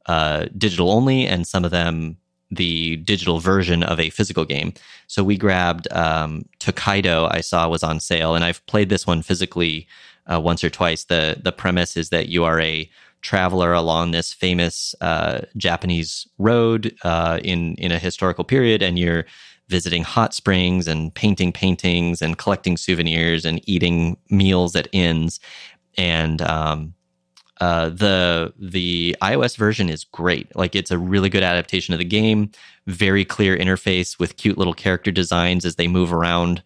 uh, 0.05 0.45
digital 0.57 0.91
only, 0.91 1.25
and 1.25 1.47
some 1.47 1.65
of 1.65 1.71
them 1.71 2.17
the 2.49 2.95
digital 2.97 3.39
version 3.39 3.83
of 3.83 3.99
a 3.99 4.09
physical 4.09 4.45
game. 4.45 4.73
So 5.07 5.23
we 5.23 5.37
grabbed 5.37 5.91
um, 5.91 6.45
Tokaido. 6.59 7.27
I 7.29 7.41
saw 7.41 7.67
was 7.67 7.83
on 7.83 7.99
sale, 7.99 8.35
and 8.35 8.45
I've 8.45 8.65
played 8.67 8.89
this 8.89 9.05
one 9.05 9.21
physically 9.21 9.87
uh, 10.31 10.39
once 10.39 10.63
or 10.63 10.69
twice. 10.69 11.05
the 11.05 11.41
The 11.43 11.51
premise 11.51 11.97
is 11.97 12.09
that 12.09 12.29
you 12.29 12.43
are 12.43 12.61
a 12.61 12.89
traveler 13.27 13.73
along 13.73 14.11
this 14.11 14.31
famous 14.31 14.95
uh, 15.01 15.41
Japanese 15.57 16.25
road 16.37 16.95
uh, 17.03 17.39
in 17.43 17.75
in 17.75 17.91
a 17.91 17.99
historical 17.99 18.45
period, 18.45 18.81
and 18.81 18.97
you're 18.97 19.25
visiting 19.67 20.01
hot 20.01 20.33
springs 20.33 20.87
and 20.87 21.13
painting 21.13 21.51
paintings 21.51 22.21
and 22.21 22.37
collecting 22.37 22.77
souvenirs 22.77 23.43
and 23.43 23.59
eating 23.67 24.15
meals 24.29 24.77
at 24.77 24.87
inns. 24.93 25.41
And 25.97 26.41
um, 26.41 26.93
uh, 27.59 27.89
the 27.89 28.53
the 28.57 29.13
iOS 29.21 29.57
version 29.57 29.89
is 29.89 30.05
great. 30.05 30.55
Like 30.55 30.73
it's 30.73 30.91
a 30.91 30.97
really 30.97 31.29
good 31.29 31.43
adaptation 31.43 31.93
of 31.93 31.99
the 31.99 32.05
game. 32.05 32.49
Very 32.87 33.25
clear 33.25 33.57
interface 33.57 34.17
with 34.17 34.37
cute 34.37 34.57
little 34.57 34.73
character 34.73 35.11
designs 35.11 35.65
as 35.65 35.75
they 35.75 35.89
move 35.89 36.13
around 36.13 36.63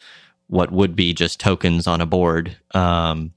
what 0.48 0.72
would 0.72 0.96
be 0.96 1.12
just 1.14 1.40
tokens 1.40 1.88
on 1.88 2.02
a 2.02 2.06
board. 2.06 2.56
Um, 2.76 3.32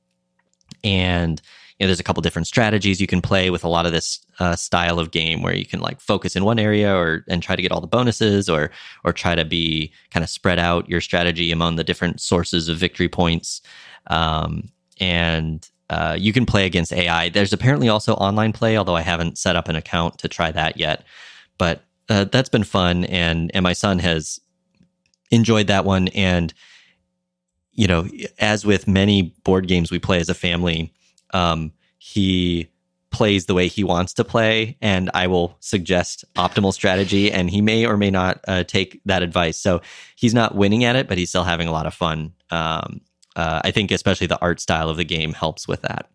and 0.83 1.41
you 1.79 1.85
know, 1.85 1.89
there's 1.89 2.01
a 2.01 2.05
couple 2.05 2.21
different 2.21 2.47
strategies 2.47 3.01
you 3.01 3.07
can 3.07 3.21
play 3.21 3.51
with 3.51 3.65
a 3.65 3.69
lot 3.69 3.85
of 3.85 3.93
this 3.93 4.21
uh, 4.39 4.55
style 4.55 5.01
of 5.01 5.11
game 5.11 5.43
where 5.43 5.57
you 5.57 5.67
can 5.67 5.81
like 5.81 6.01
focus 6.01 6.37
in 6.37 6.45
one 6.45 6.59
area 6.59 6.95
or 6.95 7.25
and 7.29 7.43
try 7.43 7.57
to 7.57 7.63
get 7.63 7.73
all 7.73 7.81
the 7.81 7.87
bonuses 7.87 8.49
or 8.49 8.71
or 9.05 9.13
try 9.13 9.35
to 9.35 9.45
be 9.45 9.93
kind 10.11 10.23
of 10.23 10.31
spread 10.31 10.59
out 10.59 10.89
your 10.89 11.01
strategy 11.01 11.51
among 11.51 11.75
the 11.75 11.85
different 11.85 12.21
sources 12.21 12.69
of 12.69 12.77
victory 12.77 13.09
points. 13.09 13.61
Um, 14.07 14.71
and 15.01 15.69
uh, 15.91 16.17
you 16.19 16.33
can 16.33 16.47
play 16.47 16.65
against 16.65 16.93
AI. 16.93 17.29
There's 17.29 17.53
apparently 17.53 17.89
also 17.89 18.15
online 18.15 18.53
play, 18.53 18.77
although 18.77 18.97
I 18.97 19.03
haven't 19.03 19.39
set 19.39 19.57
up 19.57 19.69
an 19.69 19.77
account 19.77 20.19
to 20.19 20.29
try 20.29 20.53
that 20.53 20.77
yet. 20.77 21.05
But 21.59 21.83
uh, 22.09 22.25
that's 22.25 22.49
been 22.49 22.65
fun, 22.65 23.05
and 23.05 23.51
and 23.55 23.63
my 23.63 23.73
son 23.73 23.99
has 23.99 24.41
enjoyed 25.31 25.67
that 25.67 25.85
one. 25.85 26.09
And, 26.09 26.55
you 27.73 27.87
know, 27.87 28.09
as 28.39 28.65
with 28.65 28.87
many 28.87 29.35
board 29.45 29.67
games 29.67 29.91
we 29.91 29.99
play 29.99 30.21
as 30.21 30.29
a 30.29 30.35
family, 30.35 30.93
um, 31.35 31.73
he 31.99 32.71
plays 33.11 33.47
the 33.47 33.55
way 33.55 33.69
he 33.69 33.85
wants 33.85 34.15
to 34.15 34.25
play, 34.25 34.77
and 34.81 35.11
I 35.15 35.27
will 35.27 35.57
suggest 35.61 36.25
optimal 36.35 36.73
strategy, 36.73 37.31
and 37.31 37.51
he 37.51 37.61
may 37.61 37.87
or 37.87 37.97
may 37.97 38.11
not 38.11 38.41
uh, 38.49 38.65
take 38.65 39.01
that 39.05 39.23
advice. 39.23 39.59
So 39.59 39.83
he's 40.17 40.35
not 40.35 40.55
winning 40.55 40.85
at 40.85 40.97
it, 40.97 41.07
but 41.07 41.19
he's 41.19 41.29
still 41.29 41.45
having 41.45 41.69
a 41.69 41.73
lot 41.73 41.87
of 41.87 41.95
fun. 41.95 42.33
Um, 42.51 43.03
uh, 43.37 43.61
I 43.65 43.71
think 43.71 43.91
especially 43.91 44.27
the 44.27 44.41
art 44.41 44.61
style 44.61 44.89
of 44.89 44.97
the 44.97 45.05
game 45.05 45.33
helps 45.33 45.69
with 45.69 45.83
that. 45.83 46.11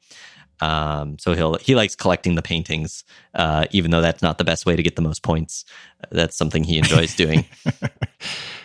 Um, 0.62 1.17
so 1.19 1.36
he'll 1.36 1.55
he 1.55 1.73
likes 1.73 1.95
collecting 1.95 2.36
the 2.36 2.41
paintings, 2.41 3.05
uh, 3.34 3.65
even 3.71 3.91
though 3.91 4.01
that's 4.01 4.21
not 4.21 4.38
the 4.38 4.43
best 4.43 4.65
way 4.65 4.75
to 4.75 4.84
get 4.84 4.95
the 4.95 5.01
most 5.01 5.23
points. 5.23 5.63
That's 6.12 6.36
something 6.36 6.63
he 6.63 6.77
enjoys 6.77 7.15
doing. 7.15 7.45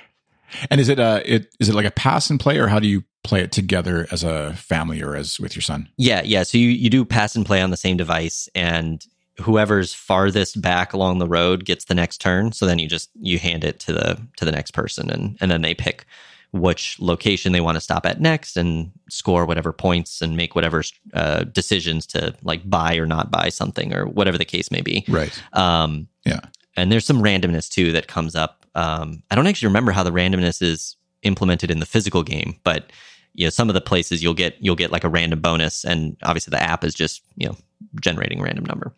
and 0.71 0.81
is 0.81 0.89
it 0.89 0.99
uh 0.99 1.21
it 1.25 1.55
is 1.61 1.69
it 1.69 1.75
like 1.75 1.87
a 1.87 1.91
pass 1.91 2.31
and 2.31 2.41
play, 2.41 2.59
or 2.59 2.69
how 2.69 2.79
do 2.79 2.87
you 2.87 3.05
play 3.23 3.41
it 3.41 3.53
together 3.53 4.07
as 4.11 4.23
a 4.23 4.53
family 4.55 5.03
or 5.03 5.17
as 5.17 5.41
with 5.41 5.55
your 5.57 5.63
son? 5.63 5.89
Yeah, 5.97 6.23
yeah. 6.25 6.43
So 6.43 6.59
you 6.59 6.69
you 6.69 6.91
do 6.91 7.05
pass 7.05 7.35
and 7.35 7.47
play 7.47 7.63
on 7.63 7.71
the 7.71 7.77
same 7.77 7.97
device, 7.97 8.49
and 8.55 9.05
whoever's 9.41 9.93
farthest 9.93 10.61
back 10.61 10.93
along 10.93 11.19
the 11.19 11.27
road 11.27 11.65
gets 11.65 11.87
the 11.87 11.95
next 11.95 12.19
turn. 12.19 12.53
So 12.53 12.67
then 12.67 12.79
you 12.79 12.89
just 12.89 13.11
you 13.21 13.39
hand 13.39 13.65
it 13.65 13.81
to 13.81 13.93
the 13.93 14.21
to 14.37 14.45
the 14.45 14.53
next 14.53 14.73
person, 14.73 15.11
and 15.11 15.37
and 15.41 15.51
then 15.51 15.63
they 15.63 15.75
pick 15.75 16.07
which 16.55 17.01
location 17.01 17.51
they 17.51 17.61
want 17.61 17.75
to 17.75 17.81
stop 17.81 18.07
at 18.07 18.21
next 18.21 18.57
and 18.57 18.93
score 19.09 19.45
whatever 19.45 19.73
points 19.73 20.23
and 20.23 20.37
make 20.37 20.55
whatever 20.55 20.85
uh, 21.13 21.43
decisions 21.43 22.07
to 22.07 22.33
like 22.45 22.69
buy 22.71 22.95
or 22.95 23.07
not 23.07 23.29
buy 23.29 23.49
something 23.49 23.93
or 23.93 24.07
whatever 24.07 24.39
the 24.39 24.45
case 24.45 24.71
may 24.71 24.81
be. 24.81 25.05
Right. 25.09 25.37
Um, 25.53 26.07
yeah. 26.25 26.43
And 26.77 26.93
there's 26.93 27.05
some 27.05 27.21
randomness 27.21 27.69
too 27.69 27.91
that 27.93 28.07
comes 28.07 28.37
up. 28.37 28.64
Um, 28.75 29.23
I 29.31 29.35
don't 29.35 29.47
actually 29.47 29.69
remember 29.69 29.93
how 29.93 30.03
the 30.03 30.11
randomness 30.11 30.61
is 30.63 30.97
implemented 31.23 31.71
in 31.71 31.81
the 31.81 31.87
physical 31.87 32.23
game, 32.23 32.57
but 32.65 32.91
you 33.35 33.45
know, 33.47 33.51
some 33.51 33.69
of 33.69 33.75
the 33.75 33.81
places 33.81 34.23
you'll 34.23 34.35
get 34.35 34.57
you'll 34.61 34.77
get 34.77 34.93
like 34.93 35.05
a 35.05 35.09
random 35.09 35.41
bonus, 35.41 35.85
and 35.85 36.17
obviously 36.23 36.51
the 36.51 36.63
app 36.63 36.85
is 36.85 36.95
just 36.95 37.23
you 37.37 37.49
know 37.49 37.57
generating 38.01 38.41
a 38.41 38.43
random 38.43 38.65
number. 38.65 38.95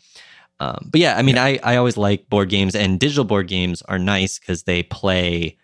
Um, 0.61 0.89
but 0.91 1.01
yeah, 1.01 1.17
I 1.17 1.23
mean, 1.23 1.37
yeah. 1.37 1.45
I 1.45 1.61
I 1.63 1.77
always 1.77 1.97
like 1.97 2.29
board 2.29 2.49
games, 2.49 2.75
and 2.75 3.01
digital 3.01 3.25
board 3.25 3.49
games 3.49 3.83
are 3.83 3.99
nice 3.99 4.39
because 4.39 4.65
they 4.65 4.83
play 4.83 5.59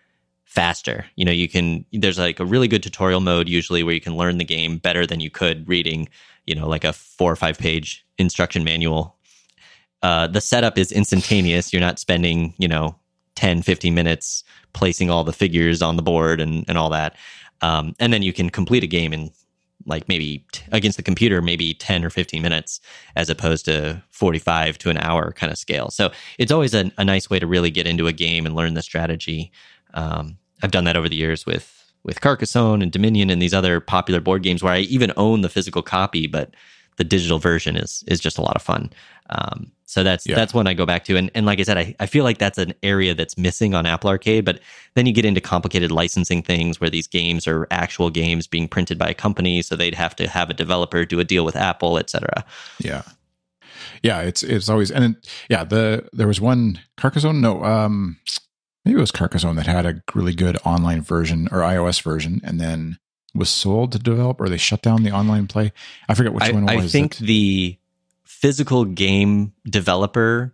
faster. 0.45 1.05
You 1.15 1.25
know, 1.25 1.31
you 1.31 1.49
can 1.49 1.85
there's 1.91 2.19
like 2.19 2.39
a 2.39 2.45
really 2.45 2.67
good 2.67 2.83
tutorial 2.83 3.19
mode 3.19 3.47
usually 3.47 3.83
where 3.83 3.93
you 3.93 4.01
can 4.01 4.17
learn 4.17 4.37
the 4.37 4.43
game 4.43 4.77
better 4.77 5.05
than 5.05 5.19
you 5.19 5.29
could 5.29 5.67
reading, 5.67 6.09
you 6.45 6.55
know, 6.55 6.67
like 6.67 6.83
a 6.83 6.93
four 6.93 7.31
or 7.31 7.35
five 7.35 7.57
page 7.57 8.05
instruction 8.17 8.63
manual. 8.63 9.17
Uh, 10.01 10.27
the 10.27 10.41
setup 10.41 10.77
is 10.77 10.91
instantaneous. 10.91 11.71
You're 11.71 11.79
not 11.79 11.97
spending, 11.97 12.53
you 12.57 12.67
know, 12.67 12.95
10, 13.35 13.61
15 13.61 13.93
minutes 13.93 14.43
placing 14.73 15.09
all 15.09 15.23
the 15.23 15.33
figures 15.33 15.81
on 15.81 15.95
the 15.95 16.01
board 16.01 16.41
and, 16.41 16.65
and 16.67 16.77
all 16.77 16.89
that. 16.89 17.15
Um, 17.61 17.95
and 17.99 18.11
then 18.11 18.21
you 18.21 18.33
can 18.33 18.49
complete 18.49 18.83
a 18.83 18.87
game 18.87 19.13
in 19.13 19.31
like 19.85 20.07
maybe 20.07 20.45
t- 20.51 20.63
against 20.71 20.97
the 20.97 21.03
computer, 21.03 21.41
maybe 21.41 21.73
10 21.73 22.05
or 22.05 22.09
15 22.09 22.41
minutes 22.41 22.79
as 23.15 23.29
opposed 23.29 23.65
to 23.65 24.01
45 24.11 24.77
to 24.79 24.89
an 24.89 24.97
hour 24.97 25.31
kind 25.33 25.51
of 25.51 25.57
scale. 25.57 25.89
So 25.89 26.11
it's 26.37 26.51
always 26.51 26.73
a, 26.73 26.91
a 26.97 27.05
nice 27.05 27.29
way 27.29 27.39
to 27.39 27.47
really 27.47 27.71
get 27.71 27.87
into 27.87 28.07
a 28.07 28.13
game 28.13 28.45
and 28.45 28.55
learn 28.55 28.73
the 28.73 28.81
strategy. 28.81 29.51
Um, 29.93 30.37
I've 30.61 30.71
done 30.71 30.85
that 30.85 30.97
over 30.97 31.09
the 31.09 31.15
years 31.15 31.45
with 31.45 31.79
with 32.03 32.19
Carcassonne 32.19 32.81
and 32.81 32.91
Dominion 32.91 33.29
and 33.29 33.41
these 33.41 33.53
other 33.53 33.79
popular 33.79 34.19
board 34.19 34.43
games 34.43 34.61
where 34.61 34.73
I 34.73 34.79
even 34.79 35.13
own 35.15 35.39
the 35.39 35.47
physical 35.47 35.81
copy, 35.81 36.27
but 36.27 36.53
the 36.97 37.03
digital 37.03 37.39
version 37.39 37.75
is 37.75 38.03
is 38.07 38.19
just 38.19 38.37
a 38.37 38.41
lot 38.41 38.55
of 38.55 38.61
fun. 38.61 38.91
Um, 39.29 39.71
so 39.85 40.03
that's 40.03 40.25
yeah. 40.25 40.35
that's 40.35 40.53
one 40.53 40.67
I 40.67 40.73
go 40.73 40.85
back 40.85 41.05
to, 41.05 41.17
and 41.17 41.29
and 41.35 41.45
like 41.45 41.59
I 41.59 41.63
said, 41.63 41.77
I, 41.77 41.95
I 41.99 42.05
feel 42.05 42.23
like 42.23 42.37
that's 42.37 42.57
an 42.57 42.73
area 42.83 43.13
that's 43.13 43.37
missing 43.37 43.75
on 43.75 43.85
Apple 43.85 44.09
Arcade. 44.09 44.45
But 44.45 44.59
then 44.95 45.05
you 45.05 45.13
get 45.13 45.25
into 45.25 45.41
complicated 45.41 45.91
licensing 45.91 46.41
things 46.41 46.81
where 46.81 46.89
these 46.89 47.07
games 47.07 47.47
are 47.47 47.67
actual 47.71 48.09
games 48.09 48.47
being 48.47 48.67
printed 48.67 48.97
by 48.97 49.09
a 49.09 49.13
company, 49.13 49.61
so 49.61 49.75
they'd 49.75 49.95
have 49.95 50.15
to 50.17 50.27
have 50.27 50.49
a 50.49 50.53
developer 50.53 51.05
do 51.05 51.19
a 51.19 51.23
deal 51.23 51.45
with 51.45 51.55
Apple, 51.55 51.97
etc. 51.97 52.43
Yeah, 52.79 53.03
yeah, 54.01 54.21
it's 54.21 54.43
it's 54.43 54.69
always 54.69 54.91
and 54.91 55.15
it, 55.15 55.29
yeah, 55.49 55.63
the 55.63 56.07
there 56.13 56.27
was 56.27 56.41
one 56.41 56.79
Carcassonne, 56.97 57.41
no, 57.41 57.63
um, 57.63 58.17
maybe 58.85 58.97
it 58.97 59.01
was 59.01 59.11
Carcassonne 59.11 59.55
that 59.55 59.67
had 59.67 59.85
a 59.85 60.01
really 60.13 60.33
good 60.33 60.57
online 60.65 61.01
version 61.01 61.47
or 61.51 61.59
iOS 61.59 62.01
version, 62.01 62.41
and 62.43 62.59
then 62.59 62.97
was 63.35 63.49
sold 63.49 63.91
to 63.93 63.99
develop, 63.99 64.39
or 64.39 64.49
they 64.49 64.57
shut 64.57 64.81
down 64.81 65.03
the 65.03 65.11
online 65.11 65.47
play. 65.47 65.71
I 66.07 66.13
forget 66.13 66.33
which 66.33 66.43
I, 66.43 66.51
one 66.51 66.69
it 66.69 66.75
was. 66.75 66.85
I 66.85 66.87
think 66.87 67.17
the 67.17 67.77
physical 68.23 68.85
game 68.85 69.53
developer 69.65 70.53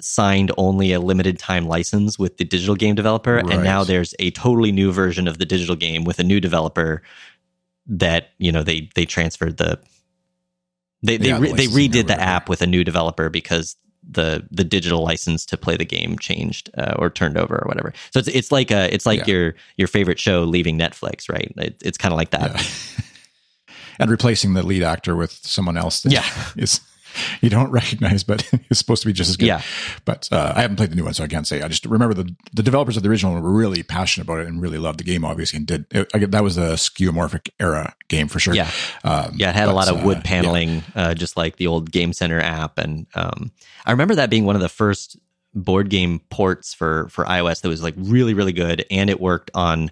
signed 0.00 0.52
only 0.56 0.92
a 0.92 1.00
limited 1.00 1.38
time 1.38 1.66
license 1.66 2.18
with 2.18 2.36
the 2.36 2.44
digital 2.44 2.76
game 2.76 2.94
developer, 2.94 3.36
right. 3.36 3.50
and 3.50 3.64
now 3.64 3.84
there's 3.84 4.14
a 4.18 4.30
totally 4.30 4.72
new 4.72 4.92
version 4.92 5.28
of 5.28 5.38
the 5.38 5.44
digital 5.44 5.76
game 5.76 6.04
with 6.04 6.18
a 6.18 6.24
new 6.24 6.40
developer 6.40 7.02
that 7.86 8.30
you 8.38 8.52
know 8.52 8.62
they 8.62 8.88
they 8.94 9.04
transferred 9.04 9.56
the 9.56 9.80
they 11.02 11.16
they, 11.16 11.28
yeah, 11.28 11.38
re, 11.38 11.52
they 11.52 11.66
redid 11.66 12.06
the 12.06 12.20
app 12.20 12.48
with 12.48 12.62
a 12.62 12.66
new 12.66 12.84
developer 12.84 13.30
because 13.30 13.76
the 14.08 14.46
the 14.50 14.64
digital 14.64 15.02
license 15.02 15.44
to 15.46 15.56
play 15.56 15.76
the 15.76 15.84
game 15.84 16.18
changed 16.18 16.70
uh, 16.78 16.94
or 16.98 17.10
turned 17.10 17.36
over 17.36 17.56
or 17.56 17.66
whatever. 17.66 17.92
So 18.12 18.20
it's 18.20 18.28
it's 18.28 18.52
like 18.52 18.70
a 18.70 18.92
it's 18.92 19.06
like 19.06 19.20
yeah. 19.20 19.34
your 19.34 19.54
your 19.76 19.88
favorite 19.88 20.18
show 20.18 20.44
leaving 20.44 20.78
Netflix, 20.78 21.30
right? 21.30 21.52
It, 21.56 21.76
it's 21.84 21.98
kind 21.98 22.12
of 22.12 22.16
like 22.16 22.30
that. 22.30 22.54
Yeah. 22.54 23.74
and 23.98 24.10
replacing 24.10 24.54
the 24.54 24.62
lead 24.64 24.82
actor 24.82 25.16
with 25.16 25.32
someone 25.32 25.76
else. 25.76 26.04
yeah, 26.06 26.24
is 26.56 26.80
you 27.40 27.50
don't 27.50 27.70
recognize, 27.70 28.24
but 28.24 28.48
it's 28.70 28.78
supposed 28.78 29.02
to 29.02 29.06
be 29.06 29.12
just 29.12 29.30
as 29.30 29.36
good. 29.36 29.46
Yeah. 29.46 29.62
But 30.04 30.28
uh, 30.30 30.52
I 30.54 30.62
haven't 30.62 30.76
played 30.76 30.90
the 30.90 30.96
new 30.96 31.04
one, 31.04 31.14
so 31.14 31.24
I 31.24 31.28
can't 31.28 31.46
say. 31.46 31.62
I 31.62 31.68
just 31.68 31.86
remember 31.86 32.14
the 32.14 32.34
the 32.52 32.62
developers 32.62 32.96
of 32.96 33.02
the 33.02 33.08
original 33.08 33.40
were 33.40 33.50
really 33.50 33.82
passionate 33.82 34.24
about 34.24 34.40
it 34.40 34.46
and 34.46 34.60
really 34.60 34.78
loved 34.78 35.00
the 35.00 35.04
game, 35.04 35.24
obviously, 35.24 35.58
and 35.58 35.66
did. 35.66 35.86
It, 35.90 36.10
I, 36.14 36.18
that 36.18 36.42
was 36.42 36.56
a 36.56 36.72
skeuomorphic 36.74 37.50
era 37.60 37.94
game 38.08 38.28
for 38.28 38.38
sure. 38.38 38.54
Yeah. 38.54 38.70
Um, 39.04 39.34
yeah, 39.36 39.50
it 39.50 39.54
had 39.54 39.66
but, 39.66 39.72
a 39.72 39.74
lot 39.74 39.88
of 39.88 40.04
wood 40.04 40.18
uh, 40.18 40.22
paneling, 40.22 40.82
yeah. 40.94 41.08
uh, 41.08 41.14
just 41.14 41.36
like 41.36 41.56
the 41.56 41.66
old 41.66 41.90
Game 41.90 42.12
Center 42.12 42.40
app, 42.40 42.78
and 42.78 43.06
um, 43.14 43.52
I 43.86 43.90
remember 43.92 44.14
that 44.16 44.30
being 44.30 44.44
one 44.44 44.56
of 44.56 44.62
the 44.62 44.68
first 44.68 45.18
board 45.54 45.88
game 45.88 46.20
ports 46.30 46.74
for 46.74 47.08
for 47.08 47.24
iOS 47.24 47.62
that 47.62 47.68
was 47.68 47.82
like 47.82 47.94
really 47.96 48.34
really 48.34 48.52
good, 48.52 48.84
and 48.90 49.10
it 49.10 49.20
worked 49.20 49.50
on 49.54 49.90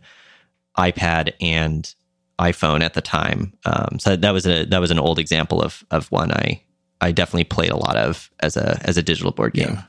iPad 0.76 1.32
and 1.40 1.94
iPhone 2.38 2.82
at 2.82 2.94
the 2.94 3.00
time. 3.00 3.52
Um, 3.64 3.98
so 3.98 4.16
that 4.16 4.30
was 4.30 4.46
a 4.46 4.64
that 4.66 4.80
was 4.80 4.90
an 4.90 4.98
old 4.98 5.18
example 5.18 5.62
of 5.62 5.84
of 5.90 6.10
one 6.12 6.32
I 6.32 6.60
I 7.00 7.12
definitely 7.12 7.44
played 7.44 7.70
a 7.70 7.76
lot 7.76 7.96
of 7.96 8.30
as 8.40 8.56
a 8.56 8.80
as 8.84 8.96
a 8.96 9.02
digital 9.02 9.32
board 9.32 9.54
game. 9.54 9.74
Yeah. 9.74 9.82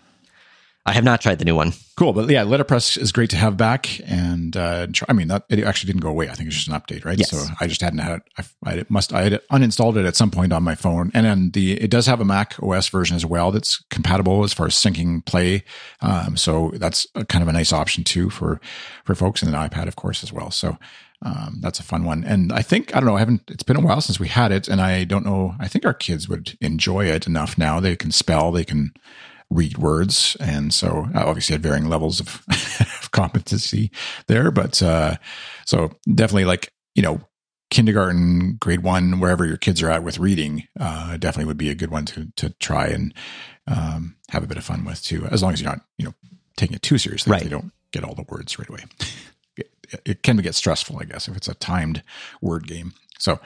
I 0.88 0.94
have 0.94 1.04
not 1.04 1.20
tried 1.20 1.38
the 1.38 1.44
new 1.44 1.56
one. 1.56 1.74
Cool, 1.98 2.14
but 2.14 2.30
yeah, 2.30 2.44
Letterpress 2.44 2.96
is 2.96 3.12
great 3.12 3.30
to 3.32 3.36
have 3.36 3.58
back, 3.58 4.00
and 4.10 4.56
uh, 4.56 4.88
I 5.10 5.14
mean 5.14 5.28
that 5.28 5.44
it 5.50 5.62
actually 5.66 5.92
didn't 5.92 6.02
go 6.02 6.10
away. 6.10 6.30
I 6.30 6.34
think 6.34 6.48
it's 6.48 6.56
just 6.56 6.70
an 6.70 6.76
update, 6.76 7.04
right? 7.04 7.18
Yes. 7.20 7.32
So 7.32 7.44
I 7.60 7.68
just 7.68 7.82
hadn't 7.82 8.00
had 8.00 8.22
it. 8.38 8.48
I, 8.66 8.72
I 8.72 8.86
must 8.88 9.12
I 9.12 9.24
had 9.24 9.42
uninstalled 9.52 9.98
it 9.98 10.06
at 10.06 10.16
some 10.16 10.32
point 10.32 10.54
on 10.54 10.64
my 10.64 10.76
phone, 10.76 11.12
and 11.14 11.26
then 11.26 11.52
the 11.52 11.74
it 11.74 11.92
does 11.92 12.06
have 12.06 12.22
a 12.22 12.26
Mac 12.26 12.56
OS 12.64 12.88
version 12.88 13.18
as 13.18 13.26
well 13.26 13.52
that's 13.52 13.84
compatible 13.90 14.46
as 14.46 14.54
far 14.54 14.68
as 14.68 14.76
syncing 14.76 15.26
play. 15.26 15.66
Um, 16.00 16.38
so 16.38 16.72
that's 16.76 17.06
a, 17.16 17.26
kind 17.26 17.42
of 17.42 17.50
a 17.50 17.54
nice 17.54 17.74
option 17.74 18.06
too 18.06 18.30
for 18.30 18.62
for 19.04 19.14
folks, 19.14 19.42
and 19.42 19.54
an 19.54 19.70
iPad, 19.70 19.90
of 19.90 19.98
course, 19.98 20.24
as 20.24 20.32
well. 20.32 20.52
So 20.52 20.78
um, 21.24 21.58
that's 21.62 21.80
a 21.80 21.84
fun 21.84 22.04
one. 22.04 22.24
And 22.24 22.52
I 22.52 22.62
think, 22.62 22.96
I 22.96 23.00
don't 23.00 23.08
know, 23.08 23.16
I 23.16 23.20
haven't, 23.20 23.50
it's 23.50 23.64
been 23.64 23.78
a 23.78 23.82
while 23.82 24.02
since 24.02 24.20
we 24.20 24.28
had 24.28 24.52
it. 24.52 24.68
And 24.68 24.80
I 24.80 25.04
don't 25.04 25.26
know, 25.26 25.56
I 25.60 25.68
think 25.68 25.86
our 25.86 25.94
kids 25.94 26.30
would 26.30 26.58
enjoy 26.62 27.06
it 27.06 27.26
enough 27.26 27.58
now. 27.58 27.80
They 27.80 27.96
can 27.96 28.12
spell, 28.12 28.52
they 28.52 28.66
can 28.66 28.94
read 29.50 29.78
words. 29.78 30.38
And 30.40 30.74
so 30.74 31.08
uh, 31.16 31.24
obviously 31.26 31.56
at 31.56 31.62
varying 31.62 31.90
levels 31.90 32.20
of, 32.20 32.44
of 33.04 33.10
competency 33.12 33.92
there. 34.28 34.52
But 34.52 34.82
uh, 34.84 35.16
so 35.66 35.92
definitely 36.14 36.46
like, 36.46 36.72
you 36.94 37.02
know, 37.02 37.22
kindergarten, 37.70 38.58
grade 38.60 38.84
one, 38.84 39.20
wherever 39.20 39.46
your 39.46 39.58
kids 39.58 39.82
are 39.82 39.90
at 39.90 40.04
with 40.04 40.20
reading, 40.20 40.68
uh, 40.80 41.18
definitely 41.18 41.46
would 41.46 41.58
be 41.58 41.70
a 41.70 41.76
good 41.76 41.92
one 41.92 42.06
to, 42.06 42.32
to 42.36 42.52
try 42.60 42.88
and 42.88 43.14
um, 43.66 44.16
have 44.30 44.44
a 44.44 44.48
bit 44.48 44.58
of 44.58 44.64
fun 44.64 44.86
with 44.86 45.04
too, 45.04 45.26
as 45.26 45.42
long 45.42 45.52
as 45.52 45.62
you're 45.62 45.70
not, 45.70 45.82
you 45.98 46.06
know, 46.06 46.14
taking 46.56 46.76
it 46.76 46.82
too 46.82 46.98
seriously. 46.98 47.32
Right. 47.32 47.44
They 47.44 47.50
don't 47.50 47.72
get 47.92 48.04
all 48.04 48.16
the 48.16 48.26
words 48.30 48.60
right 48.60 48.70
away 48.70 48.84
it 50.06 50.24
can 50.24 50.38
get 50.38 50.56
stressful, 50.56 50.98
I 51.00 51.06
guess, 51.06 51.28
if 51.28 51.38
it's 51.38 51.48
a 51.48 51.54
timed 51.56 52.04
word 52.42 52.68
game. 52.68 52.94
So, 53.20 53.40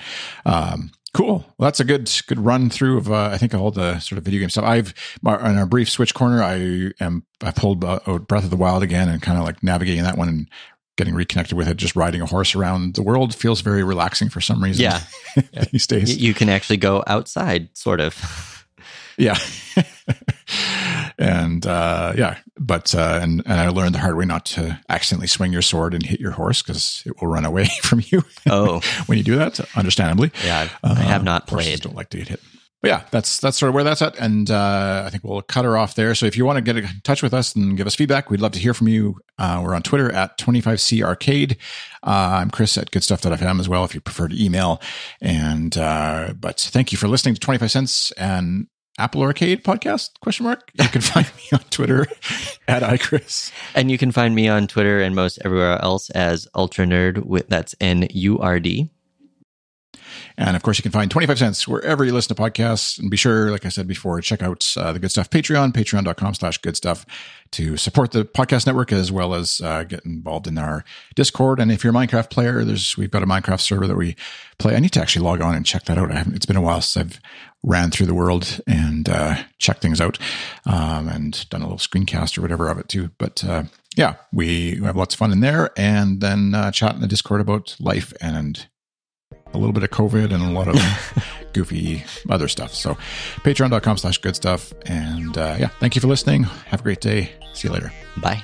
um, 0.45 0.91
cool. 1.13 1.45
Well, 1.57 1.68
that's 1.68 1.80
a 1.80 1.86
good 1.86 2.11
good 2.28 2.39
run 2.39 2.70
through 2.70 2.97
of 2.97 3.11
uh, 3.11 3.30
I 3.32 3.38
think 3.38 3.53
all 3.53 3.72
the 3.72 3.99
sort 3.99 4.18
of 4.18 4.26
video 4.26 4.39
game 4.39 4.49
stuff. 4.49 4.66
I've 4.66 4.93
on 5.26 5.57
our 5.57 5.66
brief 5.66 5.89
switch 5.89 6.13
corner, 6.13 6.43
I 6.43 6.91
am 7.03 7.26
I 7.41 7.51
pulled 7.51 7.84
uh, 7.84 7.99
Breath 8.20 8.43
of 8.43 8.49
the 8.49 8.57
Wild 8.57 8.84
again 8.84 9.09
and 9.09 9.22
kind 9.22 9.38
of 9.38 9.43
like 9.43 9.63
navigating 9.63 10.03
that 10.03 10.18
one 10.18 10.28
and 10.28 10.49
getting 10.97 11.16
reconnected 11.16 11.57
with 11.57 11.68
it. 11.68 11.78
Just 11.78 11.95
riding 11.95 12.22
a 12.22 12.26
horse 12.26 12.55
around 12.55 12.95
the 12.95 13.03
world 13.03 13.34
feels 13.34 13.61
very 13.61 13.84
relaxing 13.84 14.30
for 14.30 14.41
some 14.41 14.63
reason. 14.63 14.84
Yeah, 14.84 15.01
these 15.72 15.88
days 15.88 16.18
you 16.18 16.34
can 16.34 16.49
actually 16.49 16.78
go 16.78 17.03
outside, 17.07 17.70
sort 17.78 17.99
of. 17.99 18.68
yeah. 19.18 19.38
and 21.18 21.66
uh, 21.66 22.14
yeah, 22.18 22.38
but 22.60 22.93
uh, 22.95 23.20
and 23.22 23.41
and 23.45 23.54
I 23.60 23.70
learned 23.70 23.95
the 23.95 23.99
hard 23.99 24.18
way 24.18 24.26
not 24.26 24.45
to 24.47 24.80
accidentally 24.89 25.28
swing 25.28 25.54
your 25.54 25.62
sword 25.62 25.93
and 25.93 26.06
hit 26.06 26.20
your 26.20 26.32
horse 26.32 26.62
because 26.62 27.04
it 27.06 27.20
will 27.22 27.28
run 27.28 27.45
away 27.45 27.66
from 27.82 28.02
you. 28.06 28.24
Oh, 28.49 28.80
when 29.06 29.18
you 29.18 29.24
do 29.24 29.36
that, 29.38 29.60
understandably. 29.76 30.32
Yeah, 30.43 30.70
I 30.84 30.93
have 30.95 31.22
uh, 31.22 31.26
not 31.26 31.47
played. 31.47 31.82
Don't 31.82 31.95
like 31.95 32.10
to 32.10 32.18
get 32.18 32.28
hit. 32.30 32.41
but 32.82 32.89
yeah, 32.89 33.04
that's 33.12 33.39
that's 33.39 33.58
sort 33.58 33.70
of 33.70 33.76
where 33.76 33.84
that's 33.84 34.02
at, 34.02 34.18
and 34.20 34.49
uh, 34.49 35.04
I 35.06 35.10
think 35.10 35.24
we'll 35.24 35.41
cut 35.41 35.66
her 35.66 35.78
off 35.78 35.95
there. 35.95 36.16
So 36.16 36.26
if 36.26 36.36
you 36.36 36.45
want 36.45 36.58
to 36.58 36.62
get 36.62 36.78
in 36.78 36.88
touch 37.04 37.22
with 37.22 37.34
us 37.34 37.56
and 37.56 37.78
give 37.78 37.88
us 37.88 37.95
feedback, 37.95 38.30
we'd 38.30 38.41
love 38.41 38.54
to 38.54 38.60
hear 38.60 38.74
from 38.74 38.88
you. 38.88 39.18
Uh, 39.38 39.62
we're 39.64 39.76
on 39.76 39.84
Twitter 39.84 40.12
at 40.12 40.38
25C 40.38 41.04
Arcade. 41.04 41.58
Uh, 42.04 42.39
I'm 42.41 42.49
Chris 42.49 42.78
at 42.78 42.91
goodstuff.fm 42.91 43.60
as 43.60 43.70
well 43.70 43.86
if 43.86 43.93
you 43.93 44.02
prefer 44.02 44.28
to 44.28 44.43
email. 44.43 44.82
And 45.22 45.78
uh, 45.78 46.34
but 46.39 46.60
thank 46.60 46.91
you 46.91 46.97
for 46.97 47.08
listening 47.08 47.36
to 47.36 47.39
25 47.39 47.72
cents 47.72 48.12
and 48.12 48.68
Apple 49.02 49.24
Arcade 49.24 49.64
podcast 49.64 50.12
question 50.20 50.45
mark. 50.45 50.72
You 50.76 50.88
can 50.88 51.02
find 51.02 51.26
me 51.26 51.43
on 51.54 51.64
Twitter 51.72 52.06
at 52.68 52.84
iChris. 52.84 53.52
And 53.74 53.89
you 53.89 53.97
can 53.97 54.12
find 54.12 54.36
me 54.36 54.47
on 54.47 54.68
Twitter 54.68 55.02
and 55.02 55.16
most 55.16 55.39
everywhere 55.43 55.82
else 55.82 56.12
as 56.12 56.47
Ultra 56.54 56.86
Nerd 56.86 57.26
with 57.26 57.49
that's 57.49 57.74
N 57.82 58.08
U 58.12 58.38
R 58.38 58.60
D. 58.60 58.91
And 60.38 60.55
of 60.55 60.64
course, 60.64 60.78
you 60.78 60.84
can 60.84 60.91
find 60.91 61.09
25 61.09 61.39
cents 61.39 61.68
wherever 61.68 62.03
you 62.03 62.14
listen 62.14 62.36
to 62.36 62.41
podcasts. 62.41 62.99
And 62.99 63.09
be 63.09 63.18
sure, 63.18 63.51
like 63.51 63.66
I 63.66 63.70
said 63.70 63.88
before, 63.88 64.20
check 64.22 64.41
out 64.41 64.66
uh, 64.78 64.93
the 64.93 64.99
Good 64.99 65.12
Stuff 65.12 65.30
Patreon, 65.30 65.74
patreon.com 65.74 66.34
slash 66.34 66.57
good 66.59 66.76
stuff 66.76 67.05
to 67.51 67.76
support 67.76 68.12
the 68.12 68.24
podcast 68.24 68.66
network 68.66 68.93
as 68.93 69.12
well 69.12 69.34
as 69.34 69.59
uh, 69.62 69.84
get 69.84 70.05
involved 70.05 70.47
in 70.47 70.57
our 70.57 70.86
Discord. 71.16 71.59
And 71.59 71.72
if 71.72 71.84
you're 71.84 71.91
a 71.91 71.95
Minecraft 71.95 72.30
player, 72.30 72.64
there's 72.64 72.97
we've 72.97 73.12
got 73.12 73.24
a 73.24 73.28
Minecraft 73.28 73.59
server 73.59 73.88
that 73.88 73.97
we 73.97 74.16
play. 74.57 74.76
I 74.76 74.80
need 74.80 74.93
to 74.93 75.01
actually 75.01 75.26
log 75.26 75.41
on 75.41 75.55
and 75.55 75.66
check 75.66 75.84
that 75.86 75.97
out. 75.97 76.12
I 76.12 76.16
haven't, 76.16 76.36
it's 76.36 76.45
been 76.45 76.55
a 76.55 76.62
while 76.62 76.82
since 76.82 77.05
I've 77.05 77.20
ran 77.64 77.91
through 77.91 78.07
the 78.07 78.14
world 78.14 78.59
and 78.66 79.07
uh, 79.07 79.36
checked 79.57 79.82
things 79.82 80.01
out 80.01 80.18
um, 80.66 81.07
and 81.07 81.47
done 81.49 81.62
a 81.62 81.66
little 81.66 81.78
screencast 81.78 82.38
or 82.38 82.41
whatever 82.41 82.70
of 82.70 82.80
it 82.80 82.88
too. 82.88 83.12
But 83.18 83.43
uh, 83.43 83.64
yeah, 83.95 84.16
we 84.32 84.80
have 84.82 84.95
lots 84.95 85.14
of 85.14 85.20
fun 85.20 85.32
in 85.32 85.41
there 85.41 85.72
and 85.78 86.22
then 86.22 86.55
uh, 86.55 86.72
chat 86.72 86.95
in 86.95 87.01
the 87.01 87.07
Discord 87.07 87.41
about 87.41 87.76
life 87.80 88.14
and 88.22 88.68
a 89.54 89.58
little 89.58 89.74
bit 89.74 89.84
of 89.84 89.89
COVID 89.89 90.34
and 90.34 90.43
a 90.43 90.49
lot 90.49 90.68
of 90.68 90.76
goofy 91.54 92.04
other 92.30 92.47
stuff. 92.47 92.74
So 92.74 92.95
patreon.com 93.43 93.97
slash 93.97 94.18
good 94.20 94.36
stuff. 94.36 94.74
And 94.86 95.38
uh, 95.38 95.58
yeah, 95.60 95.68
thank 95.80 95.95
you 95.95 96.02
for 96.02 96.08
listening. 96.08 96.43
Have 96.43 96.82
a 96.82 96.84
great 96.84 97.02
day. 97.02 97.32
See 97.54 97.68
you 97.68 97.74
later. 97.74 97.91
Bye. 98.18 98.43